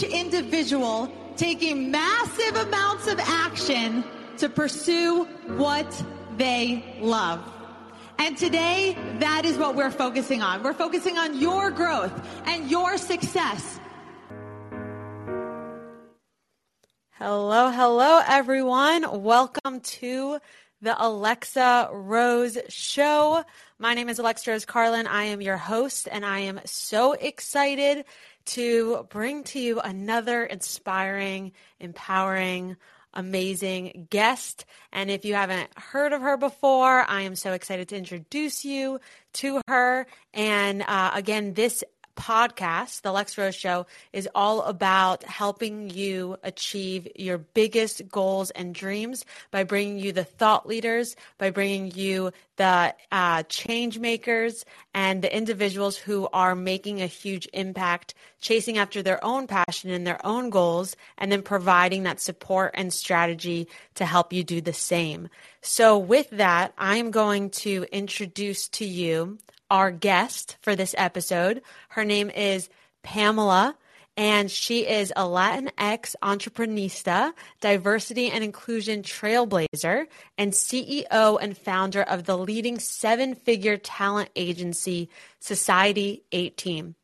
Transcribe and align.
each 0.00 0.10
individual 0.10 1.12
taking 1.36 1.90
massive 1.90 2.56
amounts 2.56 3.06
of 3.06 3.18
action 3.20 4.04
to 4.38 4.48
pursue 4.48 5.24
what 5.56 6.04
they 6.36 6.84
love. 7.00 7.40
And 8.18 8.36
today, 8.36 8.96
that 9.18 9.44
is 9.44 9.56
what 9.56 9.76
we're 9.76 9.90
focusing 9.90 10.42
on. 10.42 10.62
We're 10.62 10.74
focusing 10.74 11.16
on 11.18 11.40
your 11.40 11.70
growth 11.70 12.12
and 12.46 12.70
your 12.70 12.98
success. 12.98 13.80
Hello, 17.12 17.70
hello, 17.70 18.20
everyone. 18.26 19.22
Welcome 19.22 19.80
to 19.80 20.38
the 20.82 20.94
Alexa 20.98 21.90
Rose 21.92 22.56
Show. 22.68 23.44
My 23.78 23.94
name 23.94 24.08
is 24.08 24.18
Alexa 24.18 24.50
Rose 24.50 24.64
Carlin. 24.64 25.06
I 25.06 25.24
am 25.24 25.42
your 25.42 25.58
host, 25.58 26.08
and 26.10 26.24
I 26.24 26.40
am 26.40 26.60
so 26.64 27.12
excited 27.12 28.04
to 28.46 29.06
bring 29.10 29.44
to 29.44 29.60
you 29.60 29.80
another 29.80 30.44
inspiring, 30.44 31.52
empowering, 31.78 32.76
amazing 33.14 34.06
guest. 34.10 34.64
And 34.92 35.10
if 35.10 35.24
you 35.24 35.34
haven't 35.34 35.70
heard 35.76 36.12
of 36.12 36.22
her 36.22 36.36
before, 36.36 37.00
I 37.00 37.22
am 37.22 37.36
so 37.36 37.52
excited 37.52 37.88
to 37.88 37.96
introduce 37.96 38.64
you 38.64 39.00
to 39.34 39.60
her. 39.68 40.06
And 40.32 40.82
uh, 40.82 41.10
again, 41.14 41.54
this 41.54 41.82
podcast, 42.20 43.00
The 43.00 43.12
Lex 43.12 43.38
Rose 43.38 43.54
Show, 43.54 43.86
is 44.12 44.28
all 44.34 44.60
about 44.62 45.24
helping 45.24 45.88
you 45.88 46.36
achieve 46.42 47.08
your 47.16 47.38
biggest 47.38 48.06
goals 48.08 48.50
and 48.50 48.74
dreams 48.74 49.24
by 49.50 49.64
bringing 49.64 49.98
you 49.98 50.12
the 50.12 50.24
thought 50.24 50.68
leaders, 50.68 51.16
by 51.38 51.48
bringing 51.48 51.90
you 51.92 52.30
the 52.56 52.94
uh, 53.10 53.42
change 53.44 53.98
makers 53.98 54.66
and 54.92 55.22
the 55.22 55.34
individuals 55.34 55.96
who 55.96 56.28
are 56.34 56.54
making 56.54 57.00
a 57.00 57.06
huge 57.06 57.48
impact, 57.54 58.12
chasing 58.42 58.76
after 58.76 59.02
their 59.02 59.24
own 59.24 59.46
passion 59.46 59.90
and 59.90 60.06
their 60.06 60.24
own 60.26 60.50
goals, 60.50 60.96
and 61.16 61.32
then 61.32 61.40
providing 61.40 62.02
that 62.02 62.20
support 62.20 62.72
and 62.74 62.92
strategy 62.92 63.66
to 63.94 64.04
help 64.04 64.30
you 64.30 64.44
do 64.44 64.60
the 64.60 64.74
same. 64.74 65.30
So, 65.62 65.96
with 65.96 66.28
that, 66.30 66.74
I'm 66.76 67.10
going 67.10 67.48
to 67.50 67.86
introduce 67.90 68.68
to 68.68 68.84
you 68.84 69.38
our 69.70 69.90
guest 69.90 70.56
for 70.60 70.74
this 70.74 70.94
episode. 70.98 71.62
Her 71.90 72.04
name 72.04 72.30
is 72.30 72.68
Pamela, 73.02 73.76
and 74.16 74.50
she 74.50 74.86
is 74.86 75.12
a 75.16 75.22
Latinx 75.22 76.14
entrepreneurista, 76.22 77.32
diversity 77.60 78.30
and 78.30 78.44
inclusion 78.44 79.02
trailblazer, 79.02 80.06
and 80.36 80.52
CEO 80.52 81.38
and 81.40 81.56
founder 81.56 82.02
of 82.02 82.24
the 82.24 82.36
leading 82.36 82.78
seven 82.78 83.34
figure 83.34 83.76
talent 83.76 84.28
agency, 84.36 85.08
Society 85.38 86.24
18. 86.32 86.94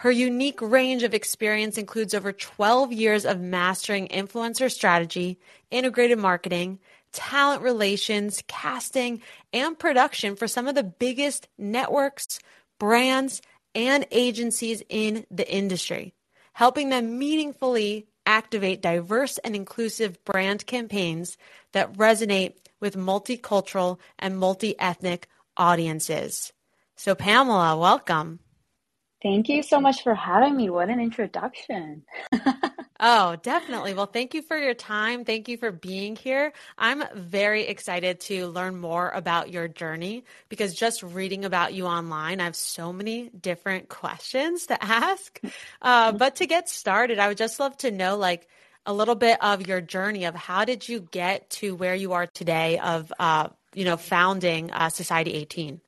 Her 0.00 0.10
unique 0.10 0.60
range 0.60 1.04
of 1.04 1.14
experience 1.14 1.78
includes 1.78 2.12
over 2.12 2.32
12 2.32 2.92
years 2.92 3.24
of 3.24 3.40
mastering 3.40 4.08
influencer 4.08 4.70
strategy, 4.70 5.38
integrated 5.70 6.18
marketing, 6.18 6.80
talent 7.12 7.62
relations, 7.62 8.42
casting, 8.46 9.22
and 9.52 9.78
production 9.78 10.36
for 10.36 10.48
some 10.48 10.68
of 10.68 10.74
the 10.74 10.82
biggest 10.82 11.48
networks, 11.58 12.38
brands, 12.78 13.42
and 13.74 14.06
agencies 14.10 14.82
in 14.88 15.26
the 15.30 15.50
industry, 15.50 16.14
helping 16.52 16.88
them 16.88 17.18
meaningfully 17.18 18.06
activate 18.24 18.82
diverse 18.82 19.38
and 19.38 19.54
inclusive 19.54 20.22
brand 20.24 20.66
campaigns 20.66 21.36
that 21.72 21.92
resonate 21.94 22.54
with 22.80 22.96
multicultural 22.96 23.98
and 24.18 24.38
multi 24.38 24.78
ethnic 24.78 25.28
audiences. 25.56 26.52
So, 26.96 27.14
Pamela, 27.14 27.76
welcome. 27.76 28.40
Thank 29.26 29.48
you 29.48 29.64
so 29.64 29.80
much 29.80 30.04
for 30.04 30.14
having 30.14 30.56
me. 30.56 30.70
What 30.70 30.88
an 30.88 31.00
introduction. 31.00 32.04
oh, 33.00 33.34
definitely. 33.42 33.92
Well, 33.92 34.06
thank 34.06 34.34
you 34.34 34.42
for 34.42 34.56
your 34.56 34.72
time. 34.72 35.24
Thank 35.24 35.48
you 35.48 35.56
for 35.56 35.72
being 35.72 36.14
here. 36.14 36.52
I'm 36.78 37.02
very 37.12 37.66
excited 37.66 38.20
to 38.20 38.46
learn 38.46 38.78
more 38.78 39.10
about 39.10 39.50
your 39.50 39.66
journey 39.66 40.22
because 40.48 40.76
just 40.76 41.02
reading 41.02 41.44
about 41.44 41.74
you 41.74 41.86
online, 41.86 42.40
I 42.40 42.44
have 42.44 42.54
so 42.54 42.92
many 42.92 43.30
different 43.30 43.88
questions 43.88 44.66
to 44.66 44.80
ask. 44.84 45.40
Uh, 45.82 46.12
but 46.12 46.36
to 46.36 46.46
get 46.46 46.68
started, 46.68 47.18
I 47.18 47.26
would 47.26 47.36
just 47.36 47.58
love 47.58 47.76
to 47.78 47.90
know, 47.90 48.16
like, 48.16 48.46
a 48.88 48.92
little 48.92 49.16
bit 49.16 49.42
of 49.42 49.66
your 49.66 49.80
journey 49.80 50.26
of 50.26 50.36
how 50.36 50.64
did 50.64 50.88
you 50.88 51.00
get 51.00 51.50
to 51.50 51.74
where 51.74 51.96
you 51.96 52.12
are 52.12 52.28
today 52.28 52.78
of, 52.78 53.12
uh, 53.18 53.48
you 53.74 53.84
know, 53.84 53.96
founding 53.96 54.70
uh, 54.70 54.88
Society 54.88 55.32
18? 55.32 55.80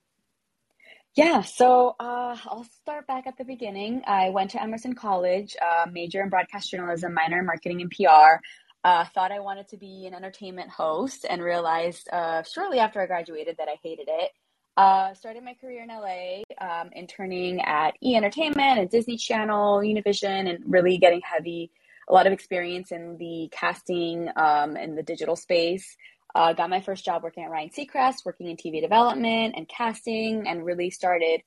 Yeah, 1.18 1.42
so 1.42 1.96
uh, 1.98 2.36
I'll 2.46 2.68
start 2.80 3.08
back 3.08 3.26
at 3.26 3.36
the 3.36 3.44
beginning. 3.44 4.02
I 4.06 4.28
went 4.28 4.52
to 4.52 4.62
Emerson 4.62 4.94
College, 4.94 5.56
uh, 5.60 5.86
major 5.90 6.22
in 6.22 6.28
broadcast 6.28 6.70
journalism, 6.70 7.12
minor 7.12 7.40
in 7.40 7.44
marketing 7.44 7.80
and 7.80 7.90
PR. 7.90 8.38
Uh, 8.84 9.04
thought 9.04 9.32
I 9.32 9.40
wanted 9.40 9.66
to 9.70 9.76
be 9.76 10.06
an 10.06 10.14
entertainment 10.14 10.70
host 10.70 11.26
and 11.28 11.42
realized 11.42 12.08
uh, 12.12 12.44
shortly 12.44 12.78
after 12.78 13.02
I 13.02 13.06
graduated 13.06 13.56
that 13.56 13.66
I 13.66 13.78
hated 13.82 14.06
it. 14.08 14.30
Uh, 14.76 15.12
started 15.14 15.42
my 15.42 15.54
career 15.54 15.82
in 15.82 15.88
LA, 15.88 16.42
um, 16.64 16.90
interning 16.94 17.62
at 17.62 17.94
E 18.00 18.14
Entertainment 18.14 18.78
and 18.78 18.88
Disney 18.88 19.16
Channel, 19.16 19.80
Univision, 19.80 20.48
and 20.48 20.62
really 20.68 20.98
getting 20.98 21.20
heavy, 21.24 21.72
a 22.08 22.12
lot 22.12 22.28
of 22.28 22.32
experience 22.32 22.92
in 22.92 23.16
the 23.18 23.48
casting 23.50 24.28
um, 24.36 24.76
and 24.76 24.96
the 24.96 25.02
digital 25.02 25.34
space. 25.34 25.96
Uh, 26.38 26.52
got 26.52 26.70
my 26.70 26.80
first 26.80 27.04
job 27.04 27.24
working 27.24 27.42
at 27.42 27.50
Ryan 27.50 27.68
Seacrest, 27.68 28.24
working 28.24 28.46
in 28.46 28.56
TV 28.56 28.80
development 28.80 29.54
and 29.56 29.68
casting, 29.68 30.46
and 30.46 30.64
really 30.64 30.88
started 30.88 31.40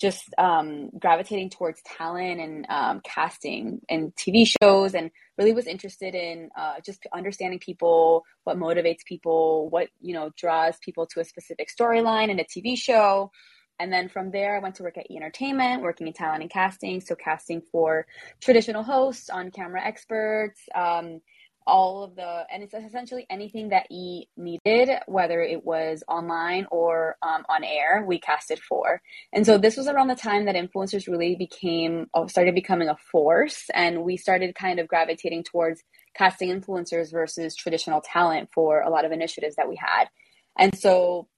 just 0.00 0.22
um, 0.38 0.88
gravitating 0.98 1.50
towards 1.50 1.82
talent 1.82 2.40
and 2.40 2.64
um, 2.70 3.02
casting 3.04 3.82
and 3.90 4.14
TV 4.14 4.50
shows, 4.62 4.94
and 4.94 5.10
really 5.36 5.52
was 5.52 5.66
interested 5.66 6.14
in 6.14 6.48
uh, 6.56 6.76
just 6.82 7.06
understanding 7.12 7.58
people, 7.58 8.24
what 8.44 8.56
motivates 8.56 9.04
people, 9.04 9.68
what 9.68 9.88
you 10.00 10.14
know 10.14 10.30
draws 10.38 10.78
people 10.78 11.04
to 11.04 11.20
a 11.20 11.24
specific 11.26 11.68
storyline 11.68 12.30
in 12.30 12.40
a 12.40 12.44
TV 12.44 12.74
show. 12.74 13.30
And 13.78 13.92
then 13.92 14.08
from 14.08 14.30
there, 14.30 14.56
I 14.56 14.60
went 14.60 14.76
to 14.76 14.82
work 14.82 14.96
at 14.96 15.10
E 15.10 15.16
Entertainment, 15.16 15.82
working 15.82 16.06
in 16.06 16.14
talent 16.14 16.40
and 16.40 16.50
casting. 16.50 17.02
So 17.02 17.14
casting 17.14 17.60
for 17.70 18.06
traditional 18.40 18.82
hosts, 18.82 19.28
on 19.28 19.50
camera 19.50 19.84
experts, 19.84 20.62
um, 20.74 21.20
all 21.68 22.02
of 22.02 22.16
the 22.16 22.44
and 22.50 22.62
it's 22.62 22.74
essentially 22.74 23.26
anything 23.28 23.68
that 23.68 23.86
e 23.90 24.26
needed 24.36 24.90
whether 25.06 25.42
it 25.42 25.64
was 25.64 26.02
online 26.08 26.66
or 26.70 27.16
um, 27.22 27.44
on 27.48 27.62
air 27.62 28.04
we 28.06 28.18
casted 28.18 28.58
for 28.58 29.00
and 29.32 29.44
so 29.44 29.58
this 29.58 29.76
was 29.76 29.86
around 29.86 30.08
the 30.08 30.16
time 30.16 30.46
that 30.46 30.54
influencers 30.54 31.06
really 31.06 31.36
became 31.36 32.06
uh, 32.14 32.26
started 32.26 32.54
becoming 32.54 32.88
a 32.88 32.96
force 33.12 33.64
and 33.74 34.02
we 34.02 34.16
started 34.16 34.54
kind 34.54 34.80
of 34.80 34.88
gravitating 34.88 35.44
towards 35.44 35.82
casting 36.14 36.48
influencers 36.48 37.12
versus 37.12 37.54
traditional 37.54 38.00
talent 38.00 38.48
for 38.52 38.80
a 38.80 38.88
lot 38.88 39.04
of 39.04 39.12
initiatives 39.12 39.54
that 39.56 39.68
we 39.68 39.76
had 39.76 40.06
and 40.58 40.76
so 40.76 41.28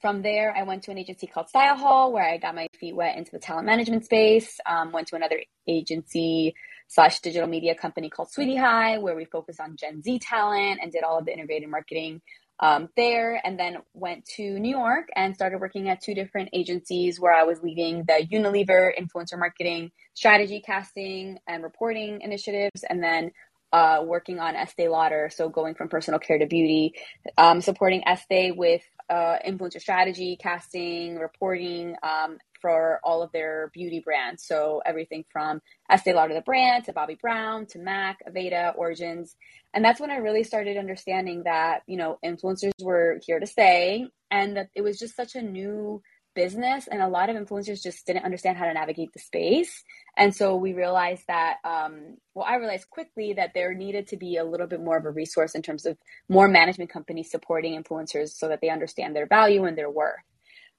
from 0.00 0.20
there, 0.20 0.54
I 0.54 0.64
went 0.64 0.82
to 0.82 0.90
an 0.90 0.98
agency 0.98 1.26
called 1.26 1.46
StyleHaul, 1.54 2.12
where 2.12 2.28
I 2.28 2.36
got 2.36 2.54
my 2.54 2.66
feet 2.78 2.94
wet 2.94 3.16
into 3.16 3.30
the 3.30 3.38
talent 3.38 3.64
management 3.64 4.04
space. 4.04 4.60
Um, 4.66 4.92
went 4.92 5.08
to 5.08 5.16
another 5.16 5.40
agency 5.66 6.54
slash 6.88 7.20
digital 7.20 7.48
media 7.48 7.74
company 7.74 8.10
called 8.10 8.30
Sweety 8.30 8.56
High, 8.56 8.98
where 8.98 9.16
we 9.16 9.24
focused 9.24 9.60
on 9.60 9.76
Gen 9.76 10.02
Z 10.02 10.18
talent 10.20 10.80
and 10.82 10.92
did 10.92 11.02
all 11.02 11.18
of 11.18 11.24
the 11.24 11.32
integrated 11.32 11.68
marketing 11.68 12.20
um, 12.60 12.88
there. 12.96 13.40
And 13.44 13.58
then 13.58 13.78
went 13.94 14.24
to 14.36 14.58
New 14.58 14.70
York 14.70 15.08
and 15.16 15.34
started 15.34 15.60
working 15.60 15.88
at 15.88 16.00
two 16.00 16.14
different 16.14 16.50
agencies 16.52 17.18
where 17.18 17.34
I 17.34 17.44
was 17.44 17.62
leading 17.62 18.04
the 18.04 18.26
Unilever 18.30 18.90
influencer 18.96 19.38
marketing 19.38 19.90
strategy, 20.14 20.62
casting, 20.64 21.38
and 21.48 21.62
reporting 21.62 22.20
initiatives. 22.20 22.84
And 22.88 23.02
then 23.02 23.32
uh, 23.72 24.02
working 24.04 24.38
on 24.38 24.54
Estee 24.54 24.88
Lauder, 24.88 25.30
so 25.34 25.48
going 25.48 25.74
from 25.74 25.88
personal 25.88 26.20
care 26.20 26.38
to 26.38 26.46
beauty, 26.46 26.94
um, 27.36 27.60
supporting 27.60 28.06
Estee 28.06 28.52
with 28.52 28.82
uh, 29.10 29.38
influencer 29.44 29.80
strategy, 29.80 30.38
casting, 30.40 31.16
reporting, 31.16 31.96
um, 32.04 32.38
for 32.64 32.98
all 33.04 33.22
of 33.22 33.30
their 33.32 33.70
beauty 33.74 34.00
brands. 34.02 34.42
So 34.42 34.80
everything 34.86 35.26
from 35.30 35.60
Estee 35.90 36.14
Lauder, 36.14 36.32
the 36.32 36.40
brand, 36.40 36.86
to 36.86 36.94
Bobbi 36.94 37.20
Brown, 37.20 37.66
to 37.66 37.78
MAC, 37.78 38.20
Aveda, 38.26 38.74
Origins. 38.74 39.36
And 39.74 39.84
that's 39.84 40.00
when 40.00 40.10
I 40.10 40.16
really 40.16 40.44
started 40.44 40.78
understanding 40.78 41.42
that, 41.42 41.82
you 41.86 41.98
know, 41.98 42.18
influencers 42.24 42.72
were 42.80 43.20
here 43.26 43.38
to 43.38 43.46
stay 43.46 44.06
and 44.30 44.56
that 44.56 44.70
it 44.74 44.80
was 44.80 44.98
just 44.98 45.14
such 45.14 45.34
a 45.34 45.42
new 45.42 46.00
business 46.34 46.88
and 46.90 47.02
a 47.02 47.08
lot 47.08 47.28
of 47.28 47.36
influencers 47.36 47.82
just 47.82 48.06
didn't 48.06 48.24
understand 48.24 48.56
how 48.56 48.64
to 48.64 48.72
navigate 48.72 49.12
the 49.12 49.20
space 49.20 49.84
and 50.16 50.34
so 50.34 50.56
we 50.56 50.72
realized 50.72 51.22
that 51.28 51.58
um, 51.64 52.16
well 52.34 52.44
i 52.44 52.56
realized 52.56 52.90
quickly 52.90 53.34
that 53.34 53.52
there 53.54 53.72
needed 53.72 54.08
to 54.08 54.16
be 54.16 54.36
a 54.36 54.42
little 54.42 54.66
bit 54.66 54.80
more 54.80 54.96
of 54.96 55.04
a 55.04 55.10
resource 55.12 55.54
in 55.54 55.62
terms 55.62 55.86
of 55.86 55.96
more 56.28 56.48
management 56.48 56.90
companies 56.90 57.30
supporting 57.30 57.80
influencers 57.80 58.30
so 58.30 58.48
that 58.48 58.60
they 58.60 58.68
understand 58.68 59.14
their 59.14 59.28
value 59.28 59.62
and 59.64 59.78
their 59.78 59.88
worth 59.88 60.24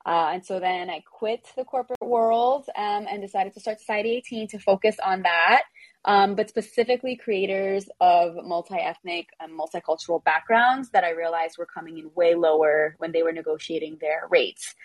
uh, 0.06 0.32
and 0.34 0.46
so 0.46 0.60
then 0.60 0.90
I 0.90 1.02
quit 1.02 1.48
the 1.56 1.66
corporate 1.66 2.00
world 2.02 2.70
um, 2.76 3.08
and 3.10 3.22
decided 3.22 3.54
to 3.56 3.60
start 3.60 3.80
Society 3.80 4.12
18 4.18 4.48
to 4.50 4.60
focus 4.60 4.98
on 5.04 5.24
that, 5.24 5.64
um, 6.06 6.36
but 6.36 6.50
specifically 6.50 7.16
creators 7.16 7.90
of 8.00 8.36
multi 8.46 8.76
ethnic 8.76 9.30
and 9.40 9.52
multicultural 9.58 10.24
backgrounds 10.24 10.90
that 10.92 11.04
I 11.04 11.12
realized 11.12 11.58
were 11.58 11.66
coming 11.66 11.98
in 11.98 12.12
way 12.16 12.36
lower 12.36 12.96
when 13.00 13.12
they 13.12 13.24
were 13.24 13.32
negotiating 13.32 13.98
their 14.00 14.24
rates. 14.30 14.76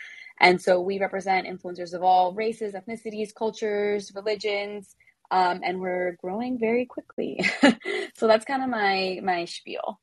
And 0.41 0.61
so 0.61 0.81
we 0.81 0.99
represent 0.99 1.47
influencers 1.47 1.93
of 1.93 2.03
all 2.03 2.33
races, 2.33 2.75
ethnicities, 2.75 3.35
cultures, 3.35 4.13
religions. 4.15 4.97
um, 5.31 5.61
and 5.65 5.81
we're 5.81 6.17
growing 6.23 6.59
very 6.59 6.87
quickly. 6.87 7.41
so 8.17 8.27
that's 8.27 8.45
kind 8.45 8.63
of 8.63 8.69
my 8.71 9.21
my 9.23 9.45
spiel. 9.45 10.01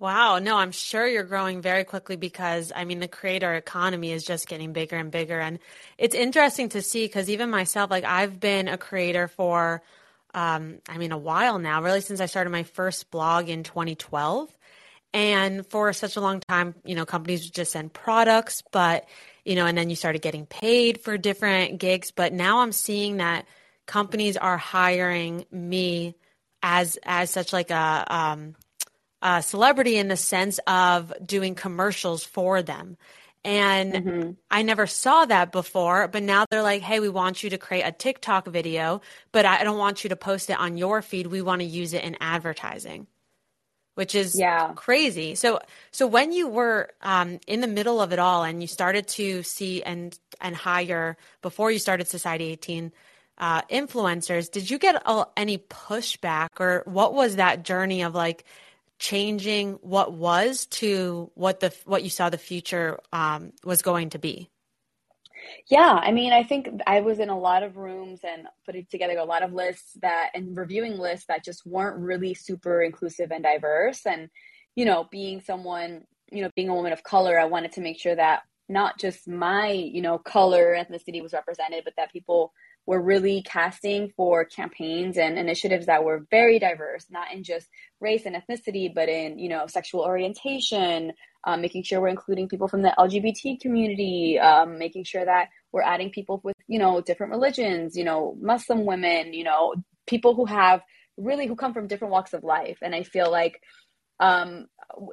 Wow. 0.00 0.38
No, 0.38 0.56
I'm 0.56 0.70
sure 0.70 1.06
you're 1.08 1.24
growing 1.24 1.60
very 1.60 1.82
quickly 1.84 2.14
because 2.16 2.70
I 2.74 2.84
mean, 2.84 3.00
the 3.00 3.08
creator 3.08 3.52
economy 3.54 4.12
is 4.12 4.24
just 4.24 4.46
getting 4.46 4.72
bigger 4.72 4.96
and 4.96 5.10
bigger. 5.10 5.40
And 5.40 5.58
it's 5.98 6.14
interesting 6.14 6.68
to 6.70 6.82
see 6.82 7.04
because 7.06 7.28
even 7.28 7.50
myself, 7.50 7.90
like 7.90 8.04
I've 8.04 8.38
been 8.38 8.68
a 8.68 8.78
creator 8.78 9.26
for, 9.26 9.82
um, 10.34 10.78
I 10.88 10.98
mean, 10.98 11.10
a 11.10 11.18
while 11.18 11.58
now, 11.58 11.82
really 11.82 12.00
since 12.00 12.20
I 12.20 12.26
started 12.26 12.50
my 12.50 12.62
first 12.62 13.10
blog 13.10 13.48
in 13.48 13.64
2012. 13.64 14.56
And 15.14 15.66
for 15.66 15.92
such 15.92 16.16
a 16.16 16.20
long 16.20 16.40
time, 16.48 16.74
you 16.84 16.94
know, 16.94 17.06
companies 17.06 17.44
would 17.44 17.54
just 17.54 17.72
send 17.72 17.92
products, 17.92 18.62
but, 18.70 19.08
you 19.44 19.56
know, 19.56 19.66
and 19.66 19.76
then 19.76 19.88
you 19.90 19.96
started 19.96 20.20
getting 20.22 20.46
paid 20.46 21.00
for 21.00 21.16
different 21.18 21.78
gigs. 21.80 22.10
But 22.12 22.32
now 22.32 22.60
I'm 22.60 22.72
seeing 22.72 23.16
that 23.16 23.46
companies 23.86 24.36
are 24.36 24.58
hiring 24.58 25.46
me 25.50 26.14
as, 26.62 26.98
as 27.04 27.30
such 27.30 27.52
like 27.52 27.70
a, 27.70 28.04
um, 28.08 28.54
a 29.22 29.42
celebrity 29.42 29.96
in 29.96 30.08
the 30.08 30.16
sense 30.16 30.60
of 30.66 31.12
doing 31.24 31.54
commercials 31.54 32.24
for 32.24 32.62
them. 32.62 32.96
And 33.44 33.92
mm-hmm. 33.92 34.30
I 34.50 34.62
never 34.62 34.86
saw 34.86 35.24
that 35.24 35.52
before, 35.52 36.08
but 36.08 36.22
now 36.22 36.44
they're 36.50 36.62
like, 36.62 36.82
hey, 36.82 37.00
we 37.00 37.08
want 37.08 37.42
you 37.42 37.50
to 37.50 37.58
create 37.58 37.82
a 37.82 37.92
TikTok 37.92 38.46
video, 38.46 39.00
but 39.32 39.46
I 39.46 39.64
don't 39.64 39.78
want 39.78 40.04
you 40.04 40.10
to 40.10 40.16
post 40.16 40.50
it 40.50 40.58
on 40.58 40.76
your 40.76 41.02
feed. 41.02 41.28
We 41.28 41.40
want 41.40 41.60
to 41.60 41.66
use 41.66 41.94
it 41.94 42.04
in 42.04 42.16
advertising 42.20 43.06
which 43.98 44.14
is 44.14 44.38
yeah. 44.38 44.74
crazy. 44.74 45.34
So, 45.34 45.58
so 45.90 46.06
when 46.06 46.30
you 46.30 46.46
were 46.46 46.90
um, 47.02 47.40
in 47.48 47.60
the 47.60 47.66
middle 47.66 48.00
of 48.00 48.12
it 48.12 48.20
all, 48.20 48.44
and 48.44 48.62
you 48.62 48.68
started 48.68 49.08
to 49.08 49.42
see 49.42 49.82
and 49.82 50.16
and 50.40 50.54
hire 50.54 51.16
before 51.42 51.72
you 51.72 51.80
started 51.80 52.06
Society 52.06 52.44
18 52.52 52.92
uh, 53.38 53.62
influencers, 53.62 54.52
did 54.52 54.70
you 54.70 54.78
get 54.78 55.02
uh, 55.04 55.24
any 55.36 55.58
pushback, 55.58 56.60
or 56.60 56.84
what 56.84 57.12
was 57.12 57.34
that 57.36 57.64
journey 57.64 58.02
of 58.02 58.14
like 58.14 58.44
changing 58.98 59.74
what 59.74 60.12
was 60.12 60.66
to 60.66 61.30
what 61.34 61.60
the 61.60 61.72
what 61.84 62.02
you 62.02 62.10
saw 62.10 62.30
the 62.30 62.38
future 62.38 62.98
um, 63.12 63.52
was 63.64 63.82
going 63.82 64.10
to 64.10 64.18
be? 64.18 64.50
Yeah, 65.70 66.00
I 66.02 66.12
mean, 66.12 66.32
I 66.32 66.44
think 66.44 66.68
I 66.86 67.00
was 67.00 67.20
in 67.20 67.28
a 67.28 67.38
lot 67.38 67.62
of 67.62 67.76
rooms 67.76 68.20
and 68.24 68.48
putting 68.66 68.86
together 68.90 69.18
a 69.18 69.24
lot 69.24 69.42
of 69.42 69.52
lists 69.52 69.96
that 70.02 70.30
and 70.34 70.56
reviewing 70.56 70.98
lists 70.98 71.26
that 71.26 71.44
just 71.44 71.66
weren't 71.66 71.98
really 71.98 72.34
super 72.34 72.82
inclusive 72.82 73.30
and 73.30 73.42
diverse. 73.42 74.04
And, 74.06 74.28
you 74.74 74.84
know, 74.84 75.06
being 75.10 75.40
someone, 75.40 76.04
you 76.30 76.42
know, 76.42 76.50
being 76.54 76.68
a 76.68 76.74
woman 76.74 76.92
of 76.92 77.02
color, 77.02 77.38
I 77.38 77.44
wanted 77.44 77.72
to 77.72 77.80
make 77.80 77.98
sure 77.98 78.14
that 78.14 78.42
not 78.68 78.98
just 78.98 79.26
my, 79.26 79.70
you 79.70 80.02
know, 80.02 80.18
color, 80.18 80.76
ethnicity 80.76 81.22
was 81.22 81.32
represented, 81.32 81.84
but 81.84 81.94
that 81.96 82.12
people 82.12 82.52
were 82.88 83.02
really 83.02 83.42
casting 83.42 84.10
for 84.16 84.46
campaigns 84.46 85.18
and 85.18 85.38
initiatives 85.38 85.84
that 85.84 86.02
were 86.02 86.26
very 86.30 86.58
diverse, 86.58 87.04
not 87.10 87.30
in 87.34 87.44
just 87.44 87.68
race 88.00 88.24
and 88.24 88.34
ethnicity, 88.34 88.90
but 88.92 89.10
in, 89.10 89.38
you 89.38 89.46
know, 89.46 89.66
sexual 89.66 90.00
orientation, 90.00 91.12
um, 91.44 91.60
making 91.60 91.82
sure 91.82 92.00
we're 92.00 92.08
including 92.08 92.48
people 92.48 92.66
from 92.66 92.80
the 92.80 92.94
LGBT 92.98 93.60
community, 93.60 94.38
um, 94.38 94.78
making 94.78 95.04
sure 95.04 95.22
that 95.22 95.50
we're 95.70 95.82
adding 95.82 96.08
people 96.08 96.40
with, 96.42 96.56
you 96.66 96.78
know, 96.78 97.02
different 97.02 97.30
religions, 97.30 97.94
you 97.94 98.04
know, 98.04 98.34
Muslim 98.40 98.86
women, 98.86 99.34
you 99.34 99.44
know, 99.44 99.74
people 100.06 100.34
who 100.34 100.46
have 100.46 100.80
really 101.18 101.46
who 101.46 101.56
come 101.56 101.74
from 101.74 101.88
different 101.88 102.12
walks 102.12 102.32
of 102.32 102.42
life. 102.42 102.78
And 102.80 102.94
I 102.94 103.02
feel 103.02 103.30
like 103.30 103.60
um, 104.20 104.66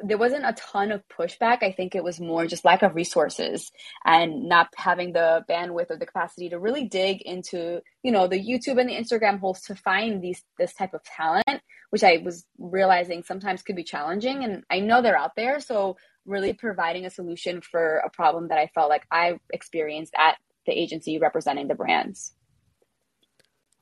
there 0.03 0.17
wasn't 0.17 0.45
a 0.45 0.53
ton 0.53 0.91
of 0.91 1.03
pushback. 1.07 1.61
I 1.61 1.71
think 1.71 1.95
it 1.95 2.03
was 2.03 2.19
more 2.19 2.47
just 2.47 2.65
lack 2.65 2.81
of 2.81 2.95
resources 2.95 3.71
and 4.05 4.47
not 4.47 4.69
having 4.75 5.13
the 5.13 5.43
bandwidth 5.49 5.91
or 5.91 5.97
the 5.97 6.05
capacity 6.05 6.49
to 6.49 6.59
really 6.59 6.85
dig 6.85 7.21
into, 7.21 7.81
you 8.01 8.11
know, 8.11 8.27
the 8.27 8.39
YouTube 8.39 8.79
and 8.79 8.89
the 8.89 8.95
Instagram 8.95 9.39
holes 9.39 9.61
to 9.63 9.75
find 9.75 10.21
these 10.21 10.41
this 10.57 10.73
type 10.73 10.93
of 10.93 11.03
talent, 11.03 11.61
which 11.89 12.03
I 12.03 12.21
was 12.23 12.45
realizing 12.57 13.23
sometimes 13.23 13.61
could 13.61 13.75
be 13.75 13.83
challenging. 13.83 14.43
And 14.43 14.63
I 14.69 14.79
know 14.79 15.01
they're 15.01 15.17
out 15.17 15.35
there. 15.35 15.59
So 15.59 15.97
really 16.25 16.53
providing 16.53 17.05
a 17.05 17.09
solution 17.09 17.61
for 17.61 17.97
a 17.97 18.09
problem 18.09 18.47
that 18.47 18.57
I 18.57 18.67
felt 18.73 18.89
like 18.89 19.05
I 19.11 19.39
experienced 19.53 20.13
at 20.17 20.37
the 20.65 20.73
agency 20.73 21.19
representing 21.19 21.67
the 21.67 21.75
brands. 21.75 22.33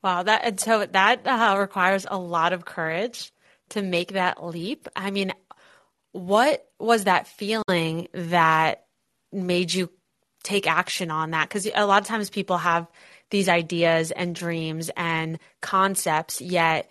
Wow, 0.04 0.24
that 0.24 0.42
and 0.44 0.60
so 0.60 0.86
that 0.86 1.26
uh, 1.26 1.56
requires 1.58 2.06
a 2.10 2.18
lot 2.18 2.52
of 2.52 2.66
courage 2.66 3.32
to 3.70 3.82
make 3.82 4.14
that 4.14 4.44
leap. 4.44 4.88
I 4.96 5.12
mean, 5.12 5.34
what 6.12 6.66
was 6.80 7.06
that 7.06 7.28
feeling 7.28 8.08
that 8.14 8.86
made 9.32 9.74
you 9.74 9.90
take 10.44 10.68
action 10.68 11.12
on 11.12 11.32
that? 11.32 11.50
Because 11.50 11.68
a 11.68 11.86
lot 11.86 12.02
of 12.02 12.08
times 12.08 12.30
people 12.30 12.58
have 12.58 12.88
these 13.30 13.50
ideas 13.50 14.12
and 14.12 14.36
dreams 14.36 14.92
and 14.96 15.40
concepts, 15.62 16.40
yet 16.40 16.90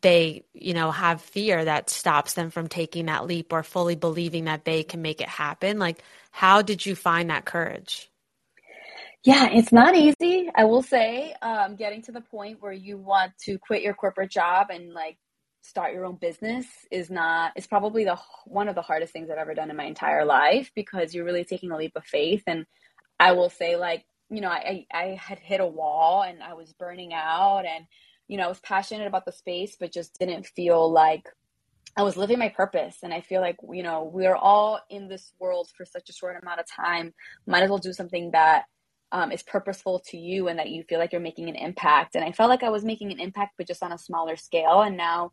they, 0.00 0.44
you 0.54 0.74
know, 0.74 0.90
have 0.90 1.20
fear 1.20 1.64
that 1.64 1.90
stops 1.90 2.34
them 2.34 2.50
from 2.50 2.68
taking 2.68 3.06
that 3.06 3.26
leap 3.26 3.52
or 3.52 3.62
fully 3.62 3.96
believing 3.96 4.44
that 4.44 4.64
they 4.64 4.84
can 4.84 5.02
make 5.02 5.20
it 5.20 5.28
happen. 5.28 5.78
Like, 5.78 6.02
how 6.30 6.62
did 6.62 6.86
you 6.86 6.94
find 6.94 7.30
that 7.30 7.44
courage? 7.44 8.08
Yeah, 9.24 9.48
it's 9.52 9.72
not 9.72 9.94
easy. 9.94 10.50
I 10.54 10.64
will 10.64 10.82
say, 10.82 11.34
um, 11.42 11.76
getting 11.76 12.02
to 12.02 12.12
the 12.12 12.22
point 12.22 12.60
where 12.60 12.72
you 12.72 12.96
want 12.96 13.32
to 13.44 13.58
quit 13.58 13.82
your 13.82 13.94
corporate 13.94 14.30
job 14.30 14.68
and 14.70 14.92
like 14.92 15.16
start 15.62 15.94
your 15.94 16.04
own 16.04 16.16
business 16.16 16.66
is 16.90 17.08
not 17.08 17.52
is 17.56 17.66
probably 17.66 18.04
the 18.04 18.18
one 18.46 18.68
of 18.68 18.74
the 18.74 18.82
hardest 18.82 19.12
things 19.12 19.30
I've 19.30 19.38
ever 19.38 19.54
done 19.54 19.70
in 19.70 19.76
my 19.76 19.84
entire 19.84 20.24
life 20.24 20.70
because 20.74 21.14
you're 21.14 21.24
really 21.24 21.44
taking 21.44 21.70
a 21.70 21.76
leap 21.76 21.92
of 21.96 22.04
faith. 22.04 22.42
And 22.46 22.66
I 23.18 23.32
will 23.32 23.48
say 23.48 23.76
like 23.76 24.04
you 24.28 24.40
know 24.40 24.48
I 24.48 24.86
I 24.92 25.18
had 25.20 25.38
hit 25.38 25.60
a 25.60 25.66
wall 25.66 26.22
and 26.22 26.42
I 26.42 26.54
was 26.54 26.72
burning 26.72 27.12
out 27.14 27.64
and 27.64 27.86
you 28.28 28.36
know 28.36 28.44
I 28.44 28.48
was 28.48 28.60
passionate 28.60 29.06
about 29.06 29.24
the 29.24 29.32
space 29.32 29.76
but 29.78 29.92
just 29.92 30.18
didn't 30.18 30.46
feel 30.46 30.90
like 30.90 31.28
I 31.96 32.02
was 32.02 32.16
living 32.16 32.38
my 32.38 32.48
purpose. 32.48 32.98
And 33.02 33.12
I 33.12 33.20
feel 33.20 33.40
like 33.40 33.56
you 33.72 33.82
know 33.82 34.10
we're 34.12 34.36
all 34.36 34.80
in 34.90 35.08
this 35.08 35.32
world 35.38 35.70
for 35.76 35.84
such 35.84 36.08
a 36.10 36.12
short 36.12 36.42
amount 36.42 36.60
of 36.60 36.66
time. 36.66 37.14
Might 37.46 37.62
as 37.62 37.70
well 37.70 37.78
do 37.78 37.92
something 37.92 38.32
that 38.32 38.64
um, 39.12 39.30
is 39.30 39.42
purposeful 39.42 40.00
to 40.06 40.16
you 40.16 40.48
and 40.48 40.58
that 40.58 40.70
you 40.70 40.82
feel 40.84 40.98
like 40.98 41.12
you're 41.12 41.20
making 41.20 41.48
an 41.50 41.54
impact. 41.54 42.16
And 42.16 42.24
I 42.24 42.32
felt 42.32 42.48
like 42.48 42.62
I 42.62 42.70
was 42.70 42.82
making 42.82 43.12
an 43.12 43.20
impact 43.20 43.52
but 43.58 43.66
just 43.66 43.82
on 43.82 43.92
a 43.92 43.98
smaller 43.98 44.36
scale. 44.36 44.80
And 44.80 44.96
now 44.96 45.32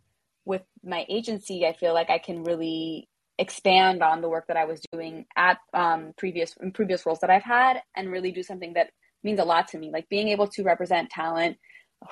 with 0.50 0.64
my 0.84 1.06
agency, 1.08 1.66
I 1.66 1.74
feel 1.74 1.94
like 1.94 2.10
I 2.10 2.18
can 2.18 2.44
really 2.44 3.08
expand 3.38 4.02
on 4.02 4.20
the 4.22 4.28
work 4.28 4.48
that 4.48 4.58
I 4.58 4.66
was 4.66 4.82
doing 4.92 5.28
at 5.38 5.60
um, 5.74 6.12
previous 6.18 6.56
previous 6.74 7.06
roles 7.06 7.20
that 7.20 7.30
I've 7.30 7.44
had, 7.44 7.82
and 7.96 8.12
really 8.12 8.32
do 8.32 8.42
something 8.42 8.74
that 8.74 8.90
means 9.24 9.40
a 9.40 9.46
lot 9.46 9.68
to 9.70 9.78
me. 9.78 9.92
Like 9.94 10.10
being 10.10 10.30
able 10.30 10.48
to 10.48 10.64
represent 10.64 11.12
talent 11.12 11.58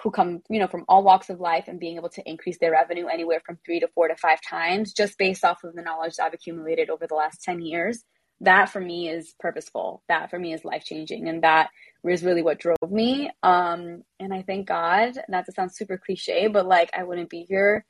who 0.03 0.11
come, 0.11 0.41
you 0.49 0.59
know, 0.59 0.67
from 0.67 0.85
all 0.87 1.03
walks 1.03 1.31
of 1.31 1.39
life, 1.39 1.65
and 1.67 1.79
being 1.79 1.97
able 1.97 2.09
to 2.09 2.29
increase 2.29 2.59
their 2.59 2.71
revenue 2.71 3.07
anywhere 3.07 3.41
from 3.43 3.57
three 3.65 3.79
to 3.79 3.87
four 3.87 4.07
to 4.07 4.15
five 4.15 4.39
times, 4.47 4.93
just 4.93 5.17
based 5.17 5.43
off 5.43 5.63
of 5.63 5.73
the 5.73 5.81
knowledge 5.81 6.15
that 6.17 6.25
I've 6.25 6.33
accumulated 6.33 6.91
over 6.91 7.07
the 7.07 7.15
last 7.15 7.41
ten 7.41 7.59
years. 7.59 8.03
That 8.41 8.69
for 8.69 8.79
me 8.79 9.09
is 9.09 9.33
purposeful. 9.39 10.03
That 10.09 10.29
for 10.29 10.37
me 10.37 10.53
is 10.53 10.63
life 10.63 10.85
changing, 10.85 11.27
and 11.27 11.43
that 11.43 11.71
is 12.07 12.23
really 12.23 12.43
what 12.43 12.59
drove 12.59 12.91
me. 12.91 13.31
Um, 13.41 14.03
and 14.19 14.31
I 14.31 14.43
thank 14.43 14.67
God. 14.67 15.13
Not 15.27 15.47
to 15.47 15.51
sound 15.53 15.73
super 15.73 15.97
cliche, 15.97 16.47
but 16.47 16.67
like 16.67 16.91
I 16.95 17.03
wouldn't 17.03 17.31
be 17.31 17.47
here 17.49 17.83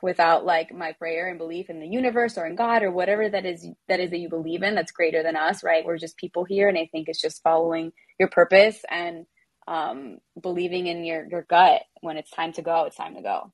without 0.00 0.44
like 0.44 0.74
my 0.74 0.92
prayer 0.92 1.28
and 1.28 1.38
belief 1.38 1.70
in 1.70 1.80
the 1.80 1.86
universe 1.86 2.36
or 2.36 2.46
in 2.46 2.56
God 2.56 2.82
or 2.82 2.90
whatever 2.90 3.28
that 3.28 3.46
is 3.46 3.66
that 3.88 4.00
is 4.00 4.10
that 4.10 4.18
you 4.18 4.28
believe 4.28 4.62
in 4.62 4.74
that's 4.74 4.92
greater 4.92 5.22
than 5.22 5.36
us, 5.36 5.62
right? 5.62 5.84
We're 5.84 5.98
just 5.98 6.16
people 6.16 6.44
here 6.44 6.68
and 6.68 6.78
I 6.78 6.88
think 6.90 7.08
it's 7.08 7.20
just 7.20 7.42
following 7.42 7.92
your 8.18 8.28
purpose 8.28 8.80
and 8.90 9.26
um, 9.68 10.18
believing 10.40 10.86
in 10.86 11.04
your 11.04 11.26
your 11.28 11.42
gut 11.42 11.82
when 12.00 12.16
it's 12.16 12.30
time 12.30 12.52
to 12.54 12.62
go, 12.62 12.84
it's 12.84 12.96
time 12.96 13.14
to 13.14 13.22
go. 13.22 13.52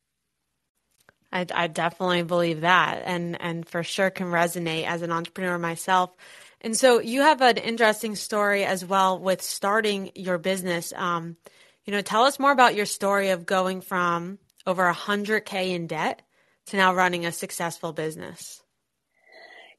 I, 1.31 1.47
I 1.55 1.67
definitely 1.67 2.23
believe 2.23 2.63
that 2.63 3.03
and 3.05 3.41
and 3.41 3.69
for 3.69 3.83
sure 3.83 4.11
can 4.11 4.29
resonate 4.29 4.87
as 4.87 5.03
an 5.03 5.13
entrepreneur 5.13 5.59
myself. 5.59 6.11
And 6.61 6.77
so 6.77 7.01
you 7.01 7.23
have 7.23 7.41
an 7.41 7.57
interesting 7.57 8.17
story 8.17 8.65
as 8.65 8.85
well 8.85 9.19
with 9.19 9.43
starting 9.43 10.11
your 10.15 10.39
business. 10.39 10.93
Um, 10.97 11.37
you 11.85 11.93
know, 11.93 12.01
tell 12.01 12.25
us 12.25 12.39
more 12.39 12.51
about 12.51 12.75
your 12.75 12.87
story 12.87 13.31
of 13.31 13.47
going 13.47 13.81
from 13.81 14.39
over 14.69 14.93
100K 14.93 15.71
in 15.71 15.87
debt 15.87 16.23
to 16.67 16.77
now 16.77 16.95
running 16.95 17.25
a 17.25 17.33
successful 17.33 17.93
business? 17.95 18.63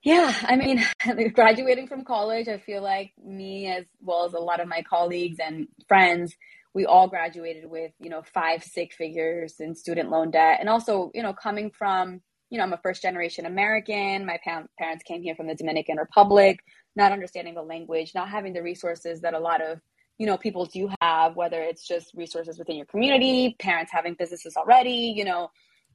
Yeah, 0.03 0.33
I 0.43 0.55
mean, 0.55 0.83
graduating 1.33 1.87
from 1.87 2.03
college, 2.03 2.47
I 2.47 2.57
feel 2.57 2.81
like 2.81 3.11
me 3.23 3.67
as 3.67 3.85
well 4.01 4.25
as 4.25 4.33
a 4.33 4.39
lot 4.39 4.59
of 4.59 4.67
my 4.67 4.81
colleagues 4.81 5.37
and 5.39 5.67
friends, 5.87 6.33
we 6.73 6.85
all 6.85 7.07
graduated 7.07 7.69
with, 7.69 7.91
you 7.99 8.09
know, 8.09 8.23
five, 8.33 8.63
six 8.63 8.95
figures 8.95 9.55
in 9.59 9.75
student 9.75 10.09
loan 10.09 10.31
debt. 10.31 10.57
And 10.59 10.69
also, 10.69 11.11
you 11.13 11.21
know, 11.21 11.33
coming 11.33 11.69
from, 11.69 12.21
you 12.49 12.57
know, 12.57 12.63
I'm 12.63 12.73
a 12.73 12.79
first 12.81 13.01
generation 13.03 13.45
American. 13.45 14.25
My 14.25 14.39
pa- 14.43 14.63
parents 14.79 15.03
came 15.03 15.21
here 15.21 15.35
from 15.35 15.47
the 15.47 15.55
Dominican 15.55 15.97
Republic, 15.97 16.59
not 16.95 17.11
understanding 17.11 17.53
the 17.53 17.61
language, 17.61 18.13
not 18.15 18.29
having 18.29 18.53
the 18.53 18.63
resources 18.63 19.21
that 19.21 19.35
a 19.35 19.39
lot 19.39 19.61
of 19.61 19.79
you 20.19 20.27
know 20.27 20.37
people 20.37 20.65
do 20.65 20.89
have 21.01 21.35
whether 21.35 21.61
it's 21.61 21.87
just 21.87 22.13
resources 22.13 22.59
within 22.59 22.75
your 22.75 22.85
community 22.85 23.55
parents 23.57 23.91
having 23.91 24.13
businesses 24.13 24.55
already 24.55 25.13
you 25.15 25.25
know 25.25 25.49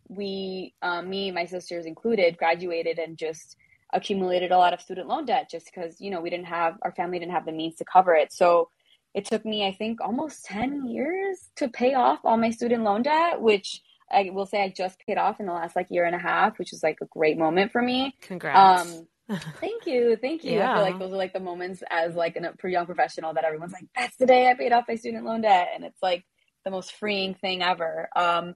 we 0.08 0.74
um, 0.82 1.08
me 1.08 1.30
my 1.30 1.44
sisters 1.44 1.86
included 1.86 2.36
graduated 2.36 2.98
and 2.98 3.16
just 3.16 3.56
accumulated 3.92 4.50
a 4.50 4.58
lot 4.58 4.72
of 4.72 4.80
student 4.80 5.06
loan 5.06 5.24
debt 5.24 5.48
just 5.48 5.66
because 5.66 6.00
you 6.00 6.10
know 6.10 6.20
we 6.20 6.28
didn't 6.28 6.46
have 6.46 6.74
our 6.82 6.90
family 6.92 7.20
didn't 7.20 7.32
have 7.32 7.46
the 7.46 7.52
means 7.52 7.76
to 7.76 7.84
cover 7.84 8.14
it 8.14 8.32
so 8.32 8.68
it 9.14 9.24
took 9.24 9.44
me, 9.44 9.66
I 9.66 9.72
think, 9.72 10.00
almost 10.00 10.44
10 10.46 10.88
years 10.88 11.50
to 11.56 11.68
pay 11.68 11.94
off 11.94 12.18
all 12.24 12.36
my 12.36 12.50
student 12.50 12.82
loan 12.82 13.02
debt, 13.02 13.40
which 13.40 13.80
I 14.10 14.30
will 14.32 14.44
say 14.44 14.60
I 14.62 14.68
just 14.76 14.98
paid 15.06 15.18
off 15.18 15.38
in 15.38 15.46
the 15.46 15.52
last 15.52 15.76
like 15.76 15.86
year 15.90 16.04
and 16.04 16.16
a 16.16 16.18
half, 16.18 16.58
which 16.58 16.72
is 16.72 16.82
like 16.82 16.98
a 17.00 17.06
great 17.06 17.38
moment 17.38 17.70
for 17.70 17.80
me. 17.80 18.16
Congrats. 18.20 18.86
Um, 18.86 19.06
thank 19.28 19.86
you, 19.86 20.16
thank 20.16 20.44
you. 20.44 20.52
Yeah. 20.52 20.72
I 20.72 20.74
feel 20.74 20.82
like 20.82 20.98
those 20.98 21.12
are 21.12 21.16
like 21.16 21.32
the 21.32 21.40
moments 21.40 21.82
as 21.90 22.14
like 22.14 22.36
a 22.36 22.70
young 22.70 22.86
professional 22.86 23.34
that 23.34 23.44
everyone's 23.44 23.72
like, 23.72 23.86
"That's 23.96 24.16
the 24.16 24.26
day 24.26 24.50
I 24.50 24.54
paid 24.54 24.72
off 24.72 24.84
my 24.88 24.96
student 24.96 25.24
loan 25.24 25.42
debt," 25.42 25.68
and 25.74 25.84
it's 25.84 26.02
like 26.02 26.24
the 26.64 26.70
most 26.70 26.92
freeing 26.92 27.34
thing 27.34 27.62
ever. 27.62 28.08
Um, 28.16 28.54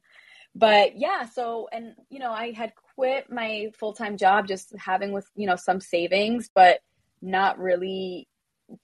but 0.54 0.98
yeah, 0.98 1.24
so 1.26 1.68
and 1.72 1.94
you 2.10 2.18
know, 2.18 2.32
I 2.32 2.52
had 2.52 2.72
quit 2.94 3.30
my 3.30 3.70
full 3.78 3.92
time 3.92 4.16
job, 4.16 4.46
just 4.46 4.74
having 4.76 5.12
with 5.12 5.26
you 5.36 5.46
know 5.46 5.56
some 5.56 5.80
savings, 5.80 6.50
but 6.54 6.80
not 7.22 7.58
really 7.58 8.28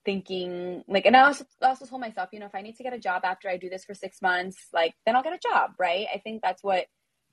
thinking 0.04 0.82
like 0.88 1.04
and 1.04 1.16
I 1.16 1.26
also, 1.26 1.44
I 1.60 1.66
also 1.68 1.84
told 1.84 2.00
myself 2.00 2.30
you 2.32 2.40
know 2.40 2.46
if 2.46 2.54
i 2.54 2.62
need 2.62 2.76
to 2.76 2.82
get 2.82 2.94
a 2.94 2.98
job 2.98 3.22
after 3.24 3.50
i 3.50 3.58
do 3.58 3.68
this 3.68 3.84
for 3.84 3.92
six 3.92 4.22
months 4.22 4.56
like 4.72 4.94
then 5.04 5.14
i'll 5.14 5.22
get 5.22 5.34
a 5.34 5.38
job 5.38 5.72
right 5.78 6.06
i 6.12 6.16
think 6.18 6.40
that's 6.40 6.64
what 6.64 6.86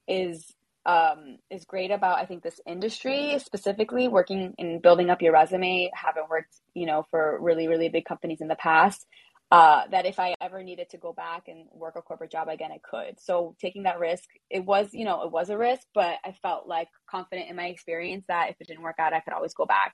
is 0.05 0.53
um 0.85 1.37
is 1.49 1.65
great 1.65 1.91
about 1.91 2.17
i 2.17 2.25
think 2.25 2.41
this 2.41 2.59
industry 2.65 3.37
specifically 3.39 4.07
working 4.07 4.53
in 4.57 4.79
building 4.79 5.09
up 5.09 5.21
your 5.21 5.33
resume 5.33 5.89
haven't 5.93 6.29
worked 6.29 6.55
you 6.73 6.85
know 6.85 7.05
for 7.11 7.37
really 7.41 7.67
really 7.67 7.89
big 7.89 8.05
companies 8.05 8.41
in 8.41 8.47
the 8.47 8.55
past 8.55 9.05
uh, 9.51 9.81
that 9.91 10.05
if 10.05 10.17
I 10.17 10.33
ever 10.39 10.63
needed 10.63 10.89
to 10.91 10.97
go 10.97 11.11
back 11.11 11.49
and 11.49 11.65
work 11.73 11.95
a 11.97 12.01
corporate 12.01 12.31
job 12.31 12.47
again, 12.47 12.71
I 12.71 12.79
could. 12.89 13.19
So 13.19 13.53
taking 13.59 13.83
that 13.83 13.99
risk, 13.99 14.23
it 14.49 14.63
was, 14.63 14.87
you 14.93 15.03
know, 15.03 15.23
it 15.23 15.31
was 15.31 15.49
a 15.49 15.57
risk, 15.57 15.85
but 15.93 16.15
I 16.23 16.33
felt 16.41 16.67
like 16.67 16.87
confident 17.09 17.49
in 17.49 17.57
my 17.57 17.65
experience 17.65 18.23
that 18.29 18.49
if 18.49 18.55
it 18.61 18.67
didn't 18.67 18.83
work 18.83 18.95
out, 18.97 19.13
I 19.13 19.19
could 19.19 19.33
always 19.33 19.53
go 19.53 19.65
back. 19.65 19.93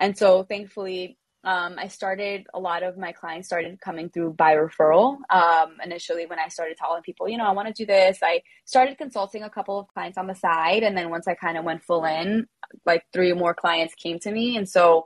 And 0.00 0.16
so 0.16 0.42
thankfully, 0.44 1.18
um, 1.44 1.76
I 1.78 1.88
started 1.88 2.46
a 2.54 2.58
lot 2.58 2.82
of 2.82 2.96
my 2.96 3.12
clients 3.12 3.48
started 3.48 3.80
coming 3.80 4.08
through 4.08 4.32
by 4.32 4.54
referral. 4.54 5.18
Um, 5.30 5.76
initially, 5.84 6.24
when 6.26 6.38
I 6.38 6.48
started 6.48 6.76
telling 6.76 7.02
people, 7.02 7.28
you 7.28 7.36
know, 7.36 7.44
I 7.44 7.52
want 7.52 7.68
to 7.68 7.74
do 7.74 7.84
this, 7.84 8.18
I 8.22 8.42
started 8.64 8.96
consulting 8.96 9.42
a 9.42 9.50
couple 9.50 9.78
of 9.78 9.86
clients 9.88 10.16
on 10.16 10.26
the 10.26 10.34
side. 10.34 10.82
And 10.82 10.96
then 10.96 11.10
once 11.10 11.28
I 11.28 11.34
kind 11.34 11.58
of 11.58 11.64
went 11.64 11.82
full 11.82 12.04
in, 12.04 12.46
like 12.86 13.04
three 13.12 13.32
more 13.34 13.54
clients 13.54 13.94
came 13.94 14.18
to 14.20 14.30
me. 14.30 14.56
And 14.56 14.68
so 14.68 15.04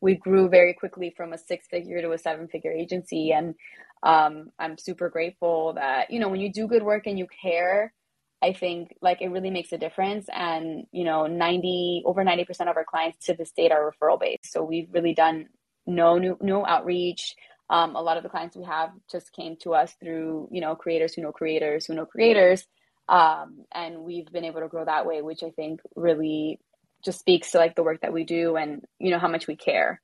we 0.00 0.14
grew 0.14 0.48
very 0.48 0.74
quickly 0.74 1.12
from 1.16 1.32
a 1.32 1.38
six 1.38 1.66
figure 1.68 2.02
to 2.02 2.12
a 2.12 2.18
seven 2.18 2.48
figure 2.48 2.72
agency. 2.72 3.32
And 3.32 3.54
um, 4.02 4.50
I'm 4.58 4.76
super 4.76 5.08
grateful 5.08 5.72
that, 5.74 6.10
you 6.10 6.20
know, 6.20 6.28
when 6.28 6.40
you 6.40 6.52
do 6.52 6.68
good 6.68 6.82
work 6.82 7.06
and 7.06 7.18
you 7.18 7.26
care, 7.42 7.92
I 8.40 8.52
think 8.52 8.94
like 9.02 9.20
it 9.20 9.28
really 9.28 9.50
makes 9.50 9.72
a 9.72 9.78
difference. 9.78 10.26
And, 10.32 10.84
you 10.92 11.04
know, 11.04 11.26
90, 11.26 12.02
over 12.04 12.22
90% 12.22 12.70
of 12.70 12.76
our 12.76 12.84
clients 12.84 13.26
to 13.26 13.34
this 13.34 13.50
date 13.50 13.72
are 13.72 13.92
referral 13.92 14.20
based. 14.20 14.52
So 14.52 14.62
we've 14.62 14.88
really 14.92 15.14
done 15.14 15.48
no 15.88 16.18
new, 16.18 16.36
no 16.40 16.64
outreach. 16.64 17.34
Um, 17.70 17.96
a 17.96 18.02
lot 18.02 18.16
of 18.16 18.22
the 18.22 18.28
clients 18.28 18.56
we 18.56 18.64
have 18.64 18.90
just 19.10 19.32
came 19.32 19.56
to 19.62 19.74
us 19.74 19.92
through, 20.00 20.48
you 20.52 20.60
know, 20.60 20.76
creators 20.76 21.14
who 21.14 21.22
know 21.22 21.32
creators 21.32 21.86
who 21.86 21.94
know 21.94 22.06
creators. 22.06 22.64
Um, 23.08 23.64
and 23.72 24.00
we've 24.00 24.30
been 24.30 24.44
able 24.44 24.60
to 24.60 24.68
grow 24.68 24.84
that 24.84 25.06
way, 25.06 25.22
which 25.22 25.42
I 25.42 25.50
think 25.50 25.80
really 25.96 26.60
just 27.04 27.20
speaks 27.20 27.52
to 27.52 27.58
like 27.58 27.74
the 27.74 27.82
work 27.82 28.02
that 28.02 28.12
we 28.12 28.24
do 28.24 28.56
and, 28.56 28.84
you 28.98 29.10
know, 29.10 29.18
how 29.18 29.28
much 29.28 29.46
we 29.46 29.56
care. 29.56 30.00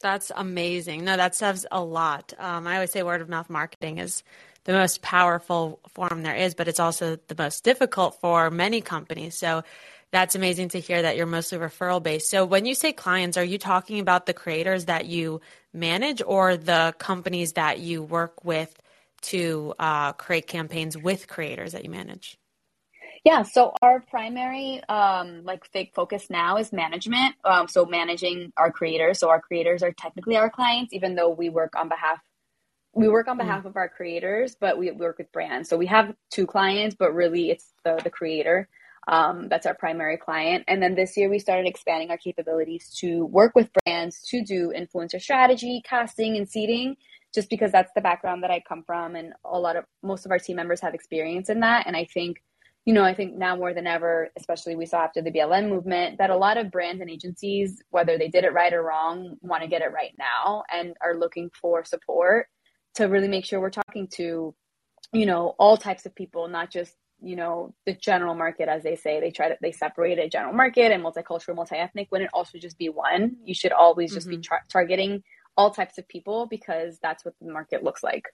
That's 0.00 0.30
amazing. 0.34 1.04
No, 1.04 1.16
that 1.16 1.34
says 1.34 1.66
a 1.72 1.82
lot. 1.82 2.34
Um, 2.38 2.66
I 2.66 2.74
always 2.74 2.92
say 2.92 3.02
word 3.02 3.22
of 3.22 3.28
mouth 3.28 3.48
marketing 3.48 3.98
is 3.98 4.22
the 4.64 4.72
most 4.72 5.00
powerful 5.00 5.80
form 5.88 6.22
there 6.22 6.34
is, 6.34 6.54
but 6.54 6.68
it's 6.68 6.80
also 6.80 7.16
the 7.28 7.34
most 7.36 7.64
difficult 7.64 8.20
for 8.20 8.50
many 8.50 8.80
companies. 8.80 9.36
So 9.36 9.62
that's 10.14 10.36
amazing 10.36 10.68
to 10.68 10.78
hear 10.78 11.02
that 11.02 11.16
you're 11.16 11.26
mostly 11.26 11.58
referral 11.58 12.00
based. 12.00 12.30
So 12.30 12.44
when 12.44 12.66
you 12.66 12.74
say 12.76 12.92
clients, 12.92 13.36
are 13.36 13.44
you 13.44 13.58
talking 13.58 13.98
about 13.98 14.26
the 14.26 14.32
creators 14.32 14.84
that 14.84 15.06
you 15.06 15.40
manage 15.72 16.22
or 16.24 16.56
the 16.56 16.94
companies 16.98 17.54
that 17.54 17.80
you 17.80 18.00
work 18.00 18.44
with 18.44 18.72
to 19.22 19.74
uh, 19.78 20.12
create 20.12 20.46
campaigns 20.46 20.96
with 20.96 21.26
creators 21.26 21.72
that 21.72 21.84
you 21.84 21.90
manage? 21.90 22.38
Yeah, 23.24 23.42
so 23.42 23.72
our 23.82 24.00
primary 24.00 24.84
um, 24.88 25.44
like 25.44 25.68
focus 25.94 26.28
now 26.30 26.58
is 26.58 26.72
management. 26.72 27.34
Um, 27.44 27.66
so 27.66 27.84
managing 27.84 28.52
our 28.56 28.70
creators. 28.70 29.18
So 29.18 29.30
our 29.30 29.40
creators 29.40 29.82
are 29.82 29.92
technically 29.92 30.36
our 30.36 30.50
clients, 30.50 30.92
even 30.92 31.16
though 31.16 31.30
we 31.30 31.48
work 31.48 31.72
on 31.76 31.88
behalf 31.88 32.20
we 32.96 33.08
work 33.08 33.26
on 33.26 33.36
behalf 33.36 33.64
mm. 33.64 33.66
of 33.66 33.76
our 33.76 33.88
creators, 33.88 34.54
but 34.54 34.78
we 34.78 34.88
work 34.92 35.18
with 35.18 35.32
brands. 35.32 35.68
So 35.68 35.76
we 35.76 35.86
have 35.86 36.14
two 36.30 36.46
clients, 36.46 36.94
but 36.96 37.12
really 37.12 37.50
it's 37.50 37.72
the 37.84 38.00
the 38.04 38.10
creator. 38.10 38.68
Um, 39.06 39.48
that's 39.48 39.66
our 39.66 39.74
primary 39.74 40.16
client. 40.16 40.64
And 40.66 40.82
then 40.82 40.94
this 40.94 41.16
year 41.16 41.28
we 41.28 41.38
started 41.38 41.66
expanding 41.66 42.10
our 42.10 42.16
capabilities 42.16 42.90
to 43.00 43.26
work 43.26 43.54
with 43.54 43.70
brands 43.84 44.20
to 44.28 44.42
do 44.42 44.72
influencer 44.76 45.20
strategy, 45.20 45.82
casting, 45.84 46.36
and 46.36 46.48
seeding, 46.48 46.96
just 47.34 47.50
because 47.50 47.72
that's 47.72 47.92
the 47.94 48.00
background 48.00 48.42
that 48.42 48.50
I 48.50 48.62
come 48.66 48.82
from. 48.84 49.14
And 49.14 49.34
a 49.44 49.58
lot 49.58 49.76
of 49.76 49.84
most 50.02 50.24
of 50.24 50.30
our 50.30 50.38
team 50.38 50.56
members 50.56 50.80
have 50.80 50.94
experience 50.94 51.50
in 51.50 51.60
that. 51.60 51.86
And 51.86 51.96
I 51.96 52.06
think, 52.06 52.42
you 52.86 52.94
know, 52.94 53.04
I 53.04 53.14
think 53.14 53.34
now 53.34 53.56
more 53.56 53.74
than 53.74 53.86
ever, 53.86 54.30
especially 54.38 54.76
we 54.76 54.86
saw 54.86 54.98
after 54.98 55.20
the 55.20 55.30
BLM 55.30 55.68
movement, 55.68 56.18
that 56.18 56.30
a 56.30 56.36
lot 56.36 56.56
of 56.56 56.70
brands 56.70 57.00
and 57.00 57.10
agencies, 57.10 57.82
whether 57.90 58.16
they 58.16 58.28
did 58.28 58.44
it 58.44 58.52
right 58.52 58.72
or 58.72 58.82
wrong, 58.82 59.36
want 59.42 59.62
to 59.62 59.68
get 59.68 59.82
it 59.82 59.92
right 59.92 60.14
now 60.18 60.64
and 60.72 60.94
are 61.02 61.16
looking 61.16 61.50
for 61.60 61.84
support 61.84 62.46
to 62.94 63.04
really 63.04 63.28
make 63.28 63.44
sure 63.44 63.60
we're 63.60 63.70
talking 63.70 64.06
to, 64.08 64.54
you 65.12 65.26
know, 65.26 65.54
all 65.58 65.76
types 65.76 66.06
of 66.06 66.14
people, 66.14 66.48
not 66.48 66.70
just 66.70 66.94
you 67.24 67.36
know 67.36 67.74
the 67.86 67.94
general 67.94 68.34
market 68.34 68.68
as 68.68 68.82
they 68.82 68.96
say 68.96 69.20
they 69.20 69.30
try 69.30 69.48
to 69.48 69.56
they 69.60 69.72
separate 69.72 70.18
a 70.18 70.28
general 70.28 70.52
market 70.52 70.92
and 70.92 71.02
multicultural 71.02 71.56
multi-ethnic 71.56 72.06
when 72.10 72.22
it 72.22 72.30
also 72.32 72.58
just 72.58 72.78
be 72.78 72.88
one 72.88 73.36
you 73.44 73.54
should 73.54 73.72
always 73.72 74.12
just 74.12 74.26
mm-hmm. 74.26 74.36
be 74.36 74.42
tra- 74.42 74.62
targeting 74.68 75.22
all 75.56 75.70
types 75.70 75.98
of 75.98 76.06
people 76.08 76.46
because 76.46 76.98
that's 77.00 77.24
what 77.24 77.34
the 77.40 77.50
market 77.50 77.82
looks 77.82 78.02
like 78.02 78.26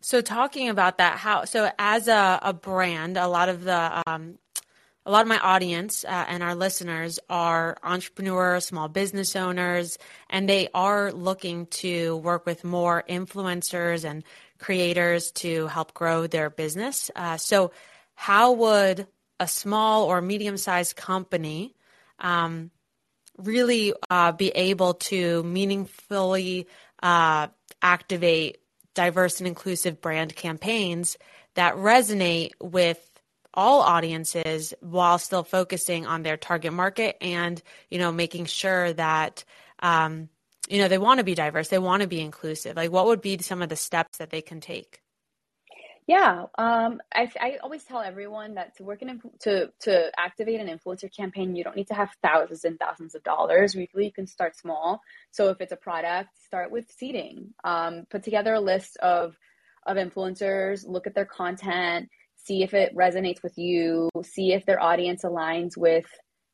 so 0.00 0.20
talking 0.20 0.68
about 0.68 0.98
that 0.98 1.18
how 1.18 1.44
so 1.44 1.70
as 1.78 2.08
a, 2.08 2.38
a 2.42 2.52
brand 2.52 3.16
a 3.16 3.26
lot 3.26 3.48
of 3.48 3.64
the 3.64 4.02
um, 4.06 4.38
a 5.04 5.10
lot 5.10 5.22
of 5.22 5.28
my 5.28 5.38
audience 5.38 6.04
uh, 6.04 6.24
and 6.28 6.44
our 6.44 6.54
listeners 6.54 7.18
are 7.28 7.76
entrepreneurs, 7.82 8.66
small 8.66 8.88
business 8.88 9.34
owners, 9.34 9.98
and 10.30 10.48
they 10.48 10.68
are 10.74 11.10
looking 11.10 11.66
to 11.66 12.18
work 12.18 12.46
with 12.46 12.62
more 12.62 13.02
influencers 13.08 14.08
and 14.08 14.22
creators 14.62 15.32
to 15.32 15.66
help 15.66 15.92
grow 15.92 16.26
their 16.26 16.48
business. 16.48 17.10
Uh, 17.14 17.36
so, 17.36 17.72
how 18.14 18.52
would 18.52 19.06
a 19.40 19.48
small 19.48 20.04
or 20.04 20.22
medium 20.22 20.56
sized 20.56 20.96
company 20.96 21.74
um, 22.20 22.70
really 23.36 23.92
uh, 24.08 24.32
be 24.32 24.48
able 24.50 24.94
to 24.94 25.42
meaningfully 25.42 26.68
uh, 27.02 27.48
activate 27.82 28.58
diverse 28.94 29.40
and 29.40 29.48
inclusive 29.48 30.00
brand 30.00 30.34
campaigns 30.36 31.16
that 31.54 31.74
resonate 31.74 32.52
with 32.60 33.00
all 33.54 33.80
audiences 33.80 34.72
while 34.80 35.18
still 35.18 35.42
focusing 35.42 36.06
on 36.06 36.22
their 36.22 36.36
target 36.36 36.72
market 36.72 37.16
and 37.20 37.62
you 37.90 37.98
know 37.98 38.12
making 38.12 38.46
sure 38.46 38.92
that 38.92 39.44
um, 39.80 40.28
you 40.68 40.78
know 40.78 40.88
they 40.88 40.98
want 40.98 41.18
to 41.18 41.24
be 41.24 41.34
diverse. 41.34 41.68
They 41.68 41.78
want 41.78 42.02
to 42.02 42.08
be 42.08 42.20
inclusive. 42.20 42.76
Like 42.76 42.90
what 42.90 43.06
would 43.06 43.20
be 43.20 43.38
some 43.38 43.62
of 43.62 43.68
the 43.68 43.76
steps 43.76 44.18
that 44.18 44.30
they 44.30 44.42
can 44.42 44.60
take? 44.60 45.00
Yeah 46.06 46.46
um, 46.58 47.00
I, 47.14 47.30
I 47.40 47.58
always 47.62 47.84
tell 47.84 48.00
everyone 48.00 48.54
that 48.54 48.76
to 48.76 48.84
work 48.84 49.02
in 49.02 49.20
to 49.40 49.70
to 49.80 50.10
activate 50.18 50.60
an 50.60 50.66
influencer 50.66 51.14
campaign 51.14 51.54
you 51.54 51.62
don't 51.62 51.76
need 51.76 51.88
to 51.88 51.94
have 51.94 52.10
thousands 52.22 52.64
and 52.64 52.78
thousands 52.78 53.14
of 53.14 53.22
dollars. 53.22 53.76
Really 53.76 54.06
you 54.06 54.12
can 54.12 54.26
start 54.26 54.56
small. 54.56 55.00
So 55.30 55.50
if 55.50 55.60
it's 55.60 55.72
a 55.72 55.76
product 55.76 56.30
start 56.44 56.70
with 56.70 56.90
seeding. 56.90 57.54
Um, 57.64 58.06
put 58.10 58.22
together 58.22 58.54
a 58.54 58.60
list 58.60 58.96
of 58.98 59.36
of 59.86 59.96
influencers 59.96 60.86
look 60.86 61.06
at 61.06 61.14
their 61.14 61.24
content 61.24 62.08
see 62.36 62.62
if 62.62 62.74
it 62.74 62.94
resonates 62.96 63.42
with 63.42 63.56
you 63.58 64.08
see 64.22 64.52
if 64.52 64.64
their 64.64 64.82
audience 64.82 65.22
aligns 65.22 65.76
with 65.76 66.06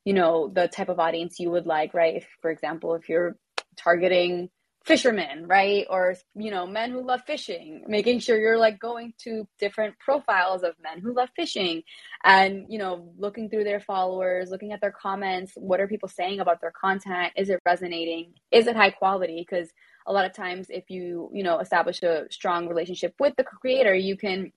you 0.05 0.13
know 0.13 0.47
the 0.47 0.67
type 0.67 0.89
of 0.89 0.99
audience 0.99 1.39
you 1.39 1.49
would 1.51 1.65
like 1.65 1.93
right? 1.93 2.15
If 2.15 2.27
for 2.41 2.51
example 2.51 2.95
if 2.95 3.09
you're 3.09 3.35
targeting 3.81 4.49
fishermen, 4.85 5.45
right? 5.45 5.85
Or, 5.89 6.15
you 6.35 6.51
know, 6.51 6.65
men 6.65 6.91
who 6.91 7.05
love 7.05 7.21
fishing, 7.27 7.83
making 7.87 8.19
sure 8.19 8.39
you're 8.39 8.57
like 8.57 8.79
going 8.79 9.13
to 9.23 9.47
different 9.59 9.99
profiles 9.99 10.63
of 10.63 10.73
men 10.81 10.99
who 10.99 11.13
love 11.13 11.29
fishing 11.35 11.83
and, 12.23 12.65
you 12.69 12.79
know, 12.79 13.11
looking 13.17 13.49
through 13.49 13.65
their 13.65 13.81
followers, 13.81 14.49
looking 14.49 14.71
at 14.71 14.81
their 14.81 14.91
comments. 14.91 15.53
What 15.55 15.79
are 15.79 15.87
people 15.87 16.09
saying 16.09 16.39
about 16.39 16.61
their 16.61 16.71
content? 16.71 17.33
Is 17.35 17.49
it 17.49 17.61
resonating? 17.65 18.33
Is 18.51 18.67
it 18.67 18.75
high 18.75 18.91
quality? 18.91 19.45
Because 19.47 19.69
a 20.07 20.13
lot 20.13 20.25
of 20.25 20.33
times, 20.33 20.67
if 20.69 20.89
you, 20.89 21.29
you 21.33 21.43
know, 21.43 21.59
establish 21.59 22.01
a 22.01 22.25
strong 22.31 22.67
relationship 22.67 23.13
with 23.19 23.35
the 23.35 23.43
creator, 23.43 23.93
you 23.93 24.17
can 24.17 24.51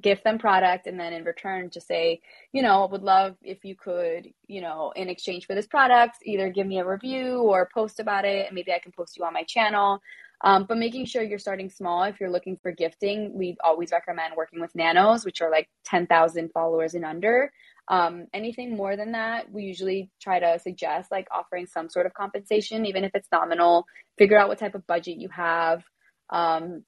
gift 0.00 0.24
them 0.24 0.38
product 0.38 0.86
and 0.86 0.98
then 0.98 1.12
in 1.12 1.24
return 1.24 1.70
just 1.70 1.86
say 1.86 2.20
you 2.52 2.62
know 2.62 2.86
would 2.90 3.02
love 3.02 3.34
if 3.42 3.64
you 3.64 3.74
could 3.74 4.28
you 4.46 4.60
know 4.60 4.92
in 4.96 5.08
exchange 5.08 5.46
for 5.46 5.54
this 5.54 5.66
product 5.66 6.16
either 6.24 6.50
give 6.50 6.66
me 6.66 6.78
a 6.78 6.86
review 6.86 7.38
or 7.38 7.68
post 7.72 8.00
about 8.00 8.24
it. 8.24 8.46
And 8.46 8.54
maybe 8.54 8.72
i 8.72 8.78
can 8.78 8.92
post 8.92 9.16
you 9.16 9.24
on 9.24 9.32
my 9.32 9.42
channel. 9.44 10.00
Um, 10.42 10.66
but 10.68 10.76
making 10.76 11.06
sure 11.06 11.22
you're 11.22 11.38
starting 11.38 11.70
small 11.70 12.02
if 12.02 12.20
you're 12.20 12.30
looking 12.30 12.58
for 12.62 12.70
gifting 12.70 13.32
we 13.36 13.56
always 13.64 13.90
recommend 13.90 14.34
working 14.36 14.60
with 14.60 14.74
nanos 14.74 15.24
which 15.24 15.40
are 15.40 15.50
like 15.50 15.68
10000 15.84 16.50
followers 16.52 16.94
and 16.94 17.04
under. 17.04 17.50
Um, 17.88 18.26
anything 18.34 18.76
more 18.76 18.96
than 18.96 19.12
that 19.12 19.50
we 19.50 19.62
usually 19.62 20.10
try 20.20 20.38
to 20.40 20.58
suggest 20.58 21.10
like 21.10 21.28
offering 21.30 21.66
some 21.66 21.88
sort 21.88 22.04
of 22.04 22.12
compensation 22.12 22.84
even 22.84 23.04
if 23.04 23.12
it's 23.14 23.28
nominal. 23.32 23.86
Figure 24.18 24.38
out 24.38 24.48
what 24.48 24.58
type 24.58 24.74
of 24.74 24.86
budget 24.86 25.18
you 25.18 25.28
have. 25.30 25.84
Um, 26.30 26.82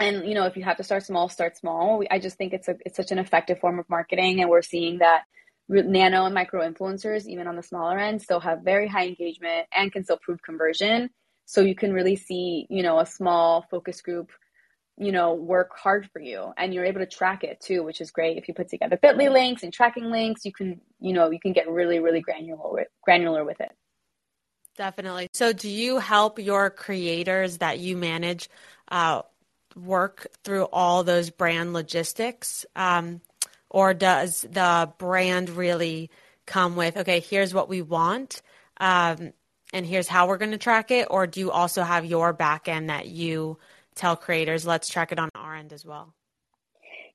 and 0.00 0.26
you 0.26 0.34
know, 0.34 0.46
if 0.46 0.56
you 0.56 0.64
have 0.64 0.78
to 0.78 0.82
start 0.82 1.04
small, 1.04 1.28
start 1.28 1.56
small. 1.56 2.02
I 2.10 2.18
just 2.18 2.36
think 2.36 2.52
it's 2.52 2.68
a 2.68 2.76
it's 2.84 2.96
such 2.96 3.12
an 3.12 3.18
effective 3.18 3.60
form 3.60 3.78
of 3.78 3.88
marketing, 3.88 4.40
and 4.40 4.50
we're 4.50 4.62
seeing 4.62 4.98
that 4.98 5.22
nano 5.68 6.24
and 6.24 6.34
micro 6.34 6.68
influencers, 6.68 7.26
even 7.26 7.46
on 7.46 7.56
the 7.56 7.62
smaller 7.62 7.98
end, 7.98 8.20
still 8.20 8.40
have 8.40 8.62
very 8.62 8.88
high 8.88 9.06
engagement 9.06 9.68
and 9.72 9.92
can 9.92 10.02
still 10.02 10.18
prove 10.18 10.42
conversion. 10.42 11.10
So 11.44 11.60
you 11.60 11.74
can 11.74 11.92
really 11.92 12.16
see, 12.16 12.66
you 12.70 12.82
know, 12.82 12.98
a 12.98 13.06
small 13.06 13.66
focus 13.70 14.00
group, 14.02 14.30
you 14.96 15.12
know, 15.12 15.34
work 15.34 15.70
hard 15.76 16.08
for 16.12 16.20
you, 16.20 16.52
and 16.56 16.72
you're 16.72 16.84
able 16.84 17.00
to 17.00 17.06
track 17.06 17.44
it 17.44 17.60
too, 17.60 17.82
which 17.82 18.00
is 18.00 18.10
great. 18.10 18.36
If 18.36 18.48
you 18.48 18.54
put 18.54 18.68
together 18.68 18.96
Bitly 18.96 19.30
links 19.30 19.62
and 19.62 19.72
tracking 19.72 20.10
links, 20.10 20.44
you 20.44 20.52
can, 20.52 20.80
you 20.98 21.12
know, 21.12 21.30
you 21.30 21.40
can 21.40 21.52
get 21.52 21.68
really, 21.68 21.98
really 21.98 22.20
granular 22.20 22.72
with, 22.72 22.88
granular 23.02 23.44
with 23.44 23.60
it. 23.60 23.70
Definitely. 24.76 25.28
So, 25.34 25.52
do 25.52 25.68
you 25.68 25.98
help 25.98 26.38
your 26.38 26.70
creators 26.70 27.58
that 27.58 27.80
you 27.80 27.96
manage 27.96 28.48
uh, 28.90 29.22
work 29.76 30.26
through 30.44 30.64
all 30.64 31.04
those 31.04 31.30
brand 31.30 31.72
logistics? 31.72 32.66
Um, 32.76 33.20
or 33.68 33.94
does 33.94 34.42
the 34.42 34.92
brand 34.98 35.50
really 35.50 36.10
come 36.46 36.76
with, 36.76 36.96
okay, 36.96 37.20
here's 37.20 37.54
what 37.54 37.68
we 37.68 37.82
want, 37.82 38.42
um, 38.78 39.32
and 39.72 39.86
here's 39.86 40.08
how 40.08 40.26
we're 40.26 40.38
going 40.38 40.50
to 40.50 40.58
track 40.58 40.90
it? 40.90 41.06
Or 41.10 41.26
do 41.26 41.38
you 41.38 41.50
also 41.52 41.82
have 41.82 42.04
your 42.04 42.32
back 42.32 42.66
end 42.66 42.90
that 42.90 43.06
you 43.06 43.58
tell 43.94 44.16
creators, 44.16 44.66
let's 44.66 44.88
track 44.88 45.12
it 45.12 45.18
on 45.18 45.28
our 45.34 45.54
end 45.54 45.72
as 45.72 45.84
well? 45.84 46.12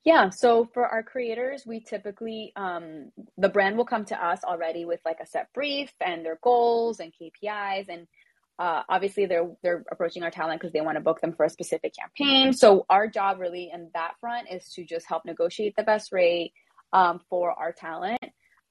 Yeah, 0.05 0.29
so 0.29 0.69
for 0.71 0.87
our 0.87 1.01
creators, 1.01 1.65
we 1.65 1.79
typically 1.79 2.53
um, 2.55 3.11
the 3.39 3.49
brand 3.49 3.75
will 3.75 3.85
come 3.85 4.05
to 4.05 4.25
us 4.25 4.43
already 4.43 4.85
with 4.85 4.99
like 5.03 5.19
a 5.19 5.25
set 5.25 5.51
brief 5.51 5.91
and 5.99 6.23
their 6.23 6.37
goals 6.43 6.99
and 6.99 7.11
KPIs, 7.11 7.89
and 7.89 8.07
uh, 8.57 8.83
obviously 8.87 9.25
they're 9.25 9.49
they're 9.63 9.83
approaching 9.91 10.23
our 10.23 10.31
talent 10.31 10.61
because 10.61 10.73
they 10.73 10.81
want 10.81 10.95
to 10.95 11.01
book 11.01 11.19
them 11.21 11.33
for 11.33 11.45
a 11.45 11.49
specific 11.49 11.93
campaign. 11.93 12.53
So 12.53 12.85
our 12.89 13.07
job 13.07 13.39
really 13.39 13.69
in 13.73 13.89
that 13.93 14.13
front 14.19 14.47
is 14.51 14.69
to 14.73 14.85
just 14.85 15.07
help 15.07 15.25
negotiate 15.25 15.75
the 15.75 15.83
best 15.83 16.11
rate 16.11 16.53
um, 16.93 17.19
for 17.29 17.51
our 17.51 17.71
talent. 17.71 18.23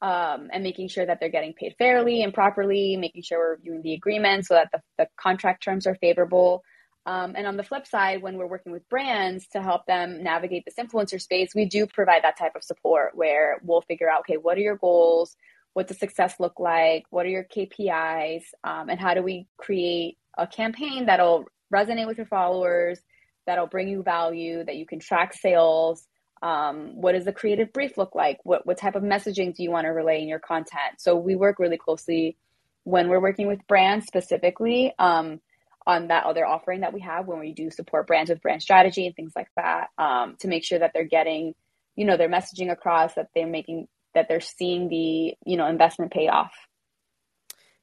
Um, 0.02 0.50
and 0.52 0.62
making 0.62 0.88
sure 0.88 1.06
that 1.06 1.18
they're 1.18 1.30
getting 1.30 1.54
paid 1.54 1.76
fairly 1.78 2.22
and 2.22 2.34
properly, 2.34 2.94
making 2.98 3.22
sure 3.22 3.38
we're 3.38 3.54
reviewing 3.54 3.80
the 3.80 3.94
agreement 3.94 4.44
so 4.44 4.52
that 4.52 4.68
the, 4.70 4.80
the 4.98 5.08
contract 5.16 5.62
terms 5.62 5.86
are 5.86 5.94
favorable. 5.94 6.62
Um, 7.06 7.34
and 7.36 7.46
on 7.46 7.56
the 7.56 7.62
flip 7.62 7.86
side, 7.86 8.20
when 8.22 8.36
we're 8.36 8.46
working 8.46 8.72
with 8.72 8.86
brands 8.90 9.46
to 9.48 9.62
help 9.62 9.86
them 9.86 10.22
navigate 10.22 10.64
this 10.66 10.74
influencer 10.78 11.20
space, 11.20 11.54
we 11.54 11.64
do 11.64 11.86
provide 11.86 12.24
that 12.24 12.36
type 12.36 12.54
of 12.54 12.64
support 12.64 13.12
where 13.14 13.60
we'll 13.62 13.82
figure 13.82 14.10
out, 14.10 14.20
okay, 14.20 14.36
what 14.36 14.58
are 14.58 14.62
your 14.62 14.76
goals? 14.76 15.36
What 15.74 15.88
does 15.88 15.98
success 15.98 16.36
look 16.40 16.58
like? 16.58 17.04
What 17.10 17.26
are 17.26 17.30
your 17.30 17.44
KPIs? 17.44 18.44
Um, 18.62 18.88
and 18.88 18.98
how 18.98 19.14
do 19.14 19.22
we 19.22 19.46
create 19.58 20.16
a 20.38 20.46
campaign 20.46 21.06
that'll 21.06 21.46
resonate 21.72 22.06
with 22.06 22.16
your 22.16 22.26
followers, 22.26 23.00
that'll 23.46 23.66
bring 23.66 23.88
you 23.88 24.02
value, 24.02 24.64
that 24.64 24.76
you 24.76 24.86
can 24.86 25.00
track 25.00 25.34
sales? 25.34 26.06
Um, 26.42 27.00
what 27.00 27.12
does 27.12 27.24
the 27.24 27.32
creative 27.32 27.72
brief 27.72 27.98
look 27.98 28.14
like? 28.14 28.38
What, 28.44 28.66
what 28.66 28.78
type 28.78 28.94
of 28.94 29.02
messaging 29.02 29.54
do 29.54 29.62
you 29.62 29.70
want 29.70 29.86
to 29.86 29.90
relay 29.90 30.22
in 30.22 30.28
your 30.28 30.38
content? 30.38 30.98
So 30.98 31.16
we 31.16 31.34
work 31.34 31.58
really 31.58 31.78
closely 31.78 32.36
when 32.84 33.08
we're 33.08 33.20
working 33.20 33.48
with 33.48 33.66
brands 33.66 34.06
specifically 34.06 34.92
um, 34.98 35.40
on 35.86 36.08
that 36.08 36.24
other 36.24 36.46
offering 36.46 36.80
that 36.80 36.92
we 36.92 37.00
have 37.00 37.26
when 37.26 37.40
we 37.40 37.52
do 37.52 37.70
support 37.70 38.06
brands 38.06 38.30
with 38.30 38.42
brand 38.42 38.62
strategy 38.62 39.06
and 39.06 39.16
things 39.16 39.32
like 39.34 39.48
that 39.56 39.88
um, 39.98 40.36
to 40.40 40.48
make 40.48 40.64
sure 40.64 40.78
that 40.78 40.92
they're 40.94 41.04
getting 41.04 41.54
you 41.96 42.04
know 42.04 42.16
their 42.16 42.28
messaging 42.28 42.70
across 42.70 43.14
that 43.14 43.28
they're 43.34 43.46
making 43.46 43.86
that 44.14 44.28
they're 44.28 44.40
seeing 44.40 44.88
the 44.88 45.34
you 45.44 45.56
know 45.56 45.66
investment 45.66 46.12
pay 46.12 46.28
off. 46.28 46.52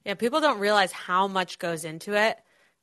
Yeah 0.05 0.15
people 0.15 0.41
don't 0.41 0.59
realize 0.59 0.91
how 0.91 1.27
much 1.27 1.59
goes 1.59 1.85
into 1.85 2.13
it. 2.13 2.38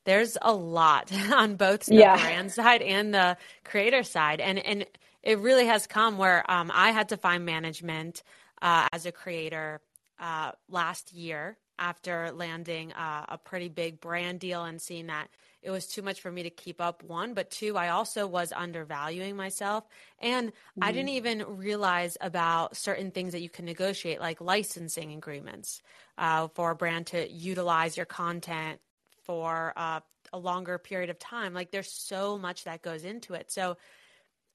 There's 0.05 0.37
a 0.41 0.53
lot 0.53 1.11
on 1.31 1.55
both 1.55 1.85
the 1.85 1.95
yeah. 1.95 2.19
brand 2.19 2.51
side 2.51 2.81
and 2.81 3.13
the 3.13 3.37
creator 3.63 4.03
side. 4.03 4.39
And 4.39 4.59
and 4.59 4.85
it 5.23 5.39
really 5.39 5.65
has 5.65 5.87
come 5.87 6.17
where 6.17 6.49
um, 6.49 6.71
i 6.73 6.91
had 6.91 7.09
to 7.09 7.17
find 7.17 7.45
management 7.45 8.23
uh, 8.61 8.87
as 8.91 9.05
a 9.05 9.11
creator 9.11 9.81
uh, 10.19 10.51
last 10.69 11.13
year 11.13 11.57
after 11.77 12.31
landing 12.31 12.91
uh, 12.93 13.25
a 13.29 13.37
pretty 13.37 13.69
big 13.69 14.01
brand 14.01 14.39
deal 14.39 14.63
and 14.63 14.81
seeing 14.81 15.07
that 15.07 15.29
it 15.61 15.71
was 15.71 15.87
too 15.87 16.01
much 16.01 16.21
for 16.21 16.31
me 16.31 16.43
to 16.43 16.49
keep 16.49 16.79
up 16.79 17.03
one 17.03 17.33
but 17.33 17.49
two 17.49 17.77
i 17.77 17.89
also 17.89 18.25
was 18.25 18.51
undervaluing 18.51 19.35
myself 19.35 19.83
and 20.19 20.49
mm-hmm. 20.49 20.83
i 20.83 20.91
didn't 20.91 21.09
even 21.09 21.43
realize 21.57 22.17
about 22.21 22.75
certain 22.75 23.11
things 23.11 23.33
that 23.33 23.41
you 23.41 23.49
can 23.49 23.65
negotiate 23.65 24.19
like 24.19 24.41
licensing 24.41 25.13
agreements 25.13 25.81
uh, 26.17 26.47
for 26.49 26.71
a 26.71 26.75
brand 26.75 27.07
to 27.07 27.29
utilize 27.31 27.95
your 27.95 28.05
content 28.05 28.79
for 29.23 29.73
uh, 29.77 29.99
a 30.33 30.37
longer 30.37 30.77
period 30.77 31.09
of 31.09 31.19
time 31.19 31.53
like 31.53 31.71
there's 31.71 31.91
so 31.91 32.37
much 32.37 32.63
that 32.63 32.81
goes 32.81 33.03
into 33.03 33.33
it 33.33 33.51
so 33.51 33.77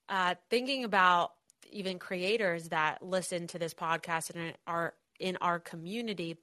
uh, 0.08 0.34
thinking 0.50 0.84
about 0.84 1.32
even 1.70 1.98
creators 1.98 2.68
that 2.68 3.02
listen 3.02 3.46
to 3.46 3.58
this 3.58 3.74
podcast 3.74 4.34
and 4.34 4.54
are 4.66 4.94
in 5.18 5.36
our 5.40 5.58
community 5.58 6.36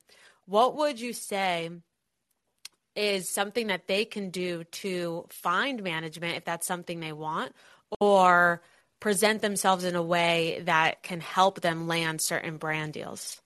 what 0.45 0.75
would 0.75 0.99
you 0.99 1.13
say 1.13 1.69
is 2.95 3.29
something 3.29 3.67
that 3.67 3.87
they 3.87 4.05
can 4.05 4.29
do 4.29 4.63
to 4.65 5.25
find 5.29 5.83
management 5.83 6.37
if 6.37 6.45
that's 6.45 6.67
something 6.67 6.99
they 6.99 7.13
want 7.13 7.53
or 7.99 8.61
present 8.99 9.41
themselves 9.41 9.83
in 9.83 9.95
a 9.95 10.01
way 10.01 10.61
that 10.65 11.03
can 11.03 11.19
help 11.19 11.61
them 11.61 11.87
land 11.87 12.21
certain 12.21 12.57
brand 12.57 12.93
deals? 12.93 13.41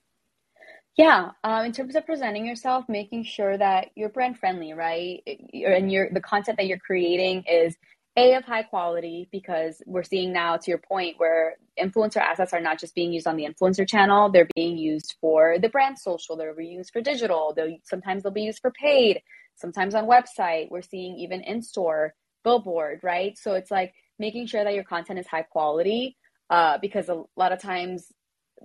Yeah, 0.98 1.32
um, 1.44 1.66
in 1.66 1.74
terms 1.74 1.96
of 1.96 2.06
presenting 2.06 2.46
yourself, 2.46 2.86
making 2.88 3.26
sure 3.26 3.58
that 3.58 3.90
you're 3.96 4.10
brand 4.10 4.40
friendly, 4.40 4.74
right? 4.74 5.22
And 5.54 5.92
your 5.92 6.10
the 6.10 6.22
content 6.22 6.58
that 6.58 6.68
you're 6.68 6.78
creating 6.78 7.44
is 7.50 7.76
a 8.18 8.34
of 8.36 8.46
high 8.46 8.64
quality 8.64 9.28
because 9.32 9.82
we're 9.86 10.04
seeing 10.04 10.32
now 10.32 10.56
to 10.58 10.72
your 10.72 10.78
point 10.78 11.16
where 11.18 11.56
influencer 11.82 12.18
assets 12.18 12.54
are 12.54 12.62
not 12.62 12.80
just 12.80 12.96
being 12.96 13.12
used 13.12 13.28
on 13.28 13.36
the 13.36 13.46
influencer 13.46 13.88
channel 13.88 14.30
they're 14.30 14.48
being 14.56 14.78
used 14.78 15.16
for 15.20 15.58
the 15.60 15.70
brand 15.70 16.00
social 16.00 16.38
they're 16.38 16.54
being 16.54 16.74
used 16.74 16.92
for 16.92 17.02
digital 17.02 17.54
they'll 17.56 17.78
sometimes 17.84 18.24
they'll 18.24 18.32
be 18.32 18.44
used 18.44 18.62
for 18.62 18.72
paid 18.72 19.22
sometimes 19.56 19.94
on 19.94 20.06
website 20.06 20.70
we're 20.72 20.82
seeing 20.82 21.18
even 21.18 21.42
in 21.42 21.62
store 21.62 22.14
billboard 22.46 23.02
right? 23.04 23.38
So 23.38 23.56
it's 23.56 23.72
like 23.72 23.94
making 24.18 24.48
sure 24.48 24.64
that 24.64 24.74
your 24.74 24.86
content 24.86 25.20
is 25.20 25.28
high 25.28 25.42
quality 25.42 26.16
uh, 26.50 26.78
because 26.82 27.10
a 27.10 27.24
lot 27.36 27.52
of 27.52 27.60
times 27.60 28.14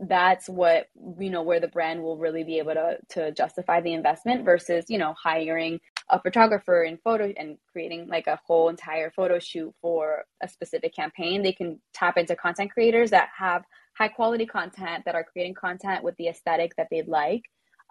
that's 0.03 0.49
what 0.49 0.87
you 1.19 1.31
know 1.31 1.43
where 1.43 1.59
the 1.59 1.69
brand 1.69 2.01
will 2.01 2.17
really 2.17 2.45
be 2.45 2.59
able 2.59 2.75
to 2.75 2.97
to 3.09 3.33
justify 3.33 3.81
the 3.81 3.93
investment 3.93 4.45
versus 4.45 4.85
you 4.89 4.97
know 4.97 5.15
hiring 5.21 5.81
a 6.11 6.21
photographer 6.21 6.83
and 6.83 7.01
photo 7.03 7.33
and 7.37 7.59
creating 7.73 8.09
like 8.09 8.27
a 8.27 8.41
whole 8.47 8.69
entire 8.69 9.11
photo 9.11 9.39
shoot 9.39 9.75
for 9.83 10.25
a 10.43 10.49
specific 10.49 10.95
campaign 10.95 11.43
they 11.43 11.53
can 11.53 11.81
tap 11.95 12.19
into 12.19 12.37
content 12.37 12.71
creators 12.73 13.11
that 13.11 13.29
have 13.39 13.63
high 13.97 14.09
quality 14.09 14.47
content 14.47 15.05
that 15.07 15.15
are 15.15 15.25
creating 15.25 15.55
content 15.55 16.05
with 16.05 16.17
the 16.17 16.29
aesthetic 16.29 16.73
that 16.77 16.89
they'd 16.91 17.09
like 17.09 17.43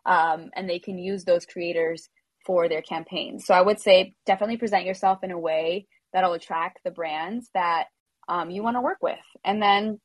um, 0.06 0.50
and 0.56 0.70
they 0.70 0.80
can 0.80 0.98
use 0.98 1.26
those 1.26 1.46
creators 1.46 2.10
for 2.46 2.70
their 2.70 2.82
campaigns. 2.82 3.46
So 3.46 3.54
i 3.54 3.62
would 3.62 3.80
say 3.80 4.16
definitely 4.26 4.58
present 4.58 4.86
yourself 4.86 5.20
in 5.24 5.32
a 5.32 5.40
way 5.40 5.88
that'll 6.14 6.34
attract 6.34 6.80
the 6.84 6.92
brands 6.92 7.50
that 7.54 7.86
um, 8.30 8.50
you 8.52 8.64
want 8.64 8.78
to 8.78 8.82
work 8.82 9.00
with. 9.02 9.20
And 9.46 9.62
then 9.62 10.00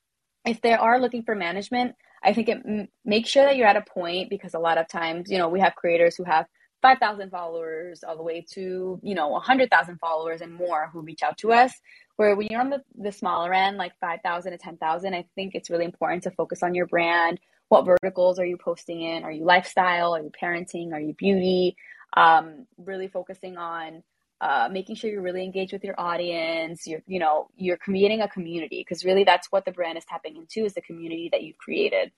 if 0.46 0.60
they 0.60 0.74
are 0.74 1.00
looking 1.00 1.22
for 1.24 1.34
management, 1.34 1.94
I 2.24 2.34
think 2.34 2.48
it 2.48 2.58
m- 2.66 2.88
make 3.04 3.26
sure 3.26 3.44
that 3.44 3.56
you're 3.56 3.68
at 3.68 3.76
a 3.76 3.84
point 3.94 4.30
because 4.30 4.54
a 4.54 4.58
lot 4.58 4.78
of 4.78 4.88
times, 4.88 5.30
you 5.30 5.38
know, 5.38 5.48
we 5.48 5.60
have 5.60 5.74
creators 5.76 6.16
who 6.16 6.24
have 6.24 6.46
5,000 6.84 7.30
followers 7.30 8.04
all 8.04 8.14
the 8.14 8.22
way 8.22 8.44
to, 8.52 9.00
you 9.02 9.14
know, 9.14 9.28
100,000 9.28 9.98
followers 9.98 10.42
and 10.42 10.52
more 10.52 10.90
who 10.92 11.00
reach 11.00 11.22
out 11.22 11.38
to 11.38 11.50
us. 11.50 11.72
Where 12.16 12.36
when 12.36 12.48
you're 12.50 12.60
on 12.60 12.68
the, 12.68 12.82
the 12.94 13.10
smaller 13.10 13.54
end, 13.54 13.78
like 13.78 13.98
5,000 14.00 14.52
to 14.52 14.58
10,000, 14.58 15.14
I 15.14 15.24
think 15.34 15.54
it's 15.54 15.70
really 15.70 15.86
important 15.86 16.24
to 16.24 16.30
focus 16.32 16.62
on 16.62 16.74
your 16.74 16.86
brand. 16.86 17.40
What 17.70 17.86
verticals 17.86 18.38
are 18.38 18.44
you 18.44 18.58
posting 18.58 19.00
in? 19.00 19.24
Are 19.24 19.32
you 19.32 19.46
lifestyle? 19.46 20.14
Are 20.14 20.20
you 20.20 20.30
parenting? 20.30 20.92
Are 20.92 21.00
you 21.00 21.14
beauty? 21.14 21.74
Um, 22.18 22.66
really 22.76 23.08
focusing 23.08 23.56
on 23.56 24.02
uh, 24.42 24.68
making 24.70 24.96
sure 24.96 25.10
you're 25.10 25.22
really 25.22 25.42
engaged 25.42 25.72
with 25.72 25.84
your 25.84 25.98
audience 25.98 26.86
you're 26.86 27.02
you 27.06 27.18
know 27.20 27.48
you're 27.56 27.76
creating 27.76 28.20
a 28.20 28.28
community 28.28 28.80
because 28.80 29.04
really 29.04 29.24
that's 29.24 29.46
what 29.50 29.64
the 29.64 29.70
brand 29.72 29.96
is 29.96 30.04
tapping 30.04 30.36
into 30.36 30.66
is 30.66 30.74
the 30.74 30.82
community 30.82 31.28
that 31.32 31.42
you've 31.42 31.56
created 31.56 32.10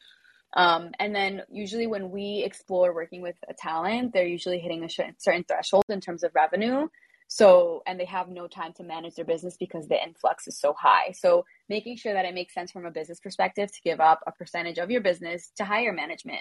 um, 0.54 0.90
and 0.98 1.14
then 1.14 1.42
usually 1.50 1.86
when 1.86 2.10
we 2.10 2.42
explore 2.44 2.94
working 2.94 3.22
with 3.22 3.36
a 3.48 3.54
talent 3.54 4.12
they're 4.12 4.26
usually 4.26 4.58
hitting 4.58 4.84
a 4.84 4.88
certain 5.18 5.44
threshold 5.44 5.84
in 5.88 6.00
terms 6.00 6.22
of 6.22 6.34
revenue 6.34 6.86
so 7.28 7.82
and 7.86 7.98
they 7.98 8.04
have 8.04 8.28
no 8.28 8.46
time 8.46 8.72
to 8.72 8.84
manage 8.84 9.14
their 9.16 9.24
business 9.24 9.56
because 9.58 9.88
the 9.88 10.02
influx 10.02 10.46
is 10.46 10.58
so 10.58 10.72
high 10.72 11.12
so 11.12 11.44
making 11.68 11.96
sure 11.96 12.12
that 12.12 12.24
it 12.24 12.34
makes 12.34 12.54
sense 12.54 12.70
from 12.70 12.86
a 12.86 12.90
business 12.90 13.20
perspective 13.20 13.70
to 13.72 13.80
give 13.82 14.00
up 14.00 14.20
a 14.26 14.32
percentage 14.32 14.78
of 14.78 14.90
your 14.90 15.00
business 15.00 15.50
to 15.56 15.64
hire 15.64 15.92
management 15.92 16.40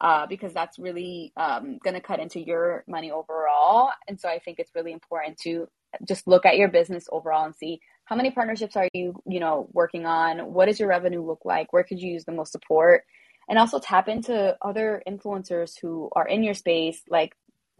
uh, 0.00 0.26
because 0.26 0.54
that's 0.54 0.78
really 0.78 1.32
um, 1.36 1.78
going 1.84 1.94
to 1.94 2.00
cut 2.00 2.20
into 2.20 2.40
your 2.40 2.84
money 2.88 3.10
overall. 3.10 3.90
And 4.08 4.18
so 4.18 4.28
I 4.28 4.38
think 4.38 4.58
it's 4.58 4.74
really 4.74 4.92
important 4.92 5.38
to 5.40 5.68
just 6.06 6.26
look 6.26 6.46
at 6.46 6.56
your 6.56 6.68
business 6.68 7.06
overall 7.12 7.44
and 7.44 7.54
see 7.54 7.80
how 8.04 8.16
many 8.16 8.30
partnerships 8.30 8.76
are 8.76 8.88
you, 8.92 9.20
you 9.26 9.40
know, 9.40 9.68
working 9.72 10.06
on? 10.06 10.52
What 10.52 10.66
does 10.66 10.80
your 10.80 10.88
revenue 10.88 11.22
look 11.22 11.44
like? 11.44 11.72
Where 11.72 11.84
could 11.84 12.00
you 12.00 12.12
use 12.12 12.24
the 12.24 12.32
most 12.32 12.52
support? 12.52 13.04
And 13.50 13.58
also 13.58 13.80
tap 13.80 14.08
into 14.08 14.56
other 14.62 15.02
influencers 15.08 15.72
who 15.82 16.08
are 16.14 16.26
in 16.26 16.44
your 16.44 16.54
space, 16.54 17.02
like 17.10 17.34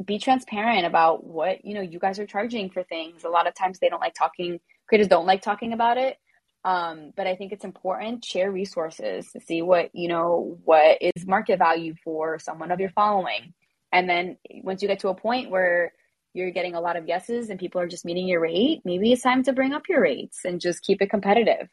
be 0.04 0.18
transparent 0.18 0.84
about 0.84 1.24
what 1.24 1.64
you 1.64 1.74
know 1.74 1.80
you 1.80 2.00
guys 2.00 2.18
are 2.18 2.26
charging 2.26 2.70
for 2.70 2.82
things. 2.82 3.22
A 3.22 3.28
lot 3.28 3.46
of 3.46 3.54
times 3.54 3.78
they 3.78 3.88
don't 3.88 4.00
like 4.00 4.14
talking 4.14 4.58
creators 4.88 5.06
don't 5.06 5.26
like 5.26 5.42
talking 5.42 5.72
about 5.72 5.96
it. 5.96 6.16
Um, 6.62 7.12
but 7.16 7.26
i 7.26 7.36
think 7.36 7.52
it's 7.52 7.64
important 7.64 8.22
share 8.22 8.50
resources 8.52 9.32
to 9.32 9.40
see 9.40 9.62
what 9.62 9.88
you 9.94 10.08
know 10.08 10.58
what 10.64 10.98
is 11.00 11.26
market 11.26 11.58
value 11.58 11.94
for 12.04 12.38
someone 12.40 12.72
of 12.72 12.80
your 12.80 12.90
following. 12.90 13.54
And 13.92 14.10
then 14.10 14.38
once 14.64 14.82
you 14.82 14.88
get 14.88 14.98
to 15.00 15.08
a 15.08 15.14
point 15.14 15.50
where 15.50 15.92
you're 16.34 16.50
getting 16.50 16.74
a 16.74 16.80
lot 16.80 16.96
of 16.96 17.06
yeses 17.06 17.48
and 17.48 17.60
people 17.60 17.80
are 17.80 17.88
just 17.88 18.04
meeting 18.04 18.26
your 18.26 18.40
rate 18.40 18.82
maybe 18.84 19.12
it's 19.12 19.22
time 19.22 19.44
to 19.44 19.52
bring 19.52 19.72
up 19.72 19.88
your 19.88 20.00
rates 20.00 20.44
and 20.44 20.60
just 20.60 20.82
keep 20.82 21.00
it 21.00 21.10
competitive. 21.10 21.68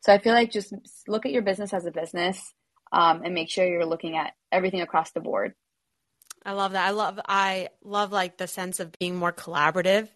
So 0.00 0.12
i 0.14 0.18
feel 0.18 0.32
like 0.32 0.50
just 0.50 0.72
look 1.06 1.26
at 1.26 1.32
your 1.32 1.42
business 1.42 1.74
as 1.74 1.84
a 1.84 1.90
business 1.90 2.54
um, 2.92 3.22
and 3.24 3.34
make 3.34 3.50
sure 3.50 3.66
you're 3.66 3.86
looking 3.86 4.16
at 4.16 4.34
everything 4.52 4.82
across 4.82 5.10
the 5.10 5.20
board 5.20 5.54
I 6.44 6.52
love 6.52 6.72
that. 6.72 6.86
I 6.86 6.90
love 6.90 7.20
I 7.28 7.68
love 7.84 8.12
like 8.12 8.36
the 8.36 8.46
sense 8.46 8.80
of 8.80 8.92
being 8.98 9.16
more 9.16 9.32
collaborative. 9.32 10.08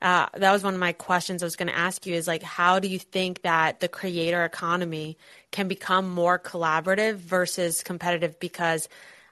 Uh, 0.00 0.26
that 0.34 0.52
was 0.52 0.64
one 0.64 0.74
of 0.74 0.80
my 0.80 0.92
questions 0.92 1.42
I 1.42 1.46
was 1.46 1.56
going 1.56 1.68
to 1.68 1.76
ask 1.76 2.06
you 2.06 2.14
is 2.14 2.26
like 2.26 2.42
how 2.42 2.80
do 2.80 2.88
you 2.88 2.98
think 2.98 3.42
that 3.42 3.80
the 3.80 3.88
creator 3.88 4.44
economy 4.44 5.16
can 5.52 5.68
become 5.68 6.10
more 6.10 6.38
collaborative 6.38 7.16
versus 7.16 7.82
competitive 7.82 8.38
because 8.40 8.88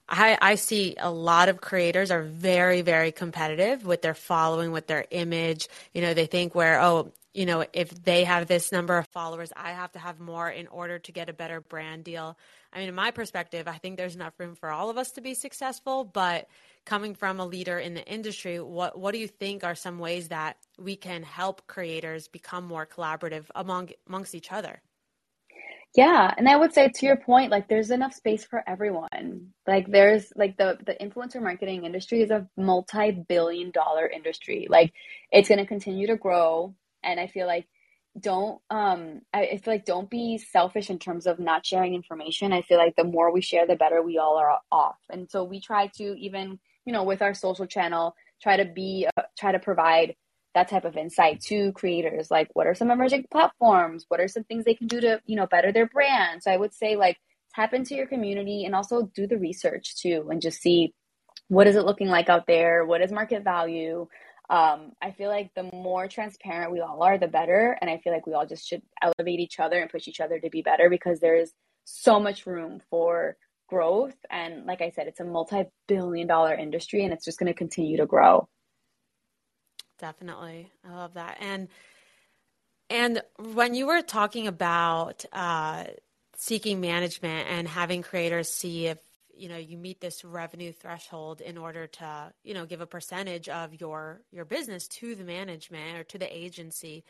I, 0.08 0.38
I 0.40 0.54
see 0.56 0.96
a 0.98 1.10
lot 1.10 1.48
of 1.48 1.60
creators 1.60 2.12
are 2.12 2.22
very 2.22 2.82
very 2.82 3.10
competitive 3.10 3.84
with 3.84 4.02
their 4.02 4.14
following 4.14 4.70
with 4.70 4.86
their 4.86 5.06
image 5.10 5.68
you 5.92 6.02
know 6.02 6.14
they 6.14 6.26
think 6.26 6.54
where 6.54 6.80
oh 6.80 7.12
you 7.34 7.46
know 7.46 7.64
if 7.72 7.90
they 8.04 8.22
have 8.24 8.46
this 8.46 8.70
number 8.70 8.96
of 8.96 9.06
followers 9.08 9.52
i 9.56 9.70
have 9.72 9.90
to 9.92 9.98
have 9.98 10.20
more 10.20 10.48
in 10.48 10.68
order 10.68 10.98
to 11.00 11.12
get 11.12 11.28
a 11.28 11.32
better 11.32 11.60
brand 11.60 12.04
deal 12.04 12.36
I 12.72 12.78
mean, 12.80 12.88
in 12.88 12.94
my 12.94 13.10
perspective, 13.10 13.66
I 13.66 13.78
think 13.78 13.96
there's 13.96 14.14
enough 14.14 14.34
room 14.38 14.54
for 14.54 14.70
all 14.70 14.90
of 14.90 14.98
us 14.98 15.10
to 15.12 15.20
be 15.20 15.34
successful. 15.34 16.04
But 16.04 16.48
coming 16.86 17.14
from 17.14 17.40
a 17.40 17.46
leader 17.46 17.78
in 17.78 17.94
the 17.94 18.04
industry, 18.06 18.60
what 18.60 18.98
what 18.98 19.12
do 19.12 19.18
you 19.18 19.28
think 19.28 19.64
are 19.64 19.74
some 19.74 19.98
ways 19.98 20.28
that 20.28 20.56
we 20.78 20.96
can 20.96 21.22
help 21.22 21.66
creators 21.66 22.28
become 22.28 22.64
more 22.64 22.86
collaborative 22.86 23.46
among 23.54 23.90
amongst 24.06 24.34
each 24.34 24.52
other? 24.52 24.80
Yeah, 25.96 26.32
and 26.36 26.48
I 26.48 26.56
would 26.56 26.72
say 26.72 26.88
to 26.88 27.06
your 27.06 27.16
point, 27.16 27.50
like 27.50 27.68
there's 27.68 27.90
enough 27.90 28.14
space 28.14 28.44
for 28.44 28.62
everyone. 28.68 29.52
Like 29.66 29.90
there's 29.90 30.32
like 30.36 30.56
the 30.56 30.78
the 30.86 30.94
influencer 31.00 31.42
marketing 31.42 31.84
industry 31.84 32.22
is 32.22 32.30
a 32.30 32.48
multi-billion 32.56 33.72
dollar 33.72 34.06
industry. 34.06 34.68
Like 34.70 34.92
it's 35.32 35.48
going 35.48 35.58
to 35.58 35.66
continue 35.66 36.06
to 36.06 36.16
grow 36.16 36.74
and 37.02 37.18
I 37.18 37.26
feel 37.26 37.46
like 37.46 37.66
don't 38.18 38.60
um 38.70 39.20
I, 39.32 39.42
I 39.42 39.56
feel 39.58 39.74
like 39.74 39.84
don't 39.84 40.10
be 40.10 40.38
selfish 40.38 40.90
in 40.90 40.98
terms 40.98 41.26
of 41.26 41.38
not 41.38 41.64
sharing 41.64 41.94
information. 41.94 42.52
I 42.52 42.62
feel 42.62 42.78
like 42.78 42.96
the 42.96 43.04
more 43.04 43.32
we 43.32 43.40
share 43.40 43.66
the 43.66 43.76
better 43.76 44.02
we 44.02 44.18
all 44.18 44.36
are 44.36 44.58
off. 44.72 44.98
And 45.10 45.30
so 45.30 45.44
we 45.44 45.60
try 45.60 45.86
to 45.96 46.18
even 46.18 46.58
you 46.84 46.92
know 46.92 47.04
with 47.04 47.22
our 47.22 47.34
social 47.34 47.66
channel 47.66 48.14
try 48.42 48.56
to 48.56 48.64
be 48.64 49.06
uh, 49.16 49.22
try 49.38 49.52
to 49.52 49.58
provide 49.58 50.16
that 50.54 50.68
type 50.68 50.84
of 50.84 50.96
insight 50.96 51.40
to 51.42 51.72
creators. 51.72 52.30
Like 52.30 52.48
what 52.54 52.66
are 52.66 52.74
some 52.74 52.90
emerging 52.90 53.26
platforms? 53.30 54.06
What 54.08 54.20
are 54.20 54.28
some 54.28 54.44
things 54.44 54.64
they 54.64 54.74
can 54.74 54.88
do 54.88 55.00
to 55.00 55.20
you 55.26 55.36
know 55.36 55.46
better 55.46 55.72
their 55.72 55.86
brand 55.86 56.42
so 56.42 56.50
i 56.50 56.56
would 56.56 56.74
say 56.74 56.96
like 56.96 57.16
tap 57.54 57.74
into 57.74 57.94
your 57.94 58.06
community 58.06 58.64
and 58.64 58.74
also 58.74 59.10
do 59.14 59.26
the 59.26 59.38
research 59.38 59.96
too 59.96 60.28
and 60.30 60.40
just 60.40 60.60
see 60.60 60.92
what 61.50 61.66
is 61.66 61.74
it 61.74 61.84
looking 61.84 62.06
like 62.08 62.28
out 62.28 62.46
there? 62.46 62.84
What 62.84 63.02
is 63.02 63.10
market 63.10 63.42
value 63.42 64.06
um, 64.50 64.92
I 65.00 65.12
feel 65.12 65.30
like 65.30 65.54
the 65.54 65.62
more 65.62 66.08
transparent 66.08 66.72
we 66.72 66.80
all 66.80 67.04
are, 67.04 67.16
the 67.16 67.28
better. 67.28 67.78
And 67.80 67.88
I 67.88 67.98
feel 67.98 68.12
like 68.12 68.26
we 68.26 68.34
all 68.34 68.46
just 68.46 68.66
should 68.66 68.82
elevate 69.00 69.38
each 69.38 69.60
other 69.60 69.78
and 69.78 69.88
push 69.88 70.08
each 70.08 70.20
other 70.20 70.40
to 70.40 70.50
be 70.50 70.60
better 70.60 70.90
because 70.90 71.20
there 71.20 71.36
is 71.36 71.52
so 71.84 72.18
much 72.18 72.46
room 72.46 72.80
for 72.90 73.36
growth. 73.68 74.16
And 74.28 74.66
like 74.66 74.80
I 74.80 74.90
said, 74.90 75.06
it's 75.06 75.20
a 75.20 75.24
multi 75.24 75.62
billion 75.86 76.26
dollar 76.26 76.52
industry 76.52 77.04
and 77.04 77.12
it's 77.12 77.24
just 77.24 77.38
going 77.38 77.46
to 77.46 77.56
continue 77.56 77.98
to 77.98 78.06
grow. 78.06 78.48
Definitely. 80.00 80.72
I 80.84 80.94
love 80.94 81.14
that. 81.14 81.38
And 81.40 81.68
and 82.88 83.22
when 83.38 83.74
you 83.74 83.86
were 83.86 84.02
talking 84.02 84.48
about 84.48 85.24
uh, 85.32 85.84
seeking 86.36 86.80
management 86.80 87.46
and 87.48 87.68
having 87.68 88.02
creators 88.02 88.48
see 88.48 88.86
if 88.88 88.98
you 89.40 89.48
know 89.48 89.56
you 89.56 89.78
meet 89.78 90.00
this 90.00 90.24
revenue 90.24 90.72
threshold 90.72 91.40
in 91.40 91.56
order 91.56 91.86
to 91.86 92.32
you 92.44 92.54
know 92.54 92.66
give 92.66 92.80
a 92.80 92.86
percentage 92.86 93.48
of 93.48 93.80
your 93.80 94.20
your 94.30 94.44
business 94.44 94.86
to 94.88 95.14
the 95.14 95.24
management 95.24 95.98
or 95.98 96.04
to 96.04 96.18
the 96.18 96.36
agency. 96.36 97.04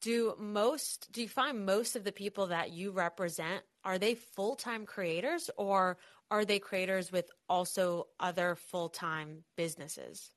Do 0.00 0.34
most 0.38 1.12
do 1.12 1.22
you 1.22 1.28
find 1.28 1.66
most 1.66 1.96
of 1.96 2.04
the 2.04 2.12
people 2.12 2.46
that 2.48 2.70
you 2.70 2.90
represent 2.90 3.62
are 3.84 3.98
they 3.98 4.14
full-time 4.14 4.86
creators 4.86 5.50
or 5.56 5.98
are 6.30 6.44
they 6.44 6.58
creators 6.58 7.12
with 7.12 7.30
also 7.48 8.08
other 8.18 8.56
full-time 8.56 9.44
businesses? 9.56 10.30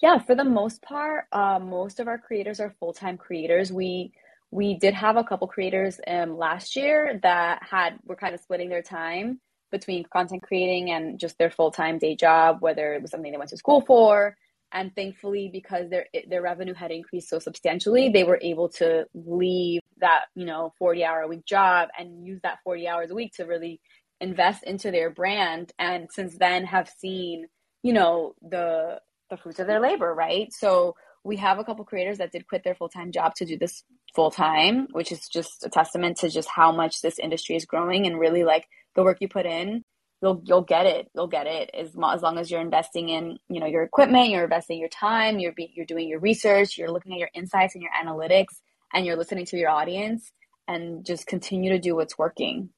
Yeah 0.00 0.18
for 0.18 0.34
the 0.34 0.44
most 0.44 0.82
part 0.82 1.26
uh, 1.32 1.58
most 1.58 2.00
of 2.00 2.08
our 2.08 2.18
creators 2.18 2.58
are 2.60 2.74
full-time 2.80 3.18
creators. 3.18 3.70
We 3.70 4.12
we 4.50 4.74
did 4.74 4.94
have 4.94 5.16
a 5.16 5.24
couple 5.24 5.46
creators 5.46 6.00
um, 6.08 6.36
last 6.36 6.74
year 6.74 7.20
that 7.22 7.62
had 7.62 7.98
were 8.04 8.16
kind 8.16 8.34
of 8.34 8.40
splitting 8.40 8.68
their 8.68 8.82
time 8.82 9.40
between 9.70 10.04
content 10.12 10.42
creating 10.42 10.90
and 10.90 11.18
just 11.18 11.38
their 11.38 11.50
full-time 11.50 11.98
day 11.98 12.16
job 12.16 12.58
whether 12.60 12.94
it 12.94 13.02
was 13.02 13.10
something 13.10 13.32
they 13.32 13.38
went 13.38 13.50
to 13.50 13.56
school 13.56 13.82
for. 13.86 14.36
And 14.72 14.94
thankfully 14.94 15.50
because 15.52 15.90
their 15.90 16.06
their 16.28 16.42
revenue 16.42 16.74
had 16.74 16.92
increased 16.92 17.28
so 17.28 17.40
substantially 17.40 18.08
they 18.08 18.22
were 18.22 18.38
able 18.40 18.68
to 18.70 19.04
leave 19.14 19.80
that 19.98 20.26
you 20.36 20.46
know 20.46 20.72
40 20.78 21.04
hour 21.04 21.22
a 21.22 21.28
week 21.28 21.44
job 21.44 21.88
and 21.98 22.24
use 22.24 22.40
that 22.42 22.58
40 22.62 22.86
hours 22.86 23.10
a 23.10 23.14
week 23.14 23.32
to 23.34 23.44
really 23.44 23.80
invest 24.20 24.62
into 24.64 24.90
their 24.90 25.10
brand. 25.10 25.72
And 25.78 26.08
since 26.12 26.36
then 26.38 26.64
have 26.66 26.88
seen 26.98 27.46
you 27.82 27.92
know 27.92 28.34
the 28.42 29.00
the 29.30 29.36
fruits 29.36 29.58
of 29.60 29.66
their 29.66 29.80
labor 29.80 30.14
right? 30.14 30.52
So 30.52 30.94
we 31.24 31.36
have 31.36 31.58
a 31.58 31.64
couple 31.64 31.84
creators 31.84 32.18
that 32.18 32.32
did 32.32 32.48
quit 32.48 32.64
their 32.64 32.74
full-time 32.74 33.12
job 33.12 33.34
to 33.34 33.44
do 33.44 33.58
this 33.58 33.82
full-time 34.14 34.88
which 34.92 35.12
is 35.12 35.28
just 35.28 35.64
a 35.64 35.68
testament 35.68 36.16
to 36.18 36.28
just 36.28 36.48
how 36.48 36.72
much 36.72 37.00
this 37.00 37.18
industry 37.18 37.56
is 37.56 37.64
growing 37.64 38.06
and 38.06 38.18
really 38.18 38.44
like 38.44 38.66
the 38.94 39.02
work 39.02 39.18
you 39.20 39.28
put 39.28 39.46
in 39.46 39.84
you'll 40.22 40.42
you'll 40.44 40.62
get 40.62 40.86
it. 40.86 41.10
You'll 41.14 41.28
get 41.28 41.46
it. 41.46 41.70
As, 41.74 41.88
as 41.88 42.22
long 42.22 42.38
as 42.38 42.50
you're 42.50 42.60
investing 42.60 43.08
in 43.08 43.38
you 43.48 43.60
know 43.60 43.66
your 43.66 43.82
equipment 43.82 44.30
you're 44.30 44.44
investing 44.44 44.78
your 44.78 44.88
time 44.88 45.38
you're 45.38 45.52
be, 45.52 45.72
you're 45.74 45.86
doing 45.86 46.08
your 46.08 46.20
research 46.20 46.76
you're 46.76 46.90
looking 46.90 47.12
at 47.12 47.18
your 47.18 47.30
insights 47.34 47.74
and 47.74 47.82
your 47.82 47.92
analytics 47.92 48.60
and 48.92 49.06
you're 49.06 49.16
listening 49.16 49.46
to 49.46 49.56
your 49.56 49.70
audience 49.70 50.32
and 50.68 51.04
just 51.04 51.26
continue 51.26 51.70
to 51.70 51.78
do 51.78 51.96
what's 51.96 52.18
working. 52.18 52.70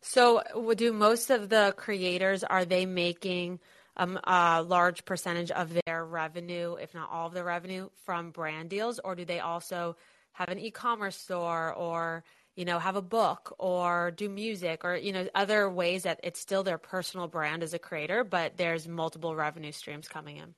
So 0.00 0.42
do 0.76 0.92
most 0.92 1.30
of 1.30 1.48
the 1.48 1.74
creators 1.76 2.44
are 2.44 2.64
they 2.64 2.86
making 2.86 3.60
um, 3.96 4.18
a 4.24 4.62
large 4.62 5.04
percentage 5.04 5.50
of 5.50 5.72
their 5.86 6.04
revenue 6.04 6.74
if 6.74 6.94
not 6.94 7.10
all 7.10 7.28
of 7.28 7.34
their 7.34 7.44
revenue 7.44 7.88
from 8.04 8.30
brand 8.30 8.70
deals 8.70 8.98
or 9.00 9.14
do 9.14 9.24
they 9.24 9.40
also 9.40 9.96
have 10.32 10.48
an 10.48 10.58
e-commerce 10.58 11.16
store 11.16 11.72
or 11.74 12.24
you 12.56 12.64
know, 12.64 12.78
have 12.78 12.96
a 12.96 13.02
book 13.02 13.54
or 13.58 14.10
do 14.10 14.28
music 14.28 14.82
or, 14.82 14.96
you 14.96 15.12
know, 15.12 15.28
other 15.34 15.68
ways 15.68 16.04
that 16.04 16.18
it's 16.24 16.40
still 16.40 16.62
their 16.62 16.78
personal 16.78 17.28
brand 17.28 17.62
as 17.62 17.74
a 17.74 17.78
creator, 17.78 18.24
but 18.24 18.56
there's 18.56 18.88
multiple 18.88 19.36
revenue 19.36 19.72
streams 19.72 20.08
coming 20.08 20.38
in? 20.38 20.54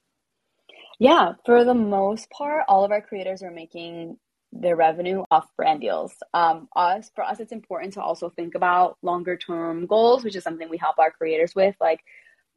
Yeah, 1.01 1.33
for 1.45 1.65
the 1.65 1.75
most 1.75 2.31
part, 2.31 2.65
all 2.69 2.85
of 2.85 2.93
our 2.93 3.03
creators 3.03 3.43
are 3.43 3.51
making 3.51 4.17
their 4.53 4.77
revenue 4.77 5.25
off 5.31 5.47
brand 5.57 5.81
deals. 5.81 6.15
Um, 6.33 6.69
us 6.75 7.11
for 7.15 7.23
us, 7.25 7.41
it's 7.41 7.53
important 7.53 7.95
to 7.95 8.01
also 8.01 8.31
think 8.31 8.55
about 8.55 8.97
longer 9.03 9.37
term 9.37 9.87
goals, 9.87 10.25
which 10.25 10.37
is 10.37 10.45
something 10.45 10.69
we 10.69 10.79
help 10.79 10.99
our 10.99 11.11
creators 11.11 11.55
with. 11.55 11.75
Like, 11.81 12.01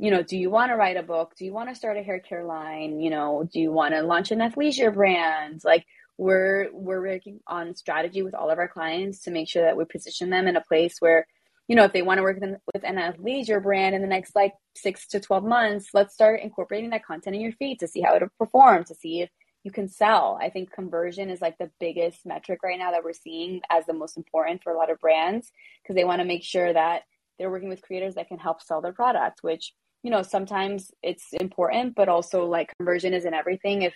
you 0.02 0.10
know, 0.10 0.24
do 0.24 0.36
you 0.36 0.50
want 0.50 0.72
to 0.72 0.76
write 0.76 0.98
a 0.98 1.04
book? 1.04 1.34
Do 1.38 1.46
you 1.46 1.54
want 1.54 1.70
to 1.70 1.76
start 1.76 1.96
a 1.96 2.02
hair 2.02 2.20
care 2.20 2.44
line? 2.44 3.00
You 3.00 3.12
know, 3.12 3.48
do 3.54 3.60
you 3.60 3.72
want 3.72 3.94
to 3.94 4.02
launch 4.02 4.32
an 4.32 4.40
athleisure 4.40 4.92
brand? 4.92 5.62
Like, 5.64 5.86
we're 6.18 6.70
we're 6.74 7.02
working 7.02 7.40
on 7.46 7.76
strategy 7.76 8.24
with 8.24 8.34
all 8.34 8.50
of 8.50 8.58
our 8.58 8.68
clients 8.68 9.22
to 9.22 9.32
make 9.32 9.48
sure 9.48 9.64
that 9.64 9.78
we 9.78 9.86
position 9.86 10.32
them 10.32 10.48
in 10.48 10.56
a 10.56 10.62
place 10.62 10.96
where 11.00 11.28
you 11.68 11.76
know 11.76 11.84
if 11.84 11.94
they 11.94 12.02
want 12.02 12.18
to 12.18 12.24
work 12.24 12.40
with, 12.42 12.84
an 12.84 12.98
athleisure 12.98 13.62
brand 13.62 13.96
in 13.96 14.02
the 14.02 14.08
next 14.08 14.36
like 14.36 14.54
six 14.76 15.08
to 15.08 15.20
12 15.20 15.44
months 15.44 15.90
let's 15.94 16.14
start 16.14 16.42
incorporating 16.42 16.90
that 16.90 17.06
content 17.06 17.36
in 17.36 17.42
your 17.42 17.54
feed 17.54 17.80
to 17.80 17.88
see 17.88 18.02
how 18.02 18.16
it'll 18.16 18.28
perform 18.38 18.84
to 18.84 18.94
see 18.94 19.22
if 19.22 19.30
you 19.64 19.72
can 19.72 19.88
sell 19.88 20.38
i 20.42 20.50
think 20.50 20.72
conversion 20.72 21.30
is 21.30 21.42
like 21.42 21.58
the 21.58 21.72
biggest 21.80 22.26
metric 22.26 22.60
right 22.64 22.78
now 22.78 22.92
that 22.92 23.04
we're 23.04 23.14
seeing 23.14 23.62
as 23.72 23.86
the 23.86 23.94
most 23.94 24.18
important 24.18 24.62
for 24.62 24.72
a 24.74 24.78
lot 24.78 24.92
of 24.92 25.00
brands 25.00 25.52
because 25.82 25.96
they 25.96 26.04
want 26.04 26.20
to 26.20 26.26
make 26.26 26.44
sure 26.44 26.72
that 26.72 27.04
they're 27.40 27.50
working 27.50 27.70
with 27.70 27.82
creators 27.82 28.14
that 28.16 28.28
can 28.28 28.38
help 28.38 28.62
sell 28.62 28.82
their 28.82 28.94
product 28.94 29.40
which 29.42 29.74
you 30.04 30.12
know 30.12 30.22
sometimes 30.22 30.92
it's 31.04 31.34
important 31.34 31.96
but 31.96 32.10
also 32.10 32.46
like 32.46 32.76
conversion 32.78 33.14
isn't 33.14 33.34
everything 33.34 33.84
if 33.84 33.94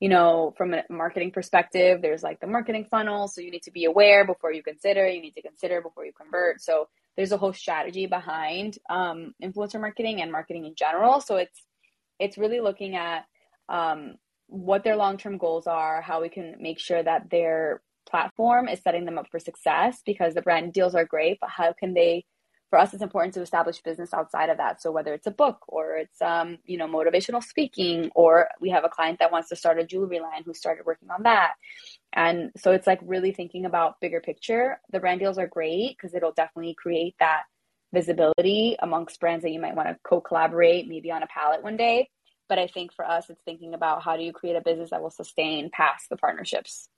you 0.00 0.10
know, 0.10 0.52
from 0.58 0.74
a 0.74 0.82
marketing 0.90 1.30
perspective, 1.30 2.02
there's 2.02 2.22
like 2.22 2.40
the 2.40 2.46
marketing 2.46 2.86
funnel. 2.90 3.28
So 3.28 3.40
you 3.40 3.50
need 3.50 3.62
to 3.62 3.70
be 3.70 3.86
aware 3.86 4.26
before 4.26 4.52
you 4.52 4.62
consider, 4.62 5.08
you 5.08 5.22
need 5.22 5.34
to 5.36 5.42
consider 5.42 5.80
before 5.80 6.04
you 6.04 6.12
convert. 6.12 6.60
So 6.60 6.88
there's 7.16 7.32
a 7.32 7.38
whole 7.38 7.54
strategy 7.54 8.06
behind 8.06 8.78
um, 8.90 9.34
influencer 9.42 9.80
marketing 9.80 10.20
and 10.20 10.30
marketing 10.30 10.66
in 10.66 10.74
general. 10.74 11.20
So 11.20 11.36
it's, 11.36 11.62
it's 12.18 12.36
really 12.36 12.60
looking 12.60 12.94
at 12.94 13.24
um, 13.70 14.16
what 14.48 14.84
their 14.84 14.96
long-term 14.96 15.38
goals 15.38 15.66
are, 15.66 16.02
how 16.02 16.20
we 16.20 16.28
can 16.28 16.56
make 16.60 16.78
sure 16.78 17.02
that 17.02 17.30
their 17.30 17.80
platform 18.08 18.68
is 18.68 18.80
setting 18.82 19.06
them 19.06 19.18
up 19.18 19.28
for 19.30 19.40
success 19.40 20.02
because 20.04 20.34
the 20.34 20.42
brand 20.42 20.74
deals 20.74 20.94
are 20.94 21.06
great, 21.06 21.38
but 21.40 21.50
how 21.50 21.72
can 21.72 21.94
they 21.94 22.24
for 22.70 22.78
us, 22.78 22.92
it's 22.92 23.02
important 23.02 23.34
to 23.34 23.42
establish 23.42 23.80
business 23.80 24.12
outside 24.12 24.50
of 24.50 24.56
that. 24.56 24.82
So 24.82 24.90
whether 24.90 25.14
it's 25.14 25.26
a 25.26 25.30
book 25.30 25.58
or 25.68 25.96
it's, 25.96 26.20
um, 26.20 26.58
you 26.64 26.76
know, 26.76 26.88
motivational 26.88 27.42
speaking, 27.42 28.10
or 28.14 28.48
we 28.60 28.70
have 28.70 28.84
a 28.84 28.88
client 28.88 29.20
that 29.20 29.30
wants 29.30 29.48
to 29.50 29.56
start 29.56 29.78
a 29.78 29.84
jewelry 29.84 30.20
line 30.20 30.42
who 30.44 30.52
started 30.52 30.84
working 30.84 31.10
on 31.10 31.22
that. 31.22 31.52
And 32.12 32.50
so 32.56 32.72
it's 32.72 32.86
like 32.86 33.00
really 33.02 33.32
thinking 33.32 33.66
about 33.66 34.00
bigger 34.00 34.20
picture. 34.20 34.80
The 34.90 35.00
brand 35.00 35.20
deals 35.20 35.38
are 35.38 35.46
great 35.46 35.96
because 35.96 36.14
it'll 36.14 36.32
definitely 36.32 36.74
create 36.74 37.14
that 37.20 37.42
visibility 37.92 38.76
amongst 38.80 39.20
brands 39.20 39.44
that 39.44 39.52
you 39.52 39.60
might 39.60 39.76
want 39.76 39.88
to 39.88 39.96
co-collaborate 40.02 40.88
maybe 40.88 41.12
on 41.12 41.22
a 41.22 41.26
palette 41.28 41.62
one 41.62 41.76
day. 41.76 42.10
But 42.48 42.58
I 42.58 42.66
think 42.66 42.92
for 42.92 43.04
us, 43.04 43.30
it's 43.30 43.42
thinking 43.44 43.74
about 43.74 44.02
how 44.02 44.16
do 44.16 44.22
you 44.22 44.32
create 44.32 44.56
a 44.56 44.60
business 44.60 44.90
that 44.90 45.02
will 45.02 45.10
sustain 45.10 45.70
past 45.72 46.08
the 46.08 46.16
partnerships. 46.16 46.88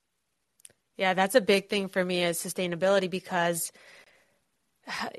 Yeah, 0.96 1.14
that's 1.14 1.36
a 1.36 1.40
big 1.40 1.68
thing 1.68 1.88
for 1.88 2.04
me 2.04 2.24
is 2.24 2.38
sustainability 2.38 3.08
because 3.08 3.70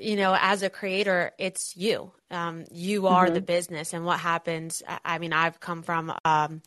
you 0.00 0.16
know, 0.16 0.36
as 0.38 0.62
a 0.62 0.70
creator, 0.70 1.32
it's 1.38 1.76
you. 1.76 2.12
Um, 2.30 2.64
you 2.70 3.06
are 3.06 3.26
mm-hmm. 3.26 3.34
the 3.34 3.40
business, 3.40 3.92
and 3.92 4.04
what 4.04 4.20
happens. 4.20 4.82
I 5.04 5.18
mean, 5.18 5.32
I've 5.32 5.60
come 5.60 5.82
from 5.82 6.12
um, 6.24 6.62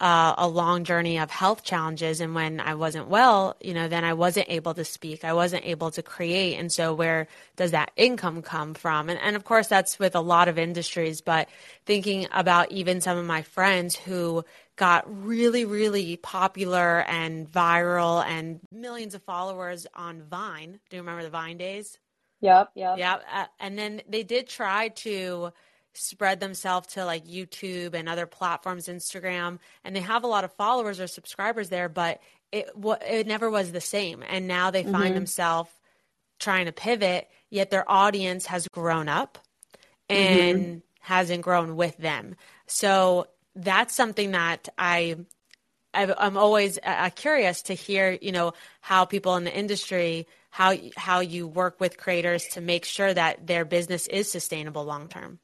uh, 0.00 0.34
a 0.36 0.48
long 0.48 0.84
journey 0.84 1.18
of 1.18 1.30
health 1.30 1.62
challenges, 1.62 2.20
and 2.20 2.34
when 2.34 2.60
I 2.60 2.74
wasn't 2.74 3.08
well, 3.08 3.56
you 3.60 3.74
know, 3.74 3.88
then 3.88 4.04
I 4.04 4.14
wasn't 4.14 4.48
able 4.50 4.74
to 4.74 4.84
speak. 4.84 5.24
I 5.24 5.32
wasn't 5.32 5.64
able 5.64 5.90
to 5.92 6.02
create, 6.02 6.58
and 6.58 6.72
so 6.72 6.92
where 6.92 7.28
does 7.56 7.70
that 7.70 7.92
income 7.96 8.42
come 8.42 8.74
from? 8.74 9.08
And, 9.08 9.20
and 9.20 9.36
of 9.36 9.44
course, 9.44 9.68
that's 9.68 9.98
with 9.98 10.16
a 10.16 10.20
lot 10.20 10.48
of 10.48 10.58
industries. 10.58 11.20
But 11.20 11.48
thinking 11.86 12.26
about 12.32 12.72
even 12.72 13.00
some 13.00 13.16
of 13.16 13.24
my 13.24 13.42
friends 13.42 13.94
who 13.94 14.44
got 14.76 15.04
really, 15.24 15.64
really 15.64 16.16
popular 16.16 17.02
and 17.02 17.50
viral 17.50 18.24
and 18.24 18.60
millions 18.72 19.14
of 19.14 19.22
followers 19.22 19.86
on 19.94 20.22
Vine. 20.22 20.80
Do 20.90 20.96
you 20.96 21.02
remember 21.02 21.22
the 21.22 21.30
Vine 21.30 21.58
days? 21.58 21.98
Yep, 22.44 22.72
yep. 22.74 22.98
Yeah. 22.98 23.16
Uh, 23.32 23.46
and 23.58 23.78
then 23.78 24.02
they 24.06 24.22
did 24.22 24.48
try 24.48 24.88
to 24.88 25.50
spread 25.94 26.40
themselves 26.40 26.88
to 26.88 27.06
like 27.06 27.26
YouTube 27.26 27.94
and 27.94 28.06
other 28.06 28.26
platforms, 28.26 28.86
Instagram, 28.86 29.60
and 29.82 29.96
they 29.96 30.00
have 30.00 30.24
a 30.24 30.26
lot 30.26 30.44
of 30.44 30.52
followers 30.52 31.00
or 31.00 31.06
subscribers 31.06 31.70
there, 31.70 31.88
but 31.88 32.20
it 32.52 32.68
it 33.08 33.26
never 33.26 33.48
was 33.48 33.72
the 33.72 33.80
same. 33.80 34.22
And 34.28 34.46
now 34.46 34.70
they 34.70 34.82
find 34.82 34.94
mm-hmm. 34.94 35.14
themselves 35.14 35.70
trying 36.38 36.66
to 36.66 36.72
pivot, 36.72 37.30
yet 37.48 37.70
their 37.70 37.90
audience 37.90 38.44
has 38.44 38.68
grown 38.68 39.08
up 39.08 39.38
and 40.10 40.58
mm-hmm. 40.58 40.78
hasn't 41.00 41.40
grown 41.40 41.76
with 41.76 41.96
them. 41.96 42.36
So 42.66 43.28
that's 43.56 43.94
something 43.94 44.32
that 44.32 44.68
I 44.76 45.16
I'm 45.94 46.36
always 46.36 46.78
uh, 46.82 47.10
curious 47.10 47.62
to 47.62 47.74
hear, 47.74 48.18
you 48.20 48.32
know, 48.32 48.52
how 48.80 49.04
people 49.04 49.36
in 49.36 49.44
the 49.44 49.56
industry 49.56 50.26
how 50.54 50.72
how 50.96 51.18
you 51.18 51.48
work 51.48 51.80
with 51.80 51.98
creators 51.98 52.44
to 52.46 52.60
make 52.60 52.84
sure 52.84 53.12
that 53.12 53.44
their 53.44 53.64
business 53.64 54.06
is 54.06 54.30
sustainable 54.30 54.84
long 54.84 55.08
term. 55.08 55.40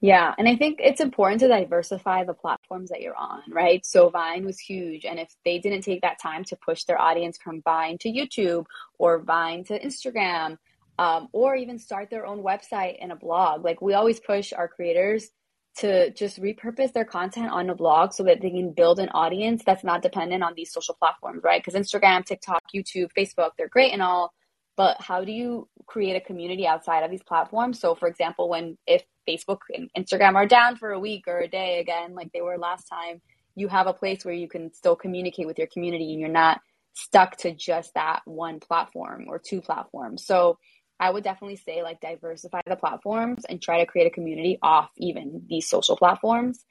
Yeah, 0.00 0.34
and 0.38 0.48
I 0.48 0.56
think 0.56 0.80
it's 0.82 1.02
important 1.02 1.40
to 1.40 1.48
diversify 1.48 2.24
the 2.24 2.32
platforms 2.32 2.88
that 2.88 3.02
you're 3.02 3.18
on, 3.18 3.42
right? 3.50 3.84
So 3.84 4.08
Vine 4.08 4.46
was 4.46 4.58
huge, 4.58 5.04
and 5.04 5.18
if 5.18 5.28
they 5.44 5.58
didn't 5.58 5.82
take 5.82 6.00
that 6.00 6.18
time 6.18 6.44
to 6.44 6.56
push 6.56 6.84
their 6.84 6.98
audience 6.98 7.36
from 7.36 7.60
Vine 7.60 7.98
to 7.98 8.08
YouTube 8.08 8.64
or 8.98 9.18
Vine 9.18 9.62
to 9.64 9.78
Instagram, 9.78 10.56
um, 10.98 11.28
or 11.32 11.54
even 11.54 11.78
start 11.78 12.08
their 12.08 12.24
own 12.24 12.42
website 12.42 12.96
and 12.98 13.12
a 13.12 13.16
blog, 13.16 13.62
like 13.62 13.82
we 13.82 13.92
always 13.92 14.20
push 14.20 14.54
our 14.54 14.68
creators 14.68 15.28
to 15.76 16.10
just 16.12 16.40
repurpose 16.40 16.92
their 16.92 17.04
content 17.04 17.50
on 17.50 17.70
a 17.70 17.74
blog 17.74 18.12
so 18.12 18.24
that 18.24 18.40
they 18.40 18.50
can 18.50 18.72
build 18.72 18.98
an 18.98 19.08
audience 19.10 19.62
that's 19.64 19.84
not 19.84 20.02
dependent 20.02 20.42
on 20.42 20.52
these 20.56 20.72
social 20.72 20.94
platforms, 20.94 21.42
right? 21.44 21.62
Because 21.64 21.80
Instagram, 21.80 22.24
TikTok, 22.24 22.62
YouTube, 22.74 23.08
Facebook, 23.16 23.50
they're 23.56 23.68
great 23.68 23.92
and 23.92 24.02
all, 24.02 24.32
but 24.76 24.96
how 25.00 25.24
do 25.24 25.32
you 25.32 25.68
create 25.86 26.16
a 26.16 26.20
community 26.20 26.66
outside 26.66 27.02
of 27.02 27.10
these 27.10 27.22
platforms? 27.22 27.80
So, 27.80 27.94
for 27.94 28.08
example, 28.08 28.48
when 28.48 28.78
if 28.86 29.04
Facebook 29.28 29.58
and 29.74 29.90
Instagram 29.96 30.34
are 30.34 30.46
down 30.46 30.76
for 30.76 30.90
a 30.92 30.98
week 30.98 31.24
or 31.26 31.40
a 31.40 31.48
day 31.48 31.80
again, 31.80 32.14
like 32.14 32.32
they 32.32 32.40
were 32.40 32.58
last 32.58 32.86
time, 32.88 33.20
you 33.54 33.68
have 33.68 33.86
a 33.86 33.92
place 33.92 34.24
where 34.24 34.34
you 34.34 34.48
can 34.48 34.72
still 34.72 34.96
communicate 34.96 35.46
with 35.46 35.58
your 35.58 35.68
community 35.72 36.12
and 36.12 36.20
you're 36.20 36.28
not 36.30 36.60
stuck 36.94 37.36
to 37.38 37.54
just 37.54 37.94
that 37.94 38.20
one 38.24 38.58
platform 38.58 39.26
or 39.28 39.38
two 39.38 39.60
platforms. 39.60 40.24
So, 40.24 40.58
I 41.00 41.10
would 41.10 41.24
definitely 41.24 41.56
say 41.56 41.82
like 41.82 42.00
diversify 42.00 42.60
the 42.66 42.76
platforms 42.76 43.44
and 43.48 43.60
try 43.60 43.78
to 43.80 43.86
create 43.86 44.06
a 44.06 44.10
community 44.14 44.58
off 44.62 44.90
even 44.98 45.44
these 45.48 45.66
social 45.66 45.96
platforms. 45.96 46.62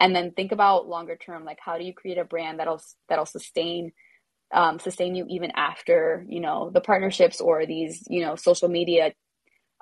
And 0.00 0.14
then 0.14 0.32
think 0.32 0.52
about 0.52 0.88
longer 0.88 1.16
term, 1.16 1.44
like 1.44 1.58
how 1.64 1.78
do 1.78 1.84
you 1.84 1.94
create 1.94 2.18
a 2.18 2.24
brand 2.24 2.58
that'll 2.58 2.82
that'll 3.08 3.26
sustain 3.26 3.92
um, 4.52 4.78
sustain 4.78 5.14
you 5.14 5.26
even 5.28 5.52
after 5.56 6.24
you 6.28 6.40
know 6.40 6.70
the 6.70 6.80
partnerships 6.80 7.40
or 7.40 7.64
these 7.66 8.04
you 8.08 8.22
know 8.22 8.36
social 8.36 8.68
media 8.68 9.12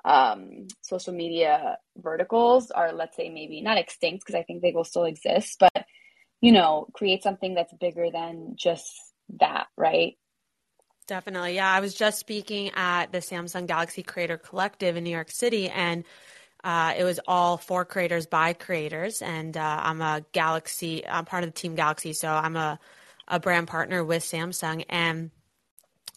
um, 0.05 0.67
social 0.81 1.13
media 1.13 1.77
verticals 1.97 2.71
are 2.71 2.93
let's 2.93 3.17
say 3.17 3.29
maybe 3.29 3.61
not 3.61 3.77
extinct 3.77 4.25
because 4.25 4.39
I 4.39 4.43
think 4.43 4.61
they 4.61 4.71
will 4.71 4.83
still 4.83 5.05
exist, 5.05 5.57
but 5.59 5.85
you 6.41 6.51
know 6.51 6.87
create 6.93 7.23
something 7.23 7.55
that's 7.55 7.73
bigger 7.73 8.07
than 8.11 8.55
just 8.55 8.91
that, 9.39 9.67
right? 9.77 10.13
Definitely. 11.07 11.55
Yeah. 11.55 11.71
I 11.71 11.81
was 11.81 11.93
just 11.93 12.17
speaking 12.19 12.71
at 12.75 13.11
the 13.11 13.19
Samsung 13.19 13.67
Galaxy 13.67 14.01
Creator 14.01 14.39
Collective 14.39 14.97
in 14.97 15.03
New 15.03 15.11
York 15.11 15.29
City, 15.29 15.69
and 15.69 16.03
uh, 16.63 16.95
it 16.97 17.03
was 17.03 17.19
all 17.27 17.57
for 17.57 17.85
creators 17.85 18.25
by 18.25 18.53
creators. 18.53 19.21
And 19.21 19.55
uh, 19.55 19.81
I'm 19.83 20.01
a 20.01 20.25
Galaxy, 20.31 21.07
I'm 21.07 21.25
part 21.25 21.43
of 21.43 21.53
the 21.53 21.59
Team 21.59 21.75
Galaxy, 21.75 22.13
so 22.13 22.27
I'm 22.27 22.55
a, 22.55 22.79
a 23.27 23.39
brand 23.39 23.67
partner 23.67 24.03
with 24.03 24.23
Samsung. 24.23 24.83
And 24.89 25.29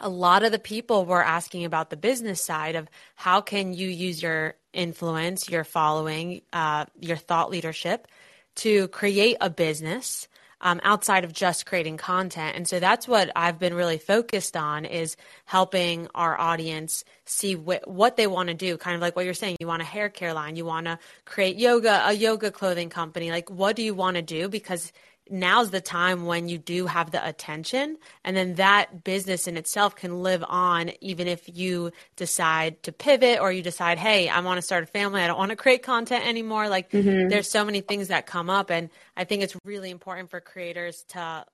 a 0.01 0.09
lot 0.09 0.43
of 0.43 0.53
the 0.53 0.59
people 0.59 1.05
were 1.05 1.23
asking 1.23 1.67
about 1.67 1.91
the 1.91 1.97
business 1.99 2.43
side 2.43 2.75
of 2.75 2.89
how 3.15 3.43
can 3.43 3.75
you 3.75 3.89
use 3.89 4.23
your 4.23 4.55
influence, 4.73 5.51
your 5.51 5.65
following, 5.65 6.41
uh, 6.55 6.87
your 6.99 7.17
thought 7.19 7.51
leadership 7.51 8.09
to 8.57 8.89
create 8.89 9.37
a 9.43 9.51
business 9.51 10.29
um, 10.61 10.81
outside 10.83 11.25
of 11.25 11.33
just 11.33 11.67
creating 11.67 11.97
content. 11.97 12.57
And 12.57 12.67
so 12.67 12.81
that's 12.81 13.07
what 13.07 13.31
I've 13.37 13.59
been 13.59 13.75
really 13.75 13.99
focused 13.99 14.57
on 14.57 14.85
is 14.85 15.17
helping 15.45 16.09
our 16.15 16.39
audience 16.39 17.05
see 17.25 17.55
wh- 17.55 17.87
what 17.87 18.17
they 18.17 18.27
want 18.27 18.49
to 18.49 18.55
do. 18.55 18.77
Kind 18.77 18.97
of 18.97 19.01
like 19.01 19.15
what 19.15 19.25
you're 19.25 19.35
saying, 19.35 19.57
you 19.61 19.67
want 19.67 19.83
a 19.83 19.85
hair 19.85 20.09
care 20.09 20.35
line, 20.35 20.57
you 20.57 20.65
want 20.65 20.87
to 20.87 20.99
create 21.25 21.57
yoga, 21.57 22.03
a 22.07 22.13
yoga 22.13 22.51
clothing 22.51 22.91
company. 22.91 23.31
Like, 23.31 23.51
what 23.51 23.77
do 23.77 23.83
you 23.83 23.95
want 23.95 24.17
to 24.17 24.23
do? 24.23 24.49
Because 24.49 24.93
now's 25.31 25.71
the 25.71 25.81
time 25.81 26.27
when 26.27 26.49
you 26.49 26.59
do 26.59 26.87
have 26.87 27.11
the 27.11 27.27
attention 27.27 27.97
and 28.25 28.37
then 28.37 28.55
that 28.55 29.05
business 29.05 29.47
in 29.47 29.57
itself 29.57 29.95
can 29.97 30.23
live 30.23 30.45
on 30.49 30.91
even 31.01 31.27
if 31.27 31.49
you 31.57 31.91
decide 32.17 32.83
to 32.83 32.93
pivot 32.93 33.41
or 33.41 33.53
you 33.53 33.63
decide 33.63 33.99
hey 33.99 34.29
i 34.29 34.41
want 34.41 34.59
to 34.59 34.63
start 34.63 34.83
a 34.83 34.87
family 34.87 35.21
i 35.21 35.27
don't 35.27 35.39
want 35.39 35.51
to 35.51 35.57
create 35.57 35.83
content 35.83 36.27
anymore 36.27 36.69
like 36.69 36.91
mm-hmm. 36.91 37.29
there's 37.29 37.51
so 37.51 37.65
many 37.65 37.81
things 37.81 38.09
that 38.09 38.27
come 38.27 38.51
up 38.51 38.71
and 38.71 38.91
i 39.17 39.25
think 39.25 39.43
it's 39.43 39.57
really 39.65 39.91
important 39.91 40.31
for 40.31 40.41
creators 40.41 41.05
to 41.09 41.45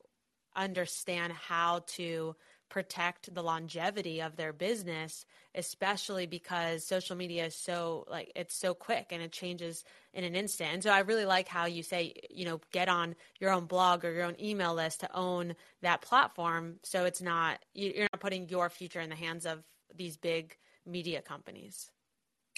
understand 0.56 1.32
how 1.32 1.82
to 1.86 2.34
protect 2.74 3.32
the 3.32 3.40
longevity 3.40 4.20
of 4.20 4.34
their 4.34 4.52
business 4.52 5.26
especially 5.54 6.26
because 6.26 6.84
social 6.84 7.14
media 7.14 7.46
is 7.46 7.54
so 7.54 8.04
like 8.10 8.32
it's 8.34 8.56
so 8.56 8.74
quick 8.74 9.06
and 9.12 9.22
it 9.22 9.30
changes 9.30 9.84
in 10.12 10.24
an 10.24 10.34
instant. 10.34 10.70
And 10.72 10.82
so 10.82 10.90
i 10.90 10.98
really 10.98 11.24
like 11.24 11.46
how 11.46 11.66
you 11.66 11.84
say 11.84 12.14
you 12.30 12.44
know 12.44 12.60
get 12.72 12.88
on 12.88 13.14
your 13.38 13.52
own 13.52 13.66
blog 13.66 14.04
or 14.04 14.12
your 14.12 14.24
own 14.24 14.34
email 14.42 14.74
list 14.74 15.00
to 15.00 15.16
own 15.16 15.54
that 15.82 16.02
platform 16.02 16.80
so 16.82 17.04
it's 17.04 17.22
not 17.22 17.60
you're 17.74 18.08
not 18.12 18.20
putting 18.20 18.48
your 18.48 18.68
future 18.68 19.00
in 19.00 19.08
the 19.08 19.14
hands 19.14 19.46
of 19.46 19.62
these 19.94 20.16
big 20.16 20.56
media 20.84 21.22
companies. 21.22 21.92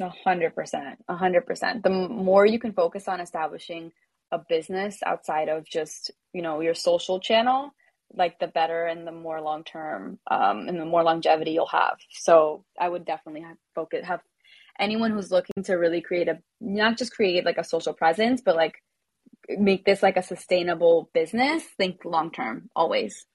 A 0.00 0.08
hundred 0.08 0.54
percent 0.54 0.96
a 1.10 1.16
hundred 1.16 1.44
percent. 1.44 1.82
The 1.82 1.90
more 1.90 2.46
you 2.46 2.58
can 2.58 2.72
focus 2.72 3.06
on 3.06 3.20
establishing 3.20 3.92
a 4.32 4.38
business 4.48 5.00
outside 5.04 5.50
of 5.50 5.66
just 5.66 6.10
you 6.32 6.40
know 6.40 6.60
your 6.60 6.74
social 6.74 7.20
channel 7.20 7.74
like 8.14 8.38
the 8.38 8.46
better 8.46 8.86
and 8.86 9.06
the 9.06 9.12
more 9.12 9.40
long 9.40 9.64
term 9.64 10.18
um, 10.30 10.68
and 10.68 10.78
the 10.80 10.84
more 10.84 11.02
longevity 11.02 11.52
you'll 11.52 11.66
have. 11.66 11.98
So 12.10 12.64
I 12.78 12.88
would 12.88 13.04
definitely 13.04 13.42
have 13.42 13.56
focus 13.74 14.06
have 14.06 14.20
anyone 14.78 15.10
who's 15.10 15.30
looking 15.30 15.64
to 15.64 15.74
really 15.74 16.00
create 16.00 16.28
a 16.28 16.38
not 16.60 16.98
just 16.98 17.12
create 17.12 17.44
like 17.44 17.58
a 17.58 17.64
social 17.64 17.92
presence, 17.92 18.40
but 18.44 18.56
like 18.56 18.82
make 19.48 19.84
this 19.84 20.02
like 20.02 20.16
a 20.16 20.22
sustainable 20.22 21.10
business. 21.12 21.62
Think 21.76 22.04
long 22.04 22.30
term 22.30 22.70
always. 22.74 23.26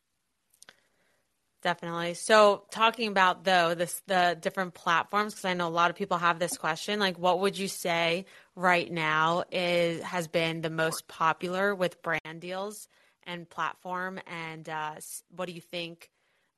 Definitely. 1.62 2.16
So, 2.16 2.64
talking 2.72 3.08
about 3.08 3.44
though 3.44 3.76
this 3.76 4.02
the 4.08 4.36
different 4.40 4.74
platforms, 4.74 5.34
because 5.34 5.46
I 5.46 5.54
know 5.54 5.68
a 5.68 5.70
lot 5.70 5.92
of 5.92 5.96
people 5.96 6.18
have 6.18 6.40
this 6.40 6.58
question. 6.58 7.00
Like, 7.00 7.20
what 7.20 7.40
would 7.42 7.56
you 7.56 7.68
say 7.68 8.26
right 8.56 8.92
now 8.92 9.44
is 9.52 10.02
has 10.02 10.28
been 10.28 10.62
the 10.62 10.72
most 10.72 11.08
popular 11.08 11.76
with 11.76 12.02
brand 12.02 12.40
deals? 12.42 12.88
And 13.26 13.50
platform, 13.50 14.20
and 14.28 14.68
uh, 14.68 14.96
what 15.36 15.48
do 15.48 15.54
you 15.54 15.62
think 15.62 16.10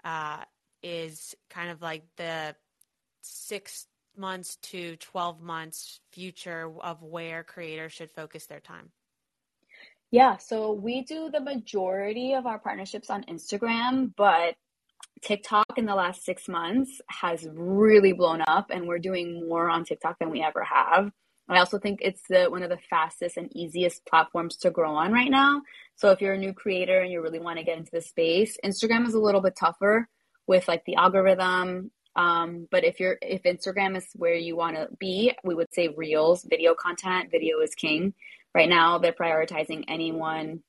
uh, 0.04 0.44
is 0.82 1.36
kind 1.50 1.70
of 1.70 1.82
like 1.82 2.04
the 2.18 2.56
six 3.22 3.88
months 4.18 4.58
to 4.58 4.96
12 4.98 5.42
months 5.42 6.00
future 6.12 6.72
of 6.82 7.02
where 7.02 7.44
creators 7.44 7.94
should 7.94 8.12
focus 8.12 8.46
their 8.46 8.60
time? 8.60 8.92
Yeah, 10.12 10.38
so 10.38 10.74
we 10.74 11.02
do 11.02 11.32
the 11.32 11.40
majority 11.40 12.34
of 12.34 12.46
our 12.46 12.60
partnerships 12.60 13.10
on 13.10 13.24
Instagram, 13.24 14.14
but 14.16 14.54
TikTok 15.24 15.78
in 15.78 15.86
the 15.86 15.96
last 15.96 16.24
six 16.24 16.48
months 16.48 17.02
has 17.08 17.48
really 17.52 18.14
blown 18.14 18.44
up, 18.48 18.68
and 18.70 18.88
we're 18.88 19.00
doing 19.00 19.48
more 19.48 19.70
on 19.70 19.84
TikTok 19.86 20.20
than 20.20 20.30
we 20.30 20.44
ever 20.44 20.64
have. 20.64 21.12
I 21.50 21.60
also 21.60 21.78
think 21.78 22.00
it's 22.02 22.22
the 22.30 22.46
one 22.46 22.64
of 22.64 22.70
the 22.70 22.80
fastest 22.90 23.38
and 23.38 23.56
easiest 23.56 24.06
platforms 24.06 24.56
to 24.58 24.72
grow 24.72 24.96
on 24.96 25.12
right 25.12 25.30
now. 25.30 25.62
So 25.96 26.12
if 26.12 26.22
you're 26.22 26.34
a 26.34 26.38
new 26.38 26.54
creator 26.54 27.02
and 27.02 27.12
you 27.12 27.22
really 27.22 27.40
want 27.40 27.60
to 27.60 27.66
get 27.66 27.78
into 27.78 27.92
the 27.92 28.02
space, 28.02 28.58
Instagram 28.64 29.06
is 29.08 29.14
a 29.14 29.20
little 29.20 29.42
bit 29.42 29.56
tougher 29.56 30.08
with 30.48 30.68
like 30.68 30.86
the 30.86 30.96
algorithm. 30.96 31.92
Um, 32.16 32.68
but 32.72 32.84
if 32.84 33.00
you're 33.00 33.18
if 33.22 33.44
Instagram 33.44 33.98
is 33.98 34.08
where 34.16 34.36
you 34.36 34.56
want 34.56 34.76
to 34.76 34.88
be, 35.00 35.34
we 35.44 35.56
would 35.56 35.74
say 35.74 35.90
Reels, 35.90 36.44
video 36.44 36.76
content. 36.76 37.32
Video 37.32 37.60
is 37.60 37.76
king. 37.76 38.14
Right 38.56 38.70
now, 38.70 39.00
they're 39.00 39.14
prioritizing 39.14 39.84
anyone 39.88 40.62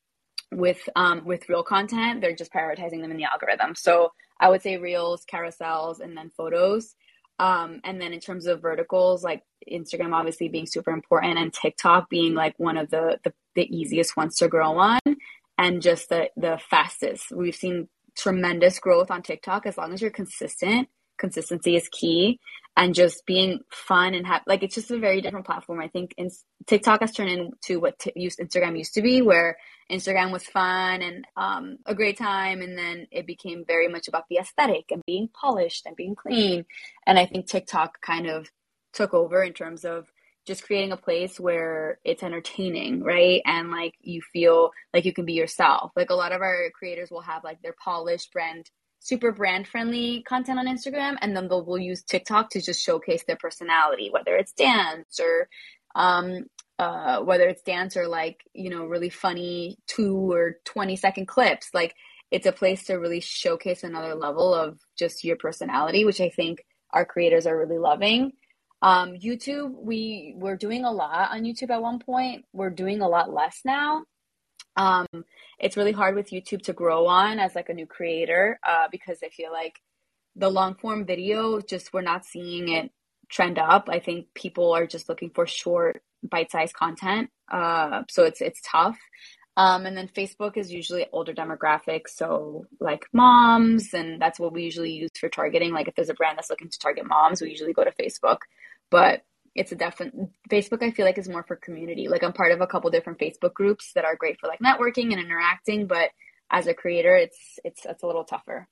with 0.52 0.88
um, 0.96 1.24
with 1.24 1.48
real 1.48 1.62
content. 1.62 2.20
They're 2.20 2.34
just 2.34 2.52
prioritizing 2.52 3.00
them 3.00 3.10
in 3.10 3.16
the 3.16 3.24
algorithm. 3.24 3.74
So 3.74 4.12
I 4.40 4.48
would 4.48 4.62
say 4.62 4.78
Reels, 4.78 5.24
carousels, 5.30 6.00
and 6.00 6.16
then 6.16 6.30
photos. 6.36 6.94
Um, 7.38 7.80
and 7.84 8.00
then 8.00 8.12
in 8.12 8.20
terms 8.20 8.46
of 8.46 8.62
verticals, 8.62 9.24
like 9.24 9.42
Instagram 9.70 10.14
obviously 10.14 10.48
being 10.48 10.66
super 10.66 10.92
important 10.92 11.38
and 11.38 11.52
TikTok 11.52 12.08
being 12.08 12.34
like 12.34 12.54
one 12.58 12.76
of 12.76 12.90
the, 12.90 13.18
the, 13.24 13.32
the 13.54 13.76
easiest 13.76 14.16
ones 14.16 14.36
to 14.36 14.48
grow 14.48 14.78
on 14.78 15.00
and 15.58 15.82
just 15.82 16.08
the, 16.08 16.28
the 16.36 16.60
fastest. 16.70 17.32
We've 17.32 17.54
seen 17.54 17.88
tremendous 18.16 18.78
growth 18.78 19.10
on 19.10 19.22
TikTok 19.22 19.66
as 19.66 19.76
long 19.76 19.92
as 19.92 20.00
you're 20.00 20.10
consistent. 20.10 20.88
Consistency 21.24 21.74
is 21.74 21.88
key 21.88 22.38
and 22.76 22.94
just 22.94 23.24
being 23.24 23.60
fun 23.70 24.14
and 24.14 24.26
have 24.26 24.42
like 24.46 24.62
it's 24.62 24.74
just 24.74 24.90
a 24.90 24.98
very 24.98 25.22
different 25.22 25.46
platform. 25.46 25.80
I 25.80 25.88
think 25.88 26.12
in, 26.18 26.30
TikTok 26.66 27.00
has 27.00 27.12
turned 27.12 27.30
into 27.30 27.80
what 27.80 27.98
t- 27.98 28.12
used 28.14 28.38
Instagram 28.38 28.76
used 28.76 28.92
to 28.94 29.02
be, 29.02 29.22
where 29.22 29.56
Instagram 29.90 30.32
was 30.32 30.44
fun 30.44 31.00
and 31.00 31.26
um, 31.36 31.78
a 31.86 31.94
great 31.94 32.18
time, 32.18 32.60
and 32.60 32.76
then 32.76 33.06
it 33.10 33.26
became 33.26 33.64
very 33.66 33.88
much 33.88 34.06
about 34.06 34.24
the 34.28 34.36
aesthetic 34.36 34.86
and 34.90 35.02
being 35.06 35.28
polished 35.28 35.86
and 35.86 35.96
being 35.96 36.14
clean. 36.14 36.66
And 37.06 37.18
I 37.18 37.24
think 37.24 37.46
TikTok 37.46 38.00
kind 38.02 38.26
of 38.26 38.50
took 38.92 39.14
over 39.14 39.42
in 39.42 39.54
terms 39.54 39.84
of 39.84 40.06
just 40.46 40.64
creating 40.64 40.92
a 40.92 40.96
place 40.96 41.40
where 41.40 41.98
it's 42.04 42.22
entertaining, 42.22 43.02
right? 43.02 43.40
And 43.46 43.70
like 43.70 43.94
you 44.00 44.20
feel 44.32 44.72
like 44.92 45.06
you 45.06 45.12
can 45.12 45.24
be 45.24 45.32
yourself. 45.32 45.92
Like 45.96 46.10
a 46.10 46.14
lot 46.14 46.32
of 46.32 46.42
our 46.42 46.70
creators 46.78 47.10
will 47.10 47.22
have 47.22 47.44
like 47.44 47.62
their 47.62 47.74
polished 47.82 48.32
brand 48.32 48.68
super 49.04 49.32
brand 49.32 49.68
friendly 49.68 50.22
content 50.22 50.58
on 50.58 50.66
Instagram, 50.66 51.16
and 51.20 51.36
then 51.36 51.46
they'll 51.46 51.64
will 51.64 51.78
use 51.78 52.02
TikTok 52.02 52.50
to 52.50 52.60
just 52.60 52.82
showcase 52.82 53.22
their 53.26 53.36
personality, 53.36 54.08
whether 54.10 54.34
it's 54.34 54.52
dance 54.52 55.20
or 55.20 55.48
um, 55.94 56.46
uh, 56.78 57.20
whether 57.20 57.46
it's 57.46 57.62
dance 57.62 57.96
or 57.96 58.08
like 58.08 58.40
you 58.54 58.70
know 58.70 58.86
really 58.86 59.10
funny 59.10 59.76
two 59.86 60.32
or 60.32 60.56
twenty 60.64 60.96
second 60.96 61.26
clips. 61.26 61.68
Like 61.74 61.94
it's 62.30 62.46
a 62.46 62.52
place 62.52 62.84
to 62.84 62.94
really 62.94 63.20
showcase 63.20 63.84
another 63.84 64.14
level 64.14 64.54
of 64.54 64.80
just 64.98 65.22
your 65.22 65.36
personality, 65.36 66.04
which 66.04 66.20
I 66.20 66.30
think 66.30 66.64
our 66.90 67.04
creators 67.04 67.46
are 67.46 67.58
really 67.58 67.78
loving. 67.78 68.32
Um, 68.80 69.14
YouTube, 69.14 69.72
we 69.74 70.34
were 70.36 70.56
doing 70.56 70.84
a 70.84 70.92
lot 70.92 71.30
on 71.30 71.42
YouTube 71.42 71.70
at 71.70 71.82
one 71.82 71.98
point. 71.98 72.44
We're 72.52 72.70
doing 72.70 73.02
a 73.02 73.08
lot 73.08 73.32
less 73.32 73.60
now. 73.64 74.04
Um, 74.76 75.06
it's 75.58 75.76
really 75.76 75.92
hard 75.92 76.14
with 76.14 76.30
YouTube 76.30 76.62
to 76.62 76.72
grow 76.72 77.06
on 77.06 77.38
as 77.38 77.54
like 77.54 77.68
a 77.68 77.74
new 77.74 77.86
creator 77.86 78.58
uh, 78.66 78.88
because 78.90 79.18
I 79.24 79.28
feel 79.28 79.52
like 79.52 79.80
the 80.36 80.50
long 80.50 80.74
form 80.74 81.04
video 81.04 81.60
just 81.60 81.92
we're 81.92 82.02
not 82.02 82.24
seeing 82.24 82.68
it 82.68 82.90
trend 83.28 83.58
up. 83.58 83.88
I 83.88 84.00
think 84.00 84.26
people 84.34 84.72
are 84.72 84.86
just 84.86 85.08
looking 85.08 85.30
for 85.30 85.46
short 85.46 86.02
bite 86.22 86.50
sized 86.50 86.74
content. 86.74 87.30
Uh, 87.50 88.02
so 88.08 88.24
it's 88.24 88.40
it's 88.40 88.60
tough. 88.64 88.98
Um, 89.56 89.86
and 89.86 89.96
then 89.96 90.08
Facebook 90.08 90.56
is 90.56 90.72
usually 90.72 91.06
older 91.12 91.32
demographics, 91.32 92.10
so 92.10 92.66
like 92.80 93.06
moms, 93.12 93.94
and 93.94 94.20
that's 94.20 94.40
what 94.40 94.52
we 94.52 94.64
usually 94.64 94.90
use 94.90 95.10
for 95.18 95.28
targeting. 95.28 95.72
Like 95.72 95.86
if 95.86 95.94
there's 95.94 96.08
a 96.08 96.14
brand 96.14 96.38
that's 96.38 96.50
looking 96.50 96.70
to 96.70 96.78
target 96.78 97.06
moms, 97.06 97.40
we 97.40 97.50
usually 97.50 97.72
go 97.72 97.84
to 97.84 97.92
Facebook. 97.92 98.38
But 98.90 99.22
it's 99.54 99.72
a 99.72 99.76
definite 99.76 100.14
Facebook 100.50 100.82
I 100.82 100.90
feel 100.90 101.06
like 101.06 101.18
is 101.18 101.28
more 101.28 101.44
for 101.44 101.56
community. 101.56 102.08
Like 102.08 102.22
I'm 102.22 102.32
part 102.32 102.52
of 102.52 102.60
a 102.60 102.66
couple 102.66 102.90
different 102.90 103.18
Facebook 103.18 103.54
groups 103.54 103.92
that 103.94 104.04
are 104.04 104.16
great 104.16 104.38
for 104.40 104.48
like 104.48 104.60
networking 104.60 105.12
and 105.12 105.20
interacting, 105.20 105.86
but 105.86 106.10
as 106.50 106.66
a 106.66 106.74
creator 106.74 107.16
it's 107.16 107.58
it's 107.64 107.86
it's 107.86 108.02
a 108.02 108.06
little 108.06 108.24
tougher. 108.24 108.68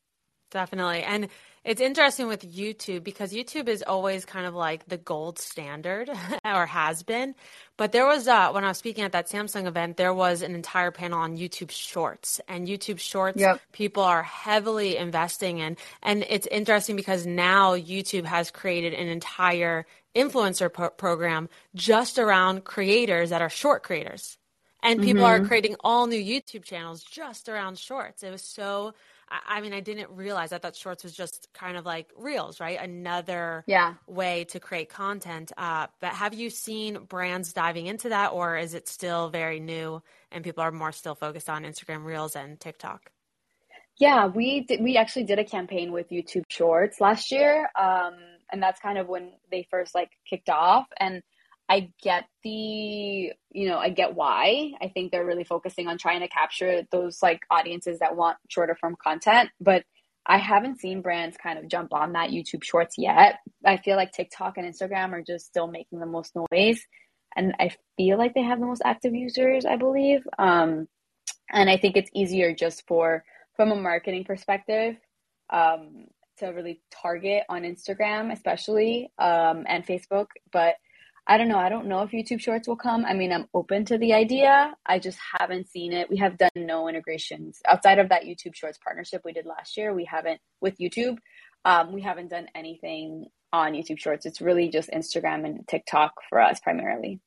Definitely. 0.51 1.03
And 1.03 1.29
it's 1.65 1.81
interesting 1.81 2.27
with 2.27 2.43
YouTube 2.43 3.05
because 3.05 3.33
YouTube 3.33 3.69
is 3.69 3.85
always 3.87 4.25
kind 4.25 4.47
of 4.47 4.55
like 4.55 4.89
the 4.89 4.97
gold 4.97 5.39
standard 5.39 6.11
or 6.45 6.67
has 6.67 7.05
been. 7.05 7.35
But 7.77 7.93
there 7.93 8.07
was, 8.07 8.27
uh, 8.27 8.51
when 8.51 8.65
I 8.65 8.69
was 8.69 8.79
speaking 8.79 9.05
at 9.05 9.13
that 9.13 9.29
Samsung 9.29 9.67
event, 9.67 9.97
there 9.97 10.13
was 10.13 10.43
an 10.43 10.55
entire 10.55 10.91
panel 10.91 11.21
on 11.21 11.37
YouTube 11.37 11.71
Shorts. 11.71 12.41
And 12.49 12.67
YouTube 12.67 12.99
Shorts, 12.99 13.41
yep. 13.41 13.61
people 13.71 14.03
are 14.03 14.23
heavily 14.23 14.97
investing 14.97 15.59
in. 15.59 15.77
And 16.03 16.25
it's 16.29 16.49
interesting 16.49 16.97
because 16.97 17.27
now 17.27 17.77
YouTube 17.77 18.25
has 18.25 18.51
created 18.51 18.93
an 18.95 19.07
entire 19.07 19.87
influencer 20.17 20.73
pro- 20.73 20.91
program 20.91 21.49
just 21.75 22.19
around 22.19 22.65
creators 22.65 23.31
that 23.31 23.41
are 23.41 23.49
short 23.49 23.85
creators. 23.85 24.37
And 24.83 25.01
people 25.01 25.23
mm-hmm. 25.23 25.45
are 25.45 25.47
creating 25.47 25.77
all 25.85 26.09
new 26.09 26.21
YouTube 26.21 26.65
channels 26.65 27.05
just 27.05 27.49
around 27.49 27.79
shorts. 27.79 28.25
It 28.25 28.33
was 28.33 28.43
so 28.43 28.95
I 29.47 29.61
mean, 29.61 29.73
I 29.73 29.81
didn't 29.81 30.11
realize. 30.11 30.53
I 30.53 30.59
thought 30.59 30.77
shorts 30.77 31.05
was 31.05 31.13
just 31.13 31.49
kind 31.55 31.77
of 31.77 31.87
like 31.87 32.11
reels, 32.17 32.61
right? 32.61 32.79
Another 32.81 33.65
yeah. 33.67 33.95
way 34.07 34.45
to 34.45 34.61
create 34.61 34.89
content. 34.89 35.53
Uh, 35.57 35.87
but 36.01 36.13
have 36.13 36.35
you 36.35 36.51
seen 36.51 37.05
brands 37.09 37.53
diving 37.53 37.87
into 37.87 38.11
that, 38.11 38.33
or 38.33 38.57
is 38.57 38.75
it 38.75 38.89
still 38.89 39.31
very 39.31 39.61
new 39.61 40.03
and 40.31 40.45
people 40.45 40.63
are 40.63 40.73
more 40.73 40.93
still 40.93 41.15
focused 41.15 41.49
on 41.49 41.65
Instagram 41.65 42.05
Reels 42.05 42.37
and 42.37 42.59
TikTok? 42.59 43.11
Yeah, 43.99 44.27
we 44.27 44.61
did, 44.61 44.83
we 44.83 44.97
actually 44.97 45.25
did 45.25 45.39
a 45.39 45.45
campaign 45.45 45.93
with 45.93 46.11
YouTube 46.11 46.45
Shorts 46.49 47.01
last 47.01 47.31
year, 47.31 47.69
um, 47.79 48.15
and 48.51 48.63
that's 48.63 48.81
kind 48.81 48.99
of 48.99 49.07
when 49.07 49.33
they 49.51 49.67
first 49.71 49.95
like 49.95 50.11
kicked 50.29 50.49
off. 50.49 50.87
And 50.99 51.23
I 51.73 51.89
get 52.03 52.27
the, 52.45 53.33
you 53.51 53.67
know, 53.67 53.79
I 53.79 53.89
get 53.89 54.15
why. 54.15 54.73
I 54.83 54.89
think 54.89 55.11
they're 55.11 55.25
really 55.25 55.45
focusing 55.45 55.89
on 55.89 55.97
trying 55.97 56.21
to 56.21 56.29
capture 56.29 56.87
those 56.93 57.23
like 57.23 57.41
audiences 57.51 58.01
that 58.01 58.15
want 58.15 58.37
shorter 58.51 58.77
form 58.79 58.95
content, 59.03 59.49
but 59.59 59.83
I 60.27 60.37
haven't 60.37 60.81
seen 60.81 61.01
brands 61.01 61.39
kind 61.43 61.59
of 61.59 61.69
jump 61.69 61.95
on 61.95 62.13
that 62.13 62.29
YouTube 62.29 62.63
Shorts 62.63 62.97
yet. 62.99 63.39
I 63.65 63.79
feel 63.79 63.97
like 63.97 64.13
TikTok 64.13 64.59
and 64.59 64.71
Instagram 64.71 65.13
are 65.13 65.23
just 65.23 65.47
still 65.47 65.67
making 65.67 65.99
the 65.99 66.07
most 66.07 66.37
noise, 66.37 66.85
and 67.35 67.55
I 67.59 67.71
feel 67.97 68.19
like 68.19 68.35
they 68.35 68.43
have 68.43 68.61
the 68.61 68.67
most 68.67 68.83
active 68.85 69.15
users, 69.15 69.65
I 69.65 69.77
believe. 69.77 70.21
Um, 70.39 70.89
and 71.51 71.71
I 71.71 71.79
think 71.79 71.97
it's 71.97 72.11
easier 72.15 72.55
just 72.55 72.87
for 72.87 73.25
from 73.57 73.73
a 73.73 73.77
marketing 73.77 74.25
perspective 74.25 74.97
um, 75.49 76.05
to 76.37 76.49
really 76.49 76.83
target 76.91 77.45
on 77.49 77.63
Instagram, 77.63 78.31
especially 78.31 79.11
um, 79.19 79.65
and 79.67 79.87
Facebook, 79.87 80.27
but 80.53 80.75
I 81.27 81.39
don't 81.39 81.49
know. 81.49 81.59
I 81.59 81.69
don't 81.69 81.87
know 81.87 82.03
if 82.03 82.11
YouTube 82.11 82.41
Shorts 82.41 82.67
will 82.67 82.77
come. 82.77 83.05
I 83.05 83.15
mean, 83.15 83.33
I'm 83.33 83.47
open 83.55 83.85
to 83.87 83.99
the 83.99 84.13
idea. 84.13 84.75
I 84.85 84.99
just 84.99 85.19
haven't 85.39 85.69
seen 85.69 85.93
it. 85.93 86.11
We 86.11 86.17
have 86.17 86.37
done 86.37 86.51
no 86.57 86.89
integrations 86.89 87.61
outside 87.67 88.01
of 88.01 88.09
that 88.09 88.25
YouTube 88.25 88.55
Shorts 88.55 88.79
partnership 88.83 89.23
we 89.25 89.33
did 89.33 89.47
last 89.47 89.77
year. 89.77 89.95
We 89.95 90.05
haven't 90.05 90.41
with 90.61 90.79
YouTube. 90.79 91.19
Um, 91.65 91.93
we 91.93 92.03
haven't 92.03 92.29
done 92.29 92.49
anything 92.55 93.27
on 93.53 93.73
YouTube 93.73 94.01
Shorts. 94.01 94.27
It's 94.27 94.41
really 94.41 94.69
just 94.69 94.91
Instagram 94.91 95.45
and 95.45 95.67
TikTok 95.69 96.15
for 96.29 96.41
us 96.41 96.59
primarily. 96.59 97.21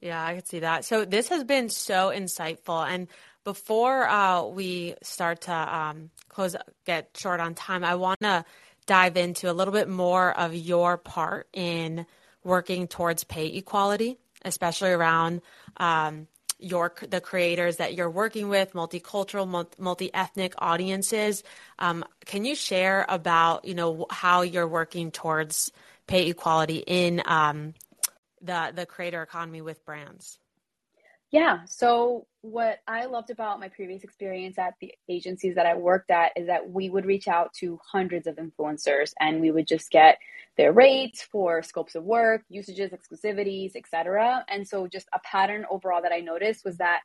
Yeah, 0.00 0.24
I 0.24 0.34
could 0.34 0.46
see 0.46 0.60
that. 0.60 0.84
So 0.84 1.04
this 1.04 1.28
has 1.30 1.42
been 1.42 1.68
so 1.70 2.12
insightful. 2.14 2.86
And 2.86 3.08
before 3.44 4.06
uh, 4.08 4.44
we 4.44 4.94
start 5.02 5.42
to 5.42 5.52
um, 5.52 6.10
close, 6.28 6.54
get 6.84 7.16
short 7.16 7.40
on 7.40 7.54
time, 7.54 7.82
I 7.82 7.96
want 7.96 8.20
to 8.20 8.44
dive 8.86 9.16
into 9.16 9.50
a 9.50 9.54
little 9.54 9.72
bit 9.72 9.88
more 9.88 10.38
of 10.38 10.54
your 10.54 10.96
part 10.98 11.48
in 11.52 12.06
working 12.46 12.86
towards 12.86 13.24
pay 13.24 13.48
equality, 13.48 14.18
especially 14.42 14.90
around 14.90 15.42
um, 15.76 16.28
your 16.58 16.94
the 17.08 17.20
creators 17.20 17.76
that 17.76 17.94
you're 17.94 18.08
working 18.08 18.48
with, 18.48 18.72
multicultural, 18.72 19.66
multi 19.78 20.14
ethnic 20.14 20.54
audiences. 20.58 21.42
Um, 21.78 22.04
can 22.24 22.44
you 22.44 22.54
share 22.54 23.04
about 23.08 23.64
you 23.64 23.74
know 23.74 24.06
how 24.10 24.42
you're 24.42 24.68
working 24.68 25.10
towards 25.10 25.70
pay 26.06 26.28
equality 26.28 26.82
in 26.86 27.22
um, 27.26 27.74
the 28.40 28.72
the 28.74 28.86
creator 28.86 29.22
economy 29.22 29.60
with 29.60 29.84
brands? 29.84 30.38
Yeah. 31.32 31.60
So, 31.66 32.26
what 32.42 32.78
I 32.86 33.06
loved 33.06 33.30
about 33.30 33.58
my 33.58 33.68
previous 33.68 34.04
experience 34.04 34.58
at 34.58 34.74
the 34.80 34.94
agencies 35.08 35.56
that 35.56 35.66
I 35.66 35.74
worked 35.74 36.10
at 36.10 36.30
is 36.36 36.46
that 36.46 36.70
we 36.70 36.88
would 36.88 37.04
reach 37.04 37.26
out 37.26 37.52
to 37.54 37.80
hundreds 37.84 38.28
of 38.28 38.36
influencers 38.36 39.12
and 39.18 39.40
we 39.40 39.50
would 39.50 39.66
just 39.66 39.90
get 39.90 40.18
their 40.56 40.72
rates 40.72 41.22
for 41.22 41.62
scopes 41.62 41.96
of 41.96 42.04
work, 42.04 42.42
usages, 42.48 42.92
exclusivities, 42.92 43.74
etc. 43.74 44.44
And 44.48 44.66
so, 44.66 44.86
just 44.86 45.08
a 45.12 45.18
pattern 45.24 45.66
overall 45.68 46.00
that 46.02 46.12
I 46.12 46.20
noticed 46.20 46.64
was 46.64 46.76
that 46.78 47.00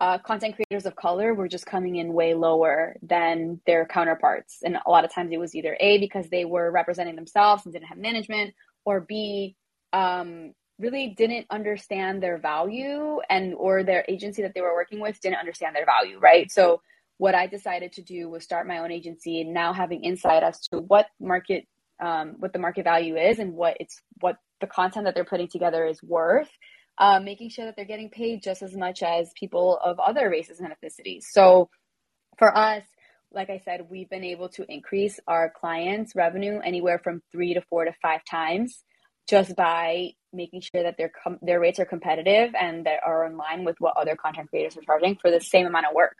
uh, 0.00 0.18
content 0.18 0.56
creators 0.56 0.86
of 0.86 0.96
color 0.96 1.34
were 1.34 1.46
just 1.46 1.66
coming 1.66 1.96
in 1.96 2.12
way 2.12 2.34
lower 2.34 2.96
than 3.02 3.60
their 3.66 3.86
counterparts. 3.86 4.58
And 4.64 4.78
a 4.84 4.90
lot 4.90 5.04
of 5.04 5.12
times 5.12 5.30
it 5.30 5.38
was 5.38 5.54
either 5.54 5.76
A, 5.78 5.98
because 5.98 6.28
they 6.28 6.44
were 6.44 6.70
representing 6.70 7.16
themselves 7.16 7.64
and 7.64 7.72
didn't 7.72 7.88
have 7.88 7.98
management, 7.98 8.54
or 8.84 9.00
B, 9.00 9.56
um, 9.92 10.54
really 10.80 11.14
didn't 11.16 11.46
understand 11.50 12.22
their 12.22 12.38
value 12.38 13.20
and 13.28 13.54
or 13.54 13.82
their 13.84 14.04
agency 14.08 14.42
that 14.42 14.54
they 14.54 14.60
were 14.60 14.74
working 14.74 15.00
with 15.00 15.20
didn't 15.20 15.38
understand 15.38 15.76
their 15.76 15.86
value 15.86 16.18
right? 16.18 16.50
So 16.50 16.80
what 17.18 17.34
I 17.34 17.46
decided 17.46 17.92
to 17.94 18.02
do 18.02 18.28
was 18.30 18.44
start 18.44 18.66
my 18.66 18.78
own 18.78 18.90
agency 18.90 19.42
and 19.42 19.52
now 19.52 19.72
having 19.74 20.02
insight 20.02 20.42
as 20.42 20.60
to 20.68 20.78
what 20.78 21.06
market 21.20 21.66
um, 22.00 22.36
what 22.38 22.52
the 22.54 22.58
market 22.58 22.84
value 22.84 23.16
is 23.16 23.38
and 23.38 23.52
what 23.54 23.76
it's 23.78 24.00
what 24.20 24.36
the 24.60 24.66
content 24.66 25.04
that 25.04 25.14
they're 25.14 25.24
putting 25.24 25.48
together 25.48 25.84
is 25.84 26.02
worth 26.02 26.50
um, 26.98 27.24
making 27.24 27.50
sure 27.50 27.66
that 27.66 27.76
they're 27.76 27.84
getting 27.84 28.10
paid 28.10 28.42
just 28.42 28.62
as 28.62 28.76
much 28.76 29.02
as 29.02 29.30
people 29.38 29.78
of 29.84 29.98
other 30.00 30.28
races 30.28 30.60
and 30.60 30.70
ethnicities. 30.70 31.24
So 31.24 31.70
for 32.38 32.56
us 32.56 32.84
like 33.32 33.50
I 33.50 33.58
said, 33.64 33.86
we've 33.88 34.10
been 34.10 34.24
able 34.24 34.48
to 34.50 34.64
increase 34.68 35.20
our 35.26 35.50
clients' 35.50 36.16
revenue 36.16 36.58
anywhere 36.64 36.98
from 36.98 37.22
three 37.30 37.54
to 37.54 37.60
four 37.62 37.84
to 37.84 37.92
five 38.02 38.24
times 38.24 38.82
just 39.28 39.54
by 39.54 40.14
making 40.32 40.60
sure 40.60 40.82
that 40.82 40.96
their 40.96 41.10
com- 41.22 41.38
their 41.42 41.60
rates 41.60 41.78
are 41.78 41.84
competitive 41.84 42.54
and 42.58 42.86
that 42.86 43.00
are 43.04 43.26
in 43.26 43.36
line 43.36 43.64
with 43.64 43.76
what 43.80 43.96
other 43.96 44.16
content 44.16 44.48
creators 44.50 44.76
are 44.76 44.82
charging 44.82 45.16
for 45.16 45.30
the 45.30 45.40
same 45.40 45.66
amount 45.66 45.86
of 45.86 45.94
work. 45.94 46.16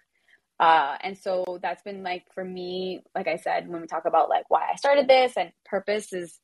Uh, 0.58 0.96
and 1.00 1.16
so 1.16 1.58
that's 1.62 1.82
been 1.82 2.02
like 2.02 2.24
for 2.34 2.44
me, 2.44 3.02
like 3.14 3.28
I 3.28 3.36
said, 3.36 3.68
when 3.68 3.80
we 3.80 3.86
talk 3.86 4.04
about 4.04 4.28
like 4.28 4.44
why 4.48 4.68
I 4.70 4.76
started 4.76 5.08
this 5.08 5.36
and 5.36 5.52
purpose 5.64 6.12
is 6.12 6.38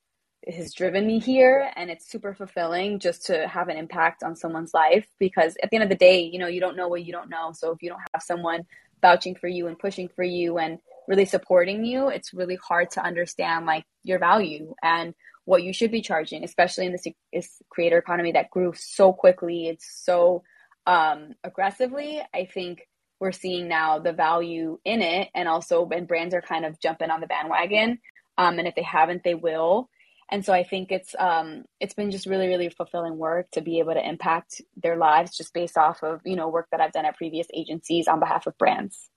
has 0.46 0.72
driven 0.72 1.06
me 1.06 1.18
here 1.18 1.70
and 1.74 1.90
it's 1.90 2.08
super 2.08 2.32
fulfilling 2.32 3.00
just 3.00 3.26
to 3.26 3.48
have 3.48 3.68
an 3.68 3.76
impact 3.76 4.22
on 4.22 4.36
someone's 4.36 4.72
life 4.72 5.06
because 5.18 5.56
at 5.62 5.70
the 5.70 5.76
end 5.76 5.82
of 5.82 5.88
the 5.88 5.96
day, 5.96 6.20
you 6.20 6.38
know, 6.38 6.46
you 6.46 6.60
don't 6.60 6.76
know 6.76 6.88
what 6.88 7.04
you 7.04 7.12
don't 7.12 7.28
know. 7.28 7.50
So 7.52 7.72
if 7.72 7.82
you 7.82 7.90
don't 7.90 8.00
have 8.14 8.22
someone 8.22 8.64
vouching 9.02 9.34
for 9.34 9.48
you 9.48 9.66
and 9.66 9.78
pushing 9.78 10.08
for 10.08 10.22
you 10.22 10.58
and 10.58 10.78
really 11.08 11.24
supporting 11.24 11.84
you, 11.84 12.08
it's 12.08 12.32
really 12.32 12.56
hard 12.56 12.90
to 12.92 13.04
understand 13.04 13.66
like 13.66 13.84
your 14.04 14.18
value 14.18 14.74
and 14.82 15.14
what 15.46 15.62
you 15.62 15.72
should 15.72 15.90
be 15.90 16.02
charging, 16.02 16.44
especially 16.44 16.86
in 16.86 16.92
this, 17.32 17.62
creator 17.70 17.96
economy 17.96 18.32
that 18.32 18.50
grew 18.50 18.72
so 18.76 19.12
quickly. 19.12 19.68
It's 19.68 20.02
so 20.04 20.42
um, 20.86 21.34
aggressively. 21.42 22.20
I 22.34 22.48
think 22.52 22.86
we're 23.20 23.32
seeing 23.32 23.68
now 23.68 24.00
the 24.00 24.12
value 24.12 24.78
in 24.84 25.00
it, 25.00 25.28
and 25.34 25.48
also 25.48 25.82
when 25.82 26.04
brands 26.04 26.34
are 26.34 26.42
kind 26.42 26.66
of 26.66 26.78
jumping 26.80 27.10
on 27.10 27.20
the 27.20 27.26
bandwagon. 27.26 28.00
Um, 28.36 28.58
and 28.58 28.68
if 28.68 28.74
they 28.74 28.82
haven't, 28.82 29.22
they 29.24 29.34
will. 29.34 29.88
And 30.28 30.44
so 30.44 30.52
I 30.52 30.64
think 30.64 30.90
it's 30.90 31.14
um, 31.16 31.64
it's 31.80 31.94
been 31.94 32.10
just 32.10 32.26
really 32.26 32.48
really 32.48 32.68
fulfilling 32.68 33.16
work 33.16 33.46
to 33.52 33.60
be 33.60 33.78
able 33.78 33.94
to 33.94 34.06
impact 34.06 34.60
their 34.76 34.96
lives 34.96 35.36
just 35.36 35.54
based 35.54 35.78
off 35.78 36.02
of 36.02 36.20
you 36.24 36.34
know 36.34 36.48
work 36.48 36.66
that 36.72 36.80
I've 36.80 36.92
done 36.92 37.06
at 37.06 37.16
previous 37.16 37.46
agencies 37.54 38.08
on 38.08 38.18
behalf 38.18 38.48
of 38.48 38.58
brands. 38.58 39.08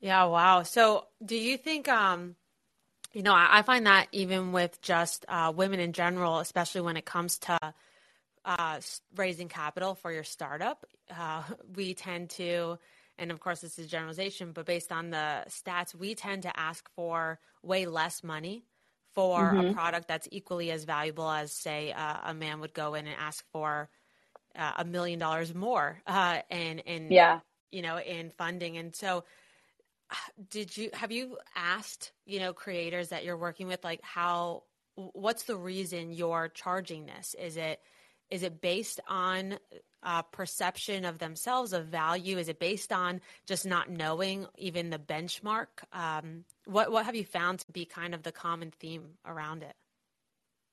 Yeah, 0.00 0.24
wow. 0.24 0.64
So, 0.64 1.06
do 1.24 1.36
you 1.36 1.56
think 1.56 1.88
um 1.88 2.36
you 3.12 3.22
know, 3.22 3.32
I, 3.32 3.58
I 3.58 3.62
find 3.62 3.86
that 3.86 4.08
even 4.12 4.52
with 4.52 4.80
just 4.80 5.24
uh, 5.28 5.52
women 5.54 5.80
in 5.80 5.92
general, 5.92 6.38
especially 6.38 6.80
when 6.82 6.96
it 6.96 7.04
comes 7.04 7.38
to 7.38 7.58
uh, 8.44 8.80
raising 9.16 9.48
capital 9.48 9.94
for 9.94 10.10
your 10.10 10.24
startup, 10.24 10.84
uh, 11.16 11.42
we 11.76 11.94
tend 11.94 12.30
to, 12.30 12.78
and 13.18 13.30
of 13.30 13.40
course, 13.40 13.60
this 13.60 13.78
is 13.78 13.86
generalization, 13.86 14.52
but 14.52 14.66
based 14.66 14.90
on 14.92 15.10
the 15.10 15.44
stats, 15.48 15.94
we 15.94 16.14
tend 16.14 16.42
to 16.42 16.58
ask 16.58 16.88
for 16.96 17.38
way 17.62 17.86
less 17.86 18.24
money 18.24 18.64
for 19.14 19.52
mm-hmm. 19.52 19.68
a 19.68 19.74
product 19.74 20.08
that's 20.08 20.28
equally 20.32 20.70
as 20.70 20.84
valuable 20.84 21.30
as, 21.30 21.52
say, 21.52 21.92
uh, 21.92 22.16
a 22.24 22.34
man 22.34 22.60
would 22.60 22.72
go 22.72 22.94
in 22.94 23.06
and 23.06 23.16
ask 23.18 23.44
for 23.52 23.88
uh, 24.56 24.72
a 24.78 24.84
million 24.84 25.18
dollars 25.18 25.54
more 25.54 26.00
uh, 26.06 26.38
in, 26.50 26.78
in, 26.80 27.12
yeah. 27.12 27.40
you 27.70 27.82
know, 27.82 27.98
in 27.98 28.30
funding. 28.30 28.78
And 28.78 28.96
so, 28.96 29.24
did 30.50 30.76
you 30.76 30.90
have 30.92 31.12
you 31.12 31.38
asked 31.54 32.12
you 32.26 32.40
know 32.40 32.52
creators 32.52 33.08
that 33.08 33.24
you're 33.24 33.36
working 33.36 33.66
with 33.66 33.82
like 33.84 34.00
how 34.02 34.62
what's 34.94 35.44
the 35.44 35.56
reason 35.56 36.12
you're 36.12 36.48
charging 36.48 37.06
this? 37.06 37.34
Is 37.38 37.56
it 37.56 37.80
is 38.30 38.42
it 38.42 38.60
based 38.60 39.00
on 39.08 39.58
uh, 40.02 40.22
perception 40.22 41.04
of 41.04 41.18
themselves 41.18 41.72
of 41.72 41.86
value? 41.86 42.38
Is 42.38 42.48
it 42.48 42.58
based 42.58 42.92
on 42.92 43.20
just 43.46 43.66
not 43.66 43.90
knowing 43.90 44.46
even 44.56 44.90
the 44.90 44.98
benchmark? 44.98 45.66
Um, 45.92 46.44
what 46.64 46.90
what 46.90 47.06
have 47.06 47.14
you 47.14 47.24
found 47.24 47.60
to 47.60 47.72
be 47.72 47.84
kind 47.84 48.14
of 48.14 48.22
the 48.22 48.32
common 48.32 48.70
theme 48.70 49.04
around 49.26 49.62
it 49.62 49.74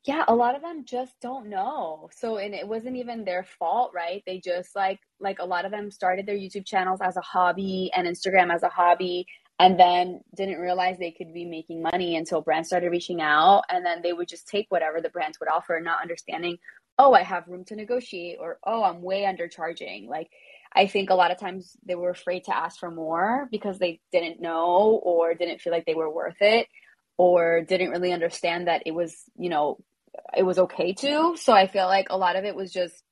yeah 0.05 0.23
a 0.27 0.35
lot 0.35 0.55
of 0.55 0.61
them 0.61 0.85
just 0.85 1.13
don't 1.21 1.49
know. 1.49 2.09
So 2.13 2.37
and 2.37 2.53
it 2.53 2.67
wasn't 2.67 2.97
even 2.97 3.25
their 3.25 3.43
fault 3.43 3.91
right? 3.93 4.23
They 4.25 4.39
just 4.39 4.75
like 4.75 4.99
like 5.19 5.39
a 5.39 5.45
lot 5.45 5.65
of 5.65 5.71
them 5.71 5.91
started 5.91 6.25
their 6.25 6.37
youtube 6.37 6.65
channels 6.65 7.01
as 7.01 7.17
a 7.17 7.21
hobby 7.21 7.91
and 7.93 8.07
instagram 8.07 8.53
as 8.53 8.63
a 8.63 8.69
hobby 8.69 9.27
and 9.59 9.77
then 9.77 10.21
didn't 10.35 10.59
realize 10.59 10.97
they 10.97 11.11
could 11.11 11.33
be 11.33 11.43
making 11.43 11.81
money 11.81 12.15
until 12.15 12.41
brands 12.41 12.69
started 12.69 12.89
reaching 12.89 13.21
out. 13.21 13.63
And 13.69 13.85
then 13.85 14.01
they 14.01 14.13
would 14.13 14.29
just 14.29 14.47
take 14.47 14.67
whatever 14.69 15.01
the 15.01 15.09
brands 15.09 15.37
would 15.39 15.49
offer 15.49 15.79
not 15.83 16.01
understanding 16.01 16.57
oh 16.97 17.13
i 17.13 17.23
have 17.23 17.47
room 17.47 17.63
to 17.63 17.75
negotiate 17.75 18.37
or 18.41 18.59
oh 18.65 18.83
i'm 18.83 19.01
way 19.01 19.23
undercharging. 19.23 20.07
Like 20.07 20.29
i 20.73 20.87
think 20.87 21.09
a 21.09 21.15
lot 21.15 21.31
of 21.31 21.39
times 21.39 21.75
they 21.85 21.95
were 21.95 22.09
afraid 22.09 22.45
to 22.45 22.55
ask 22.55 22.79
for 22.79 22.91
more 22.91 23.47
because 23.51 23.79
they 23.79 23.99
didn't 24.11 24.41
know 24.41 24.99
or 25.03 25.33
didn't 25.33 25.61
feel 25.61 25.73
like 25.73 25.85
they 25.85 25.95
were 25.95 26.13
worth 26.13 26.41
it 26.41 26.67
or 27.17 27.61
didn't 27.61 27.91
really 27.91 28.13
understand 28.13 28.67
that 28.67 28.83
it 28.85 28.91
was 28.91 29.15
you 29.37 29.49
know 29.49 29.77
it 30.35 30.43
was 30.43 30.59
okay 30.59 30.93
to. 30.93 31.35
So 31.37 31.53
I 31.53 31.67
feel 31.67 31.85
like 31.87 32.07
a 32.09 32.17
lot 32.17 32.35
of 32.35 32.45
it 32.45 32.55
was 32.55 32.71
just 32.71 33.03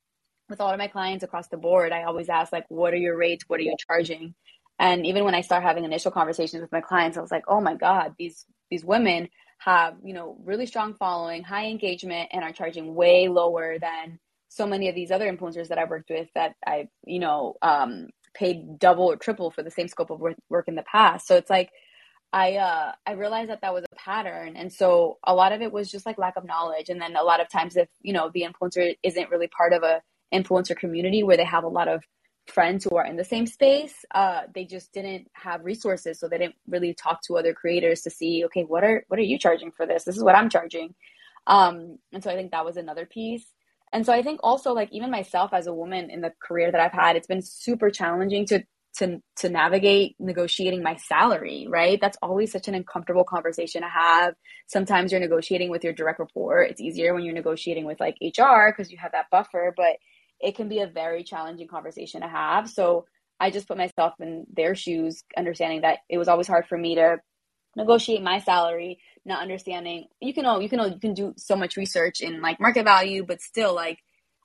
with 0.48 0.60
all 0.60 0.70
of 0.70 0.78
my 0.78 0.88
clients 0.88 1.24
across 1.24 1.48
the 1.48 1.56
board, 1.56 1.92
I 1.92 2.04
always 2.04 2.28
ask 2.28 2.52
like, 2.52 2.64
what 2.68 2.94
are 2.94 2.98
your 2.98 3.16
rates? 3.16 3.44
What 3.48 3.60
are 3.60 3.64
you 3.64 3.76
charging? 3.86 4.34
And 4.78 5.06
even 5.06 5.24
when 5.24 5.34
I 5.34 5.42
start 5.42 5.62
having 5.62 5.84
initial 5.84 6.10
conversations 6.10 6.62
with 6.62 6.72
my 6.72 6.80
clients, 6.80 7.18
I 7.18 7.20
was 7.20 7.30
like, 7.30 7.44
oh 7.48 7.60
my 7.60 7.74
God, 7.74 8.14
these 8.18 8.46
these 8.70 8.84
women 8.84 9.28
have, 9.58 9.94
you 10.04 10.14
know, 10.14 10.36
really 10.44 10.66
strong 10.66 10.94
following, 10.94 11.42
high 11.42 11.66
engagement, 11.66 12.28
and 12.32 12.44
are 12.44 12.52
charging 12.52 12.94
way 12.94 13.28
lower 13.28 13.78
than 13.78 14.18
so 14.48 14.66
many 14.66 14.88
of 14.88 14.94
these 14.94 15.10
other 15.10 15.30
influencers 15.30 15.68
that 15.68 15.78
I've 15.78 15.90
worked 15.90 16.10
with 16.10 16.28
that 16.34 16.54
I've, 16.66 16.88
you 17.04 17.18
know, 17.18 17.54
um, 17.60 18.08
paid 18.34 18.78
double 18.78 19.10
or 19.10 19.16
triple 19.16 19.50
for 19.50 19.62
the 19.62 19.70
same 19.70 19.88
scope 19.88 20.10
of 20.10 20.20
work, 20.20 20.36
work 20.48 20.68
in 20.68 20.76
the 20.76 20.84
past. 20.84 21.26
So 21.26 21.36
it's 21.36 21.50
like 21.50 21.70
I 22.32 22.56
uh 22.56 22.92
I 23.06 23.12
realized 23.12 23.50
that 23.50 23.62
that 23.62 23.72
was 23.72 23.84
a 23.90 23.96
pattern 23.96 24.56
and 24.56 24.72
so 24.72 25.18
a 25.24 25.34
lot 25.34 25.52
of 25.52 25.62
it 25.62 25.72
was 25.72 25.90
just 25.90 26.04
like 26.04 26.18
lack 26.18 26.36
of 26.36 26.44
knowledge 26.44 26.90
and 26.90 27.00
then 27.00 27.16
a 27.16 27.22
lot 27.22 27.40
of 27.40 27.48
times 27.48 27.76
if 27.76 27.88
you 28.02 28.12
know 28.12 28.30
the 28.32 28.46
influencer 28.46 28.96
isn't 29.02 29.30
really 29.30 29.48
part 29.48 29.72
of 29.72 29.82
a 29.82 30.02
influencer 30.32 30.76
community 30.76 31.22
where 31.22 31.38
they 31.38 31.44
have 31.44 31.64
a 31.64 31.68
lot 31.68 31.88
of 31.88 32.04
friends 32.46 32.84
who 32.84 32.96
are 32.96 33.04
in 33.04 33.16
the 33.16 33.24
same 33.24 33.46
space 33.46 34.04
uh 34.14 34.42
they 34.54 34.64
just 34.64 34.92
didn't 34.92 35.26
have 35.32 35.64
resources 35.64 36.18
so 36.18 36.28
they 36.28 36.38
didn't 36.38 36.56
really 36.66 36.94
talk 36.94 37.22
to 37.22 37.36
other 37.36 37.54
creators 37.54 38.02
to 38.02 38.10
see 38.10 38.44
okay 38.44 38.62
what 38.62 38.84
are 38.84 39.04
what 39.08 39.18
are 39.18 39.22
you 39.22 39.38
charging 39.38 39.70
for 39.70 39.86
this? 39.86 40.04
This 40.04 40.16
is 40.16 40.24
what 40.24 40.34
I'm 40.34 40.50
charging. 40.50 40.94
Um 41.46 41.98
and 42.12 42.22
so 42.22 42.30
I 42.30 42.34
think 42.34 42.50
that 42.52 42.64
was 42.64 42.76
another 42.76 43.06
piece. 43.06 43.46
And 43.92 44.04
so 44.04 44.12
I 44.12 44.22
think 44.22 44.40
also 44.42 44.74
like 44.74 44.90
even 44.92 45.10
myself 45.10 45.54
as 45.54 45.66
a 45.66 45.72
woman 45.72 46.10
in 46.10 46.20
the 46.20 46.32
career 46.42 46.70
that 46.70 46.80
I've 46.80 46.92
had 46.92 47.16
it's 47.16 47.26
been 47.26 47.42
super 47.42 47.90
challenging 47.90 48.44
to 48.46 48.62
to 48.96 49.20
to 49.36 49.48
navigate 49.48 50.16
negotiating 50.18 50.82
my 50.82 50.96
salary, 50.96 51.66
right? 51.68 51.98
That's 52.00 52.18
always 52.22 52.50
such 52.50 52.68
an 52.68 52.74
uncomfortable 52.74 53.24
conversation 53.24 53.82
to 53.82 53.88
have. 53.88 54.34
Sometimes 54.66 55.12
you're 55.12 55.20
negotiating 55.20 55.70
with 55.70 55.84
your 55.84 55.92
direct 55.92 56.18
report. 56.18 56.70
It's 56.70 56.80
easier 56.80 57.14
when 57.14 57.24
you're 57.24 57.34
negotiating 57.34 57.84
with 57.84 58.00
like 58.00 58.16
HR 58.20 58.70
because 58.70 58.90
you 58.90 58.98
have 58.98 59.12
that 59.12 59.26
buffer, 59.30 59.72
but 59.76 59.96
it 60.40 60.56
can 60.56 60.68
be 60.68 60.80
a 60.80 60.86
very 60.86 61.22
challenging 61.24 61.68
conversation 61.68 62.22
to 62.22 62.28
have. 62.28 62.68
So 62.68 63.06
I 63.40 63.50
just 63.50 63.68
put 63.68 63.76
myself 63.76 64.14
in 64.20 64.46
their 64.52 64.74
shoes, 64.74 65.22
understanding 65.36 65.82
that 65.82 65.98
it 66.08 66.18
was 66.18 66.28
always 66.28 66.48
hard 66.48 66.66
for 66.66 66.76
me 66.76 66.96
to 66.96 67.18
negotiate 67.76 68.22
my 68.22 68.40
salary, 68.40 68.98
not 69.24 69.42
understanding 69.42 70.06
you 70.20 70.34
can 70.34 70.46
all 70.46 70.60
you 70.60 70.68
can 70.68 70.80
all, 70.80 70.88
you 70.88 70.98
can 70.98 71.14
do 71.14 71.34
so 71.36 71.54
much 71.54 71.76
research 71.76 72.20
in 72.20 72.40
like 72.40 72.60
market 72.60 72.84
value, 72.84 73.24
but 73.24 73.40
still 73.40 73.74
like 73.74 73.98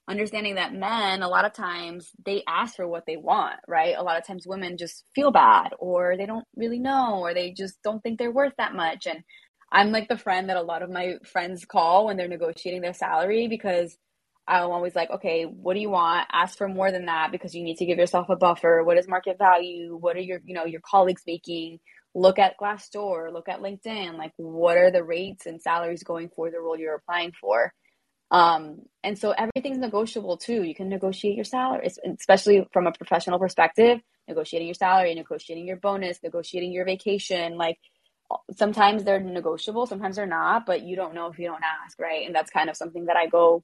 understanding 0.08 0.56
that 0.56 0.74
men 0.74 1.22
a 1.24 1.28
lot 1.30 1.46
of 1.46 1.54
times 1.54 2.12
they 2.26 2.44
ask 2.48 2.76
for 2.76 2.88
what 2.88 3.06
they 3.08 3.18
want 3.18 3.56
right? 3.68 3.96
A 3.98 4.04
lot 4.04 4.18
of 4.18 4.26
times 4.28 4.46
women 4.46 4.78
just 4.78 5.06
feel 5.16 5.32
bad 5.32 5.74
or 5.80 6.16
they 6.18 6.26
don't 6.26 6.46
really 6.56 6.80
know 6.80 7.20
or 7.20 7.34
they 7.34 7.52
just 7.52 7.82
don't 7.84 8.02
think 8.04 8.20
they're 8.20 8.32
worth 8.32 8.54
that 8.58 8.76
much. 8.76 9.08
And 9.08 9.24
i'm 9.72 9.92
like 9.92 10.08
the 10.08 10.18
friend 10.18 10.50
that 10.50 10.58
a 10.58 10.62
lot 10.62 10.84
of 10.84 10.90
my 10.92 11.16
friends 11.26 11.66
call 11.66 12.06
when 12.06 12.18
they're 12.18 12.28
negotiating 12.28 12.82
their 12.82 12.94
salary 12.94 13.48
because 13.48 13.98
i'm 14.48 14.70
always 14.70 14.96
like 14.96 15.10
okay 15.10 15.44
what 15.46 15.74
do 15.74 15.80
you 15.80 15.90
want? 15.90 16.28
Ask 16.32 16.58
for 16.58 16.68
more 16.68 16.92
than 16.92 17.06
that 17.08 17.32
because 17.32 17.56
you 17.56 17.64
need 17.64 17.78
to 17.78 17.86
give 17.86 17.98
yourself 17.98 18.30
a 18.30 18.36
buffer. 18.36 18.84
What 18.84 18.98
is 18.98 19.08
market 19.08 19.38
value? 19.38 19.96
What 19.98 20.16
are 20.18 20.22
your 20.22 20.40
you 20.46 20.54
know 20.54 20.66
your 20.66 20.82
colleagues 20.82 21.24
making? 21.26 21.80
Look 22.16 22.40
at 22.40 22.58
glassdoor 22.62 23.32
look 23.34 23.50
at 23.50 23.62
linkedin. 23.62 24.18
Like 24.18 24.34
what 24.38 24.78
are 24.78 24.92
the 24.92 25.04
rates 25.04 25.46
and 25.46 25.62
salaries 25.62 26.04
going 26.04 26.30
for 26.36 26.52
the 26.52 26.60
role 26.60 26.78
you're 26.78 26.96
applying 26.96 27.32
for 27.40 27.74
um, 28.34 28.82
and 29.04 29.18
so 29.18 29.32
everything's 29.32 29.78
negotiable 29.78 30.38
too. 30.38 30.64
You 30.64 30.74
can 30.74 30.90
negotiate 30.90 31.36
your 31.36 31.46
salary, 31.46 31.88
especially 32.20 32.68
from 32.74 32.88
a 32.88 32.92
professional 32.92 33.38
perspective, 33.38 34.02
negotiating 34.28 34.68
your 34.68 34.74
salary, 34.74 35.14
negotiating 35.14 35.68
your 35.68 35.78
bonus, 35.78 36.18
negotiating 36.24 36.72
your 36.72 36.84
vacation. 36.84 37.58
Like 37.58 37.78
sometimes 38.52 39.04
they're 39.04 39.20
negotiable, 39.20 39.86
sometimes 39.86 40.16
they're 40.16 40.26
not, 40.26 40.66
but 40.66 40.82
you 40.82 40.96
don't 40.96 41.14
know 41.14 41.28
if 41.28 41.38
you 41.38 41.46
don't 41.46 41.62
ask, 41.86 42.00
right? 42.00 42.26
And 42.26 42.34
that's 42.34 42.50
kind 42.50 42.72
of 42.72 42.76
something 42.76 43.06
that 43.06 43.18
I 43.18 43.28
go, 43.28 43.64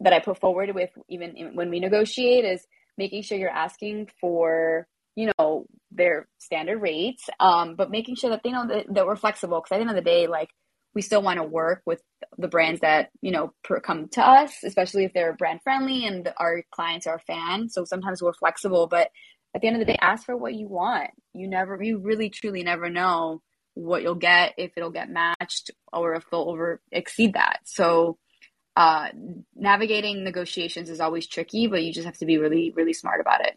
that 0.00 0.12
I 0.12 0.18
put 0.18 0.38
forward 0.38 0.74
with 0.74 0.90
even 1.08 1.34
in, 1.34 1.56
when 1.56 1.70
we 1.70 1.80
negotiate 1.80 2.44
is 2.44 2.66
making 2.98 3.22
sure 3.22 3.38
you're 3.38 3.48
asking 3.48 4.10
for, 4.20 4.86
you 5.16 5.32
know, 5.38 5.64
their 5.90 6.28
standard 6.36 6.82
rates, 6.82 7.30
um, 7.40 7.76
but 7.76 7.90
making 7.90 8.16
sure 8.16 8.28
that 8.28 8.42
they 8.44 8.50
know 8.50 8.66
that, 8.66 8.92
that 8.92 9.06
we're 9.06 9.16
flexible. 9.16 9.58
Cause 9.62 9.68
at 9.72 9.76
the 9.76 9.80
end 9.80 9.90
of 9.90 9.96
the 9.96 10.02
day, 10.02 10.26
like 10.26 10.50
we 10.94 11.02
still 11.02 11.22
want 11.22 11.38
to 11.38 11.44
work 11.44 11.82
with 11.86 12.02
the 12.38 12.48
brands 12.48 12.80
that 12.80 13.10
you 13.20 13.30
know 13.30 13.52
come 13.82 14.08
to 14.08 14.22
us 14.22 14.64
especially 14.64 15.04
if 15.04 15.12
they're 15.12 15.34
brand 15.34 15.60
friendly 15.62 16.06
and 16.06 16.32
our 16.38 16.62
clients 16.70 17.06
are 17.06 17.18
fans 17.18 17.74
so 17.74 17.84
sometimes 17.84 18.22
we're 18.22 18.32
flexible 18.32 18.86
but 18.86 19.10
at 19.54 19.60
the 19.60 19.66
end 19.66 19.76
of 19.76 19.80
the 19.80 19.92
day, 19.92 19.98
ask 20.00 20.24
for 20.24 20.36
what 20.36 20.54
you 20.54 20.66
want. 20.66 21.10
You 21.34 21.48
never, 21.48 21.80
you 21.82 21.98
really 21.98 22.30
truly 22.30 22.62
never 22.62 22.88
know 22.88 23.42
what 23.74 24.02
you'll 24.02 24.14
get, 24.14 24.54
if 24.56 24.72
it'll 24.76 24.90
get 24.90 25.10
matched 25.10 25.70
or 25.92 26.14
if 26.14 26.24
they'll 26.30 26.48
over 26.48 26.80
exceed 26.90 27.34
that. 27.34 27.60
So, 27.64 28.18
uh, 28.76 29.08
navigating 29.54 30.24
negotiations 30.24 30.88
is 30.88 31.00
always 31.00 31.26
tricky, 31.26 31.66
but 31.66 31.82
you 31.82 31.92
just 31.92 32.06
have 32.06 32.16
to 32.18 32.26
be 32.26 32.38
really, 32.38 32.72
really 32.74 32.94
smart 32.94 33.20
about 33.20 33.44
it. 33.44 33.54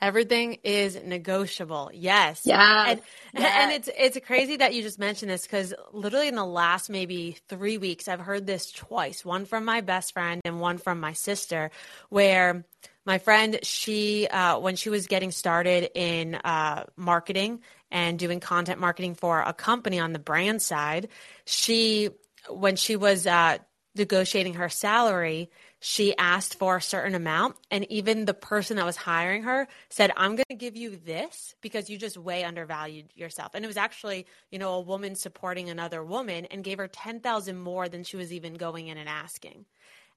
Everything 0.00 0.58
is 0.62 1.00
negotiable. 1.02 1.90
Yes. 1.94 2.42
Yeah. 2.44 2.84
And, 2.88 3.00
yes. 3.32 3.52
and 3.56 3.72
it's 3.72 3.88
it's 4.16 4.26
crazy 4.26 4.56
that 4.56 4.74
you 4.74 4.82
just 4.82 4.98
mentioned 4.98 5.30
this 5.30 5.42
because 5.42 5.72
literally 5.92 6.28
in 6.28 6.34
the 6.34 6.44
last 6.44 6.90
maybe 6.90 7.38
three 7.48 7.78
weeks, 7.78 8.06
I've 8.06 8.20
heard 8.20 8.46
this 8.46 8.70
twice. 8.70 9.24
One 9.24 9.46
from 9.46 9.64
my 9.64 9.80
best 9.80 10.12
friend 10.12 10.42
and 10.44 10.60
one 10.60 10.76
from 10.76 11.00
my 11.00 11.14
sister, 11.14 11.70
where 12.10 12.66
my 13.06 13.18
friend 13.18 13.58
she 13.62 14.26
uh, 14.28 14.58
when 14.58 14.76
she 14.76 14.90
was 14.90 15.06
getting 15.06 15.30
started 15.30 15.90
in 15.94 16.34
uh, 16.34 16.84
marketing 16.96 17.60
and 17.90 18.18
doing 18.18 18.40
content 18.40 18.80
marketing 18.80 19.14
for 19.14 19.40
a 19.40 19.54
company 19.54 19.98
on 19.98 20.12
the 20.12 20.18
brand 20.18 20.60
side, 20.60 21.08
she 21.46 22.10
when 22.50 22.76
she 22.76 22.96
was 22.96 23.26
uh, 23.26 23.58
negotiating 23.94 24.54
her 24.54 24.68
salary, 24.68 25.50
she 25.80 26.16
asked 26.16 26.58
for 26.58 26.76
a 26.76 26.82
certain 26.82 27.14
amount. 27.14 27.56
And 27.70 27.90
even 27.90 28.24
the 28.24 28.34
person 28.34 28.76
that 28.76 28.86
was 28.86 28.96
hiring 28.96 29.42
her 29.42 29.68
said, 29.90 30.12
I'm 30.16 30.36
going 30.36 30.44
to 30.48 30.56
give 30.56 30.76
you 30.76 30.96
this 30.96 31.54
because 31.60 31.90
you 31.90 31.98
just 31.98 32.16
way 32.16 32.44
undervalued 32.44 33.12
yourself. 33.14 33.52
And 33.54 33.64
it 33.64 33.68
was 33.68 33.76
actually, 33.76 34.26
you 34.50 34.58
know, 34.58 34.74
a 34.74 34.80
woman 34.80 35.14
supporting 35.14 35.68
another 35.68 36.02
woman 36.02 36.46
and 36.46 36.64
gave 36.64 36.78
her 36.78 36.88
10,000 36.88 37.58
more 37.58 37.88
than 37.88 38.04
she 38.04 38.16
was 38.16 38.32
even 38.32 38.54
going 38.54 38.88
in 38.88 38.98
and 38.98 39.08
asking. 39.08 39.66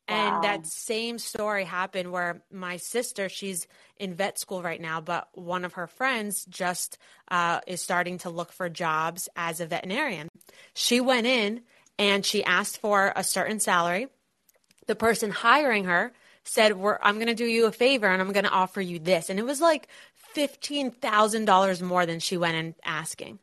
Wow. 0.07 0.35
And 0.35 0.43
that 0.43 0.65
same 0.65 1.19
story 1.19 1.65
happened 1.65 2.11
where 2.11 2.41
my 2.51 2.77
sister, 2.77 3.29
she's 3.29 3.67
in 3.97 4.15
vet 4.15 4.39
school 4.39 4.63
right 4.63 4.81
now, 4.81 5.01
but 5.01 5.27
one 5.33 5.65
of 5.65 5.73
her 5.73 5.87
friends 5.87 6.45
just 6.45 6.97
uh, 7.29 7.59
is 7.67 7.81
starting 7.81 8.17
to 8.19 8.29
look 8.29 8.51
for 8.51 8.69
jobs 8.69 9.29
as 9.35 9.59
a 9.59 9.67
veterinarian. 9.67 10.29
She 10.73 10.99
went 10.99 11.27
in 11.27 11.61
and 11.99 12.25
she 12.25 12.43
asked 12.43 12.79
for 12.79 13.13
a 13.15 13.23
certain 13.23 13.59
salary 13.59 14.07
the 14.89 14.95
person 14.95 15.29
hiring 15.29 15.85
her 15.85 16.11
said, 16.43 16.71
I'm 16.71 17.15
going 17.15 17.27
to 17.27 17.35
do 17.35 17.45
you 17.45 17.67
a 17.67 17.71
favor 17.71 18.07
and 18.07 18.19
I'm 18.19 18.31
going 18.31 18.45
to 18.45 18.49
offer 18.49 18.81
you 18.81 18.97
this. 18.97 19.29
And 19.29 19.37
it 19.37 19.45
was 19.45 19.61
like 19.61 19.87
$15,000 20.35 21.81
more 21.83 22.07
than 22.07 22.19
she 22.19 22.37
went 22.37 22.55
in 22.55 22.73
asking. 22.83 23.37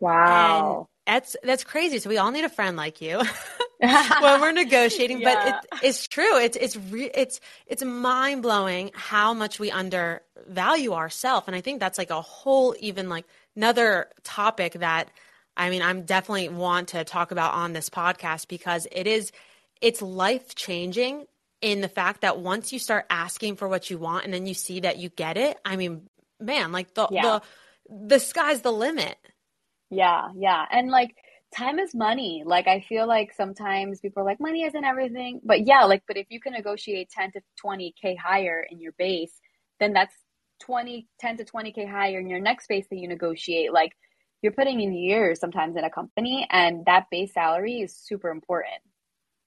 Wow. 0.00 0.88
And 1.06 1.14
that's, 1.14 1.36
that's 1.44 1.64
crazy. 1.64 1.98
So 1.98 2.08
we 2.08 2.16
all 2.16 2.30
need 2.30 2.46
a 2.46 2.48
friend 2.48 2.78
like 2.78 3.02
you 3.02 3.18
when 3.78 4.40
we're 4.40 4.52
negotiating, 4.52 5.20
yeah. 5.20 5.34
but 5.34 5.80
it, 5.82 5.84
it's 5.84 6.08
true. 6.08 6.38
It's, 6.38 6.56
it's, 6.56 6.76
re- 6.78 7.10
it's, 7.14 7.40
it's 7.66 7.84
mind 7.84 8.40
blowing 8.40 8.90
how 8.94 9.34
much 9.34 9.60
we 9.60 9.70
undervalue 9.70 10.94
ourselves. 10.94 11.46
And 11.46 11.54
I 11.54 11.60
think 11.60 11.78
that's 11.78 11.98
like 11.98 12.10
a 12.10 12.22
whole, 12.22 12.74
even 12.80 13.10
like 13.10 13.26
another 13.54 14.06
topic 14.22 14.72
that 14.74 15.10
I 15.56 15.70
mean, 15.70 15.82
I'm 15.82 16.02
definitely 16.02 16.48
want 16.48 16.88
to 16.88 17.04
talk 17.04 17.30
about 17.30 17.54
on 17.54 17.74
this 17.74 17.88
podcast 17.88 18.48
because 18.48 18.88
it 18.90 19.06
is, 19.06 19.30
it's 19.80 20.02
life 20.02 20.54
changing 20.54 21.26
in 21.60 21.80
the 21.80 21.88
fact 21.88 22.20
that 22.22 22.38
once 22.38 22.72
you 22.72 22.78
start 22.78 23.06
asking 23.08 23.56
for 23.56 23.68
what 23.68 23.90
you 23.90 23.98
want 23.98 24.24
and 24.24 24.34
then 24.34 24.46
you 24.46 24.54
see 24.54 24.80
that 24.80 24.98
you 24.98 25.08
get 25.08 25.36
it, 25.36 25.58
I 25.64 25.76
mean, 25.76 26.08
man, 26.40 26.72
like 26.72 26.94
the 26.94 27.08
yeah. 27.10 27.22
the 27.22 27.42
the 28.08 28.18
sky's 28.18 28.60
the 28.60 28.72
limit. 28.72 29.16
Yeah, 29.90 30.28
yeah. 30.36 30.64
And 30.70 30.90
like 30.90 31.14
time 31.56 31.78
is 31.78 31.94
money. 31.94 32.42
Like 32.44 32.66
I 32.66 32.80
feel 32.80 33.06
like 33.06 33.32
sometimes 33.32 34.00
people 34.00 34.22
are 34.22 34.26
like 34.26 34.40
money 34.40 34.64
isn't 34.64 34.84
everything. 34.84 35.40
But 35.44 35.66
yeah, 35.66 35.84
like 35.84 36.02
but 36.06 36.16
if 36.16 36.26
you 36.30 36.40
can 36.40 36.52
negotiate 36.52 37.10
10 37.10 37.32
to 37.32 37.40
20k 37.64 38.16
higher 38.18 38.66
in 38.68 38.80
your 38.80 38.92
base, 38.98 39.32
then 39.80 39.92
that's 39.92 40.14
20 40.60 41.06
10 41.20 41.38
to 41.38 41.44
20k 41.44 41.88
higher 41.88 42.18
in 42.18 42.28
your 42.28 42.40
next 42.40 42.66
base 42.68 42.86
that 42.90 42.96
you 42.96 43.08
negotiate. 43.08 43.72
Like 43.72 43.92
you're 44.42 44.52
putting 44.52 44.80
in 44.80 44.92
years 44.92 45.40
sometimes 45.40 45.76
in 45.76 45.84
a 45.84 45.90
company 45.90 46.46
and 46.50 46.84
that 46.86 47.06
base 47.10 47.32
salary 47.32 47.80
is 47.80 47.96
super 47.96 48.30
important. 48.30 48.82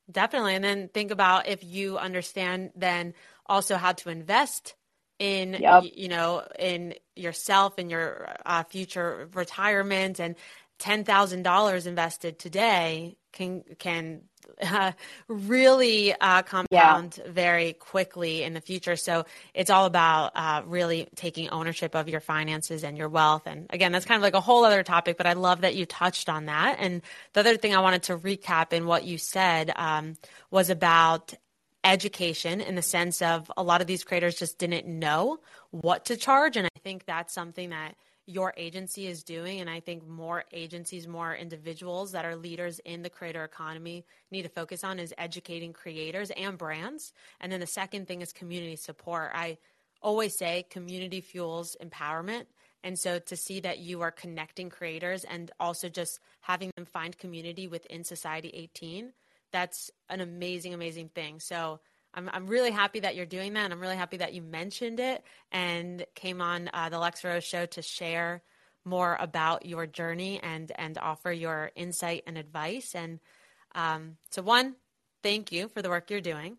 Definitely. 0.10 0.56
And 0.56 0.64
then 0.64 0.90
think 0.94 1.12
about 1.12 1.48
if 1.48 1.64
you 1.64 1.98
understand 1.98 2.72
then 2.76 3.14
also 3.46 3.76
how 3.76 3.94
to 3.94 4.10
invest 4.10 4.76
in 5.20 5.54
yep. 5.54 5.84
you 5.96 6.08
know 6.10 6.48
in 6.60 6.94
yourself 7.16 7.78
and 7.78 7.90
your 7.90 8.36
uh, 8.46 8.64
future 8.64 9.28
retirement 9.34 10.20
and 10.20 10.36
$10,000 10.80 11.88
invested 11.88 12.40
today 12.40 13.18
can 13.32 13.64
can 13.78 14.22
uh, 14.62 14.92
really 15.28 16.14
uh, 16.14 16.42
compound 16.42 17.20
yeah. 17.24 17.32
very 17.32 17.74
quickly 17.74 18.44
in 18.44 18.54
the 18.54 18.62
future. 18.62 18.96
So 18.96 19.26
it's 19.54 19.70
all 19.70 19.86
about 19.86 20.32
uh, 20.36 20.64
really 20.66 21.08
taking 21.16 21.50
ownership 21.50 21.96
of 21.96 22.10
your 22.10 22.20
finances 22.20 22.84
and 22.84 22.98
your 22.98 23.10
wealth. 23.10 23.44
And 23.46 23.68
again, 23.70 23.92
that's 23.92 24.06
kind 24.06 24.18
of 24.18 24.24
like 24.24 24.34
a 24.34 24.42
whole 24.42 24.66
other 24.66 24.84
topic, 24.84 25.18
but 25.18 25.28
I 25.28 25.34
love 25.34 25.62
that 25.62 25.76
you 25.76 25.86
touched 25.86 26.30
on 26.30 26.46
that. 26.46 26.78
And 26.80 27.02
the 27.34 27.42
other 27.42 27.58
thing 27.58 27.76
I 27.76 27.80
wanted 27.80 28.04
to 28.04 28.18
recap 28.18 28.74
in 28.74 28.86
what 28.86 29.04
you 29.04 29.18
said 29.18 29.72
um, 29.76 30.16
was 30.50 30.70
about 30.70 31.34
education 31.84 32.60
in 32.60 32.76
the 32.76 32.82
sense 32.82 33.22
of 33.22 33.52
a 33.56 33.64
lot 33.64 33.82
of 33.82 33.88
these 33.88 34.04
creators 34.04 34.36
just 34.36 34.58
didn't 34.58 34.88
know 34.88 35.40
what 35.72 36.06
to 36.06 36.18
charge. 36.18 36.58
And 36.58 36.66
I 36.66 36.80
think 36.80 37.06
that's 37.06 37.34
something 37.34 37.70
that 37.70 37.96
your 38.28 38.54
agency 38.58 39.08
is 39.08 39.24
doing. 39.24 39.62
And 39.62 39.70
I 39.70 39.80
think 39.80 40.06
more 40.06 40.44
agencies, 40.52 41.08
more 41.08 41.34
individuals 41.34 42.12
that 42.12 42.26
are 42.26 42.36
leaders 42.36 42.80
in 42.80 43.02
the 43.02 43.10
creator 43.10 43.44
economy 43.44 44.06
need 44.30 44.44
to 44.44 44.50
focus 44.50 44.84
on 44.84 45.00
is 45.00 45.14
educating 45.18 45.74
creators 45.74 46.30
and 46.32 46.58
brands. 46.58 47.14
And 47.40 47.52
then 47.52 47.62
the 47.62 47.68
second 47.68 48.08
thing 48.08 48.22
is 48.22 48.34
community 48.34 48.76
support. 48.76 49.32
I 49.34 49.58
always 50.02 50.38
say 50.38 50.66
community 50.70 51.22
fuels 51.22 51.78
empowerment. 51.82 52.46
And 52.84 53.00
so 53.00 53.18
to 53.18 53.36
see 53.36 53.62
that 53.62 53.80
you 53.80 54.02
are 54.02 54.12
connecting 54.12 54.70
creators 54.70 55.24
and 55.24 55.50
also 55.60 55.90
just 55.90 56.20
having 56.42 56.72
them 56.76 56.86
find 56.86 57.18
community 57.18 57.68
within 57.68 58.04
Society 58.04 58.52
18, 58.54 59.14
that's 59.52 59.90
an 60.10 60.20
amazing, 60.20 60.74
amazing 60.74 61.10
thing. 61.10 61.40
So 61.40 61.80
I'm, 62.14 62.30
I'm 62.32 62.48
really 62.48 62.72
happy 62.72 63.02
that 63.02 63.16
you're 63.16 63.26
doing 63.26 63.54
that. 63.54 63.66
And 63.66 63.74
I'm 63.74 63.80
really 63.80 63.96
happy 63.96 64.18
that 64.18 64.34
you 64.34 64.42
mentioned 64.42 65.00
it 65.00 65.24
and 65.52 66.06
came 66.16 66.42
on 66.42 66.70
uh, 66.74 66.90
the 66.90 66.98
Alexa 66.98 67.28
Rose 67.28 67.44
show 67.44 67.66
to 67.68 67.82
share 67.82 68.42
more 68.86 69.18
about 69.20 69.66
your 69.66 69.86
journey 69.86 70.40
and, 70.42 70.72
and 70.76 70.98
offer 70.98 71.32
your 71.32 71.72
insight 71.76 72.24
and 72.26 72.38
advice. 72.38 72.96
And 72.96 73.20
um, 73.76 74.18
so, 74.32 74.42
one, 74.42 74.76
thank 75.24 75.52
you 75.52 75.68
for 75.68 75.82
the 75.82 75.90
work 75.90 76.10
you're 76.10 76.22
doing. 76.22 76.58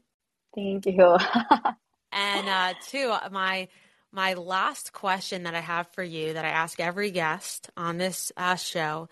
Thank 0.55 0.87
you. 0.87 1.17
and 2.13 2.49
uh, 2.49 2.75
two, 2.89 3.15
my 3.31 3.69
my 4.13 4.35
last 4.35 4.93
question 4.93 5.43
that 5.43 5.55
I 5.55 5.61
have 5.61 5.87
for 5.93 6.03
you 6.03 6.33
that 6.33 6.45
I 6.45 6.49
ask 6.49 6.81
every 6.81 7.11
guest 7.11 7.71
on 7.77 7.99
this 7.99 8.33
uh, 8.37 8.57
show 8.57 9.09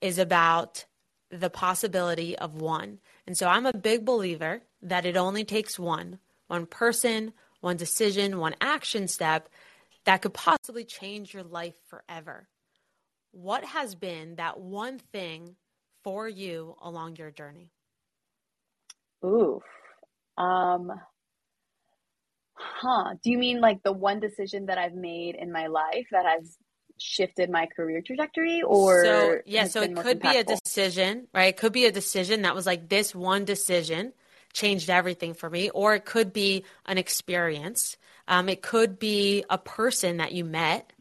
is 0.00 0.18
about 0.18 0.86
the 1.30 1.50
possibility 1.50 2.36
of 2.38 2.54
one. 2.54 2.98
And 3.28 3.36
so 3.36 3.46
I'm 3.46 3.66
a 3.66 3.74
big 3.74 4.06
believer 4.06 4.62
that 4.80 5.04
it 5.04 5.14
only 5.18 5.44
takes 5.44 5.78
one, 5.78 6.18
one 6.46 6.64
person, 6.64 7.34
one 7.60 7.76
decision, 7.76 8.38
one 8.38 8.54
action 8.58 9.06
step 9.06 9.50
that 10.06 10.22
could 10.22 10.32
possibly 10.32 10.86
change 10.86 11.34
your 11.34 11.42
life 11.42 11.74
forever. 11.88 12.48
What 13.32 13.66
has 13.66 13.94
been 13.94 14.36
that 14.36 14.58
one 14.58 14.98
thing 14.98 15.56
for 16.02 16.26
you 16.26 16.76
along 16.80 17.16
your 17.16 17.30
journey? 17.30 17.70
Oof. 19.22 19.62
Um 20.38 20.90
huh. 22.54 23.12
Do 23.22 23.30
you 23.30 23.36
mean 23.36 23.60
like 23.60 23.82
the 23.82 23.92
one 23.92 24.20
decision 24.20 24.64
that 24.66 24.78
I've 24.78 24.94
made 24.94 25.34
in 25.34 25.52
my 25.52 25.66
life 25.66 26.06
that 26.12 26.24
has 26.24 26.56
shifted 26.98 27.50
my 27.50 27.66
career 27.66 28.02
trajectory 28.04 28.62
or 28.62 29.04
so 29.04 29.38
yeah 29.46 29.64
so 29.64 29.82
it 29.82 29.94
could 29.96 30.20
impactful? 30.20 30.32
be 30.32 30.36
a 30.36 30.44
decision 30.44 31.26
right 31.32 31.48
it 31.48 31.56
could 31.56 31.72
be 31.72 31.86
a 31.86 31.92
decision 31.92 32.42
that 32.42 32.54
was 32.54 32.66
like 32.66 32.88
this 32.88 33.14
one 33.14 33.44
decision 33.44 34.12
changed 34.52 34.90
everything 34.90 35.34
for 35.34 35.48
me, 35.48 35.70
or 35.70 35.94
it 35.94 36.04
could 36.04 36.32
be 36.32 36.64
an 36.86 36.98
experience. 36.98 37.96
Um, 38.26 38.48
it 38.48 38.62
could 38.62 38.98
be 38.98 39.44
a 39.48 39.58
person 39.58 40.18
that 40.18 40.32
you 40.32 40.44
met. 40.44 40.92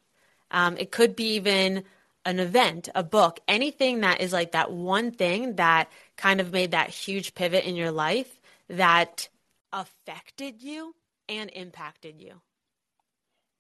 Um, 0.52 0.78
it 0.78 0.91
could 0.91 1.16
be 1.16 1.36
even 1.36 1.84
an 2.26 2.39
event, 2.39 2.89
a 2.93 3.04
book, 3.04 3.39
anything 3.48 4.02
that 4.02 4.22
is 4.22 4.34
like 4.34 4.52
that 4.52 4.72
one 4.72 5.12
thing 5.12 5.56
that 5.56 5.89
kind 6.18 6.39
of 6.41 6.52
made 6.52 6.72
that 6.72 6.89
huge 6.89 7.34
pivot 7.34 7.66
in 7.66 7.76
your 7.76 7.91
life 7.91 8.39
that 8.70 9.30
affected 9.72 10.62
you 10.62 10.93
and 11.30 11.50
impacted 11.54 12.22
you. 12.22 12.41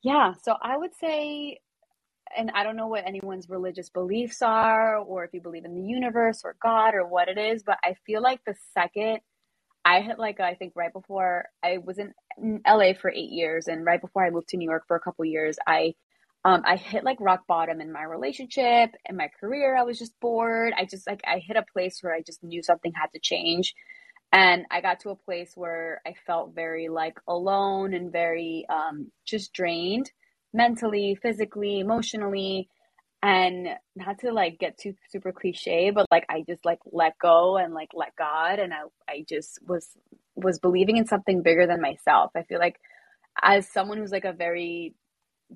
Yeah. 0.03 0.33
So 0.43 0.55
I 0.61 0.77
would 0.77 0.93
say, 0.95 1.59
and 2.37 2.51
I 2.55 2.63
don't 2.63 2.75
know 2.77 2.87
what 2.87 3.05
anyone's 3.07 3.49
religious 3.49 3.89
beliefs 3.89 4.41
are, 4.41 4.97
or 4.97 5.23
if 5.25 5.33
you 5.33 5.41
believe 5.41 5.65
in 5.65 5.75
the 5.75 5.81
universe 5.87 6.41
or 6.43 6.55
God 6.61 6.95
or 6.95 7.07
what 7.07 7.29
it 7.29 7.37
is, 7.37 7.63
but 7.63 7.77
I 7.83 7.95
feel 8.05 8.21
like 8.21 8.41
the 8.45 8.55
second 8.73 9.19
I 9.85 10.01
had 10.01 10.19
like 10.19 10.39
I 10.41 10.55
think 10.55 10.73
right 10.75 10.93
before 10.93 11.47
I 11.63 11.79
was 11.79 11.99
in 11.99 12.13
LA 12.67 12.93
for 12.99 13.11
eight 13.11 13.31
years, 13.31 13.67
and 13.67 13.85
right 13.85 14.01
before 14.01 14.25
I 14.25 14.31
moved 14.31 14.49
to 14.49 14.57
New 14.57 14.69
York 14.69 14.85
for 14.87 14.97
a 14.97 15.01
couple 15.01 15.25
years, 15.25 15.57
I 15.67 15.95
um, 16.45 16.63
I 16.65 16.77
hit 16.77 17.03
like 17.05 17.17
rock 17.21 17.47
bottom 17.47 17.81
in 17.81 17.91
my 17.91 18.03
relationship 18.03 18.91
and 19.07 19.17
my 19.17 19.29
career. 19.39 19.77
I 19.77 19.83
was 19.83 19.99
just 19.99 20.19
bored. 20.21 20.73
I 20.77 20.85
just 20.85 21.07
like 21.07 21.21
I 21.27 21.39
hit 21.39 21.57
a 21.57 21.65
place 21.73 21.99
where 22.03 22.13
I 22.13 22.21
just 22.21 22.43
knew 22.43 22.63
something 22.63 22.93
had 22.95 23.09
to 23.13 23.19
change, 23.21 23.75
And 24.31 24.65
I 24.71 24.81
got 24.81 24.99
to 25.01 25.09
a 25.09 25.15
place 25.15 25.53
where 25.55 26.01
I 26.05 26.13
felt 26.27 26.53
very 26.53 26.87
like 26.89 27.17
alone 27.27 27.93
and 27.95 28.11
very 28.11 28.65
um, 28.69 29.11
just 29.25 29.53
drained 29.53 30.11
mentally, 30.53 31.17
physically, 31.21 31.79
emotionally. 31.79 32.69
And 33.23 33.69
not 33.95 34.19
to 34.19 34.31
like 34.31 34.59
get 34.59 34.77
too 34.77 34.93
super 35.09 35.31
cliche, 35.31 35.89
but 35.89 36.05
like 36.11 36.25
I 36.29 36.43
just 36.47 36.63
like 36.65 36.79
let 36.91 37.17
go 37.19 37.57
and 37.57 37.73
like 37.73 37.89
let 37.95 38.15
God. 38.15 38.59
And 38.59 38.73
I, 38.73 38.81
I 39.09 39.25
just 39.27 39.59
was, 39.67 39.87
was 40.35 40.59
believing 40.59 40.97
in 40.97 41.07
something 41.07 41.41
bigger 41.41 41.65
than 41.65 41.81
myself. 41.81 42.31
I 42.35 42.43
feel 42.43 42.59
like 42.59 42.79
as 43.41 43.67
someone 43.67 43.97
who's 43.97 44.11
like 44.11 44.25
a 44.25 44.33
very 44.33 44.93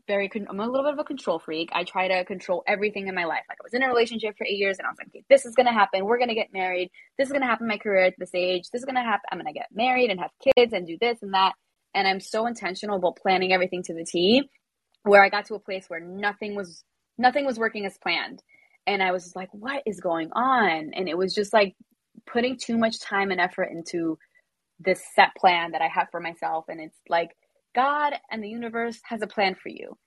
very 0.07 0.31
I'm 0.49 0.59
a 0.59 0.65
little 0.65 0.83
bit 0.83 0.93
of 0.93 0.99
a 0.99 1.03
control 1.03 1.39
freak. 1.39 1.69
I 1.73 1.83
try 1.83 2.07
to 2.07 2.23
control 2.25 2.63
everything 2.67 3.07
in 3.07 3.15
my 3.15 3.25
life. 3.25 3.43
Like 3.49 3.57
I 3.61 3.63
was 3.63 3.73
in 3.73 3.83
a 3.83 3.87
relationship 3.87 4.37
for 4.37 4.45
eight 4.45 4.57
years 4.57 4.77
and 4.79 4.87
I 4.87 4.89
was 4.89 4.97
like, 4.97 5.07
okay, 5.07 5.23
this 5.29 5.45
is 5.45 5.55
gonna 5.55 5.73
happen. 5.73 6.05
We're 6.05 6.19
gonna 6.19 6.35
get 6.35 6.53
married. 6.53 6.89
This 7.17 7.27
is 7.27 7.33
gonna 7.33 7.45
happen 7.45 7.65
in 7.65 7.69
my 7.69 7.77
career 7.77 8.05
at 8.05 8.13
this 8.17 8.33
age. 8.33 8.69
This 8.71 8.81
is 8.81 8.85
gonna 8.85 9.03
happen. 9.03 9.25
I'm 9.31 9.37
gonna 9.37 9.53
get 9.53 9.67
married 9.73 10.09
and 10.09 10.19
have 10.19 10.31
kids 10.55 10.73
and 10.73 10.87
do 10.87 10.97
this 10.99 11.21
and 11.21 11.33
that. 11.33 11.53
And 11.93 12.07
I'm 12.07 12.21
so 12.21 12.45
intentional 12.45 12.97
about 12.97 13.17
planning 13.17 13.51
everything 13.51 13.83
to 13.83 13.93
the 13.93 14.05
T 14.05 14.49
where 15.03 15.23
I 15.23 15.29
got 15.29 15.45
to 15.47 15.55
a 15.55 15.59
place 15.59 15.85
where 15.87 15.99
nothing 15.99 16.55
was 16.55 16.83
nothing 17.17 17.45
was 17.45 17.59
working 17.59 17.85
as 17.85 17.97
planned. 17.97 18.41
And 18.87 19.03
I 19.03 19.11
was 19.11 19.35
like, 19.35 19.49
what 19.51 19.83
is 19.85 19.99
going 19.99 20.31
on? 20.33 20.91
And 20.93 21.07
it 21.07 21.17
was 21.17 21.35
just 21.35 21.53
like 21.53 21.75
putting 22.25 22.57
too 22.57 22.77
much 22.77 22.99
time 22.99 23.31
and 23.31 23.39
effort 23.39 23.69
into 23.71 24.17
this 24.79 25.01
set 25.15 25.29
plan 25.37 25.71
that 25.71 25.81
I 25.81 25.87
have 25.87 26.07
for 26.11 26.19
myself. 26.19 26.65
And 26.67 26.79
it's 26.81 26.97
like 27.07 27.31
God 27.75 28.13
and 28.31 28.43
the 28.43 28.49
universe 28.49 28.99
has 29.03 29.21
a 29.21 29.27
plan 29.27 29.55
for 29.55 29.69
you. 29.69 29.97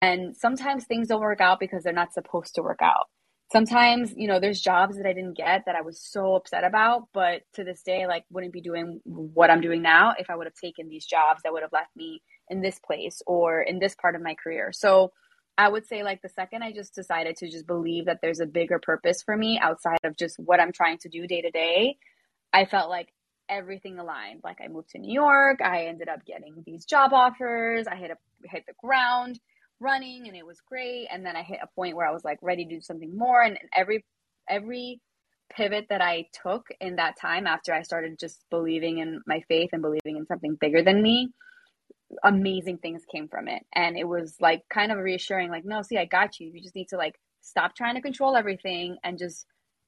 And 0.00 0.36
sometimes 0.36 0.84
things 0.84 1.08
don't 1.08 1.20
work 1.20 1.40
out 1.40 1.58
because 1.58 1.82
they're 1.82 1.92
not 1.92 2.14
supposed 2.14 2.54
to 2.54 2.62
work 2.62 2.80
out. 2.80 3.06
Sometimes, 3.50 4.14
you 4.16 4.28
know, 4.28 4.40
there's 4.40 4.60
jobs 4.60 4.96
that 4.96 5.06
I 5.06 5.12
didn't 5.12 5.36
get 5.36 5.64
that 5.66 5.74
I 5.74 5.82
was 5.82 6.00
so 6.00 6.36
upset 6.36 6.64
about, 6.64 7.08
but 7.12 7.42
to 7.54 7.64
this 7.64 7.82
day, 7.82 8.06
like, 8.06 8.24
wouldn't 8.30 8.52
be 8.52 8.62
doing 8.62 9.00
what 9.04 9.50
I'm 9.50 9.60
doing 9.60 9.82
now 9.82 10.14
if 10.18 10.30
I 10.30 10.36
would 10.36 10.46
have 10.46 10.54
taken 10.54 10.88
these 10.88 11.04
jobs 11.04 11.42
that 11.42 11.52
would 11.52 11.62
have 11.62 11.72
left 11.72 11.94
me 11.94 12.22
in 12.48 12.60
this 12.60 12.78
place 12.78 13.22
or 13.26 13.62
in 13.62 13.78
this 13.78 13.94
part 13.94 14.14
of 14.14 14.22
my 14.22 14.34
career. 14.34 14.72
So 14.72 15.12
I 15.58 15.68
would 15.68 15.86
say, 15.86 16.02
like, 16.02 16.22
the 16.22 16.28
second 16.28 16.62
I 16.62 16.72
just 16.72 16.94
decided 16.94 17.36
to 17.36 17.50
just 17.50 17.66
believe 17.66 18.06
that 18.06 18.20
there's 18.22 18.40
a 18.40 18.46
bigger 18.46 18.78
purpose 18.78 19.22
for 19.22 19.36
me 19.36 19.58
outside 19.60 19.98
of 20.04 20.16
just 20.16 20.38
what 20.38 20.60
I'm 20.60 20.72
trying 20.72 20.98
to 20.98 21.08
do 21.08 21.26
day 21.26 21.42
to 21.42 21.50
day, 21.50 21.98
I 22.52 22.64
felt 22.64 22.88
like 22.88 23.12
everything 23.48 23.98
aligned. 23.98 24.40
Like 24.42 24.58
I 24.64 24.68
moved 24.68 24.90
to 24.90 24.98
New 24.98 25.12
York, 25.12 25.60
I 25.62 25.86
ended 25.86 26.08
up 26.08 26.24
getting 26.24 26.62
these 26.64 26.84
job 26.84 27.12
offers, 27.12 27.86
I 27.86 27.96
hit 27.96 28.10
a 28.10 28.16
hit 28.48 28.64
the 28.66 28.74
ground 28.82 29.38
running 29.80 30.26
and 30.28 30.36
it 30.36 30.46
was 30.46 30.60
great. 30.60 31.08
And 31.10 31.26
then 31.26 31.36
I 31.36 31.42
hit 31.42 31.58
a 31.62 31.68
point 31.74 31.96
where 31.96 32.08
I 32.08 32.12
was 32.12 32.24
like 32.24 32.38
ready 32.40 32.64
to 32.64 32.74
do 32.76 32.80
something 32.80 33.16
more. 33.16 33.42
And 33.42 33.58
every 33.76 34.04
every 34.48 35.00
pivot 35.54 35.86
that 35.90 36.00
I 36.00 36.26
took 36.42 36.66
in 36.80 36.96
that 36.96 37.20
time 37.20 37.46
after 37.46 37.74
I 37.74 37.82
started 37.82 38.18
just 38.18 38.42
believing 38.50 38.98
in 38.98 39.20
my 39.26 39.42
faith 39.48 39.70
and 39.72 39.82
believing 39.82 40.16
in 40.16 40.26
something 40.26 40.56
bigger 40.58 40.82
than 40.82 41.02
me, 41.02 41.30
amazing 42.22 42.78
things 42.78 43.02
came 43.10 43.28
from 43.28 43.48
it. 43.48 43.64
And 43.74 43.96
it 43.96 44.04
was 44.04 44.36
like 44.40 44.62
kind 44.68 44.92
of 44.92 44.98
reassuring, 44.98 45.50
like, 45.50 45.64
no, 45.64 45.82
see, 45.82 45.98
I 45.98 46.04
got 46.04 46.40
you. 46.40 46.50
You 46.52 46.60
just 46.60 46.74
need 46.74 46.88
to 46.88 46.96
like 46.96 47.18
stop 47.40 47.74
trying 47.74 47.94
to 47.94 48.00
control 48.00 48.36
everything 48.36 48.96
and 49.02 49.18
just 49.18 49.46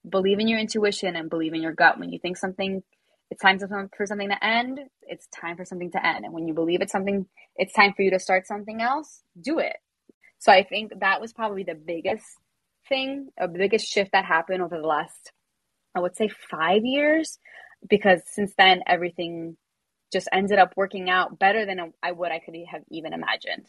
believe 0.09 0.39
in 0.39 0.49
your 0.49 0.59
intuition 0.59 1.17
and 1.17 1.31
believe 1.31 1.55
in 1.55 1.63
your 1.63 1.73
gut. 1.73 1.99
When 1.99 2.13
you 2.13 2.19
think 2.19 2.37
something 2.37 2.83
it's 3.31 3.41
time 3.41 3.59
for 3.59 4.07
something 4.07 4.29
to 4.29 4.45
end, 4.45 4.81
it's 5.03 5.27
time 5.29 5.57
for 5.57 5.65
something 5.65 5.91
to 5.93 6.07
end. 6.07 6.25
And 6.25 6.35
when 6.35 6.47
you 6.47 6.55
believe 6.55 6.83
it's 6.83 6.93
something, 6.93 7.27
it's 7.57 7.73
time 7.73 7.93
for 7.95 8.03
you 8.03 8.11
to 8.11 8.19
start 8.19 8.47
something 8.47 8.81
else, 8.81 9.23
do 9.41 9.59
it. 9.59 9.77
So 10.39 10.53
I 10.53 10.63
think 10.63 10.93
that 11.01 11.21
was 11.21 11.33
probably 11.33 11.65
the 11.65 11.75
biggest 11.75 12.25
thing, 12.89 13.29
a 13.39 13.49
biggest 13.49 13.87
shift 13.87 14.13
that 14.13 14.25
happened 14.25 14.63
over 14.63 14.77
the 14.77 14.87
last, 14.87 15.33
I 15.95 16.01
would 16.01 16.17
say 16.17 16.29
five 16.29 16.85
years, 16.85 17.39
because 17.89 18.21
since 18.27 18.53
then 18.57 18.83
everything 18.87 19.57
just 20.13 20.29
ended 20.33 20.59
up 20.59 20.75
working 20.77 21.11
out 21.11 21.39
better 21.39 21.67
than 21.67 21.93
I 22.03 22.13
would 22.13 22.31
I 22.31 22.39
could 22.39 22.57
have 22.71 22.83
even 22.91 23.13
imagined. 23.13 23.67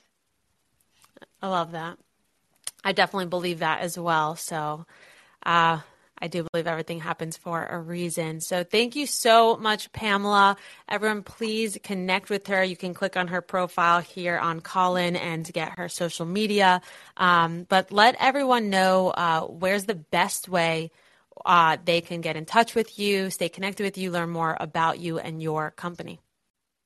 I 1.41 1.47
love 1.47 1.71
that. 1.71 1.97
I 2.83 2.91
definitely 2.91 3.27
believe 3.27 3.59
that 3.59 3.81
as 3.81 3.97
well. 3.97 4.35
So, 4.35 4.85
uh, 5.43 5.79
I 6.17 6.27
do 6.27 6.45
believe 6.51 6.65
everything 6.65 6.99
happens 7.01 7.35
for 7.35 7.65
a 7.65 7.77
reason. 7.77 8.39
So 8.39 8.63
thank 8.63 8.95
you 8.95 9.05
so 9.05 9.57
much, 9.57 9.91
Pamela. 9.91 10.55
Everyone, 10.87 11.23
please 11.23 11.77
connect 11.83 12.29
with 12.29 12.47
her. 12.47 12.63
You 12.63 12.77
can 12.77 12.93
click 12.93 13.17
on 13.17 13.27
her 13.27 13.41
profile 13.41 13.99
here 13.99 14.37
on 14.37 14.61
Callin 14.61 15.17
and 15.17 15.51
get 15.51 15.77
her 15.77 15.89
social 15.89 16.25
media. 16.25 16.81
Um, 17.17 17.65
but 17.67 17.91
let 17.91 18.15
everyone 18.19 18.69
know 18.69 19.09
uh, 19.09 19.41
where's 19.41 19.85
the 19.85 19.95
best 19.95 20.47
way 20.47 20.91
uh, 21.45 21.77
they 21.83 21.99
can 21.99 22.21
get 22.21 22.37
in 22.37 22.45
touch 22.45 22.75
with 22.75 22.97
you, 22.97 23.29
stay 23.29 23.49
connected 23.49 23.83
with 23.83 23.97
you, 23.97 24.09
learn 24.09 24.29
more 24.29 24.55
about 24.59 24.99
you 24.99 25.19
and 25.19 25.43
your 25.43 25.71
company. 25.71 26.19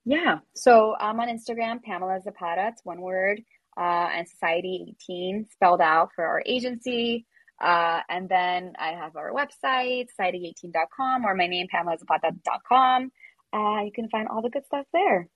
Yeah. 0.05 0.39
So 0.55 0.95
I'm 0.99 1.19
on 1.19 1.27
Instagram, 1.27 1.81
Pamela 1.83 2.19
Zapata. 2.21 2.69
It's 2.71 2.83
one 2.83 3.01
word. 3.01 3.41
Uh, 3.77 4.09
and 4.13 4.27
Society 4.27 4.95
18 5.07 5.47
spelled 5.51 5.81
out 5.81 6.09
for 6.15 6.25
our 6.25 6.43
agency. 6.45 7.25
Uh, 7.61 8.01
and 8.09 8.27
then 8.27 8.73
I 8.79 8.91
have 8.91 9.15
our 9.15 9.31
website, 9.31 10.07
society18.com, 10.19 11.25
or 11.25 11.35
my 11.35 11.47
name, 11.47 11.67
pamelazapata.com. 11.73 13.11
Uh, 13.53 13.83
you 13.83 13.91
can 13.93 14.09
find 14.09 14.27
all 14.27 14.41
the 14.41 14.49
good 14.49 14.65
stuff 14.65 14.85
there. 14.93 15.27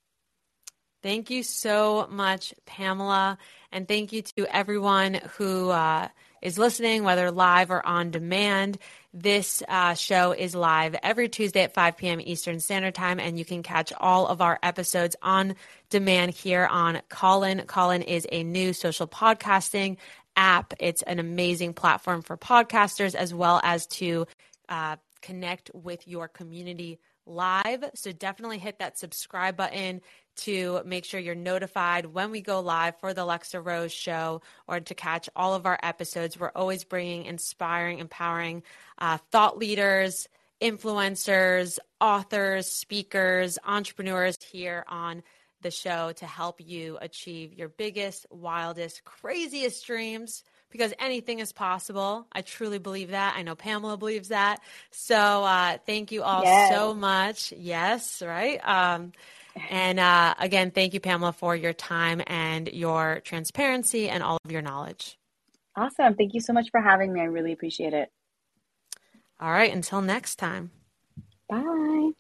Thank 1.02 1.30
you 1.30 1.44
so 1.44 2.08
much, 2.10 2.54
Pamela. 2.66 3.38
And 3.72 3.88
thank 3.88 4.14
you 4.14 4.22
to 4.22 4.48
everyone 4.56 5.20
who 5.38 5.70
uh, 5.70 6.08
is 6.44 6.58
listening, 6.58 7.04
whether 7.04 7.32
live 7.32 7.72
or 7.72 7.84
on 7.86 8.12
demand. 8.12 8.78
This 9.14 9.64
uh, 9.68 9.94
show 9.94 10.34
is 10.34 10.54
live 10.54 10.96
every 11.02 11.30
Tuesday 11.30 11.62
at 11.62 11.74
5 11.74 11.98
p.m. 11.98 12.20
Eastern 12.22 12.60
Standard 12.60 12.94
Time, 12.94 13.20
and 13.20 13.40
you 13.40 13.46
can 13.46 13.64
catch 13.64 13.94
all 13.98 14.28
of 14.28 14.42
our 14.42 14.60
episodes 14.62 15.16
on 15.22 15.56
demand 15.90 16.34
here 16.34 16.68
on 16.70 17.02
Callin. 17.10 17.64
Callin 17.66 18.02
is 18.02 18.28
a 18.32 18.44
new 18.44 18.74
social 18.74 19.08
podcasting 19.08 19.98
app. 20.36 20.74
It's 20.80 21.02
an 21.04 21.20
amazing 21.20 21.74
platform 21.74 22.22
for 22.22 22.36
podcasters 22.36 23.16
as 23.16 23.34
well 23.34 23.62
as 23.64 23.88
to 23.88 24.28
uh, 24.68 24.98
connect 25.22 25.72
with 25.74 26.08
your 26.08 26.28
community 26.28 27.00
live. 27.26 27.86
So 27.96 28.12
definitely 28.12 28.58
hit 28.58 28.80
that 28.80 28.98
subscribe 28.98 29.56
button 29.56 30.02
to 30.36 30.82
make 30.86 31.06
sure 31.06 31.20
you're 31.20 31.36
notified 31.36 32.06
when 32.06 32.32
we 32.32 32.42
go 32.42 32.60
live 32.60 33.00
for 33.00 33.14
the 33.14 33.24
Alexa 33.24 33.60
Rose 33.62 33.92
show 33.92 34.42
or 34.68 34.80
to 34.80 34.96
catch 34.96 35.30
all 35.36 35.54
of 35.54 35.66
our 35.66 35.80
episodes. 35.84 36.40
We're 36.40 36.52
always 36.56 36.84
bringing 36.84 37.26
inspiring, 37.26 38.00
empowering 38.00 38.64
uh, 38.98 39.18
thought 39.32 39.58
leaders, 39.58 40.28
influencers, 40.62 41.78
authors, 42.00 42.68
speakers, 42.68 43.60
entrepreneurs 43.66 44.38
here 44.42 44.86
on 44.88 45.24
the 45.62 45.72
show 45.72 46.12
to 46.14 46.26
help 46.26 46.62
you 46.62 46.98
achieve 47.02 47.54
your 47.54 47.70
biggest, 47.70 48.26
wildest, 48.30 49.04
craziest 49.04 49.86
dreams 49.86 50.44
because 50.70 50.94
anything 51.00 51.40
is 51.40 51.54
possible. 51.54 52.28
I 52.32 52.42
truly 52.42 52.80
believe 52.80 53.12
that. 53.12 53.36
I 53.38 53.44
know 53.44 53.56
Pamela 53.56 53.96
believes 53.96 54.30
that. 54.30 54.60
So 54.92 55.16
uh, 55.16 55.78
thank 55.86 56.12
you 56.12 56.24
all 56.24 56.44
yes. 56.44 56.74
so 56.74 56.94
much. 56.94 57.54
Yes, 57.56 58.22
right? 58.26 58.60
Um, 58.68 59.14
and 59.70 60.00
uh, 60.00 60.34
again, 60.40 60.72
thank 60.72 60.94
you, 60.94 61.00
Pamela, 61.00 61.34
for 61.34 61.56
your 61.56 61.74
time 61.74 62.22
and 62.28 62.68
your 62.72 63.22
transparency 63.24 64.10
and 64.10 64.24
all 64.24 64.38
of 64.44 64.52
your 64.52 64.62
knowledge. 64.62 65.18
Awesome. 65.76 66.16
Thank 66.16 66.34
you 66.34 66.42
so 66.42 66.54
much 66.54 66.70
for 66.72 66.82
having 66.82 67.12
me. 67.14 67.22
I 67.22 67.26
really 67.26 67.52
appreciate 67.52 67.94
it. 67.94 68.12
All 69.40 69.52
right. 69.52 69.74
Until 69.74 70.02
next 70.02 70.36
time. 70.36 70.72
Bye. 71.50 72.12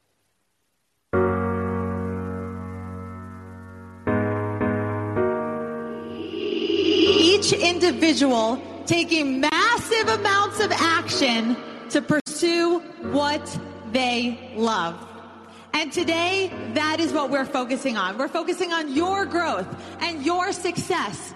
each 7.43 7.53
individual 7.53 8.61
taking 8.86 9.41
massive 9.41 10.07
amounts 10.07 10.59
of 10.61 10.71
action 10.71 11.57
to 11.89 12.01
pursue 12.01 12.79
what 13.11 13.59
they 13.91 14.53
love. 14.55 15.12
And 15.74 15.91
today, 15.91 16.51
that 16.74 16.99
is 16.99 17.11
what 17.11 17.30
we're 17.30 17.45
focusing 17.45 17.97
on. 17.97 18.17
We're 18.17 18.28
focusing 18.28 18.71
on 18.71 18.93
your 18.93 19.26
growth 19.26 19.67
and 20.01 20.24
your 20.24 20.51
success 20.51 21.34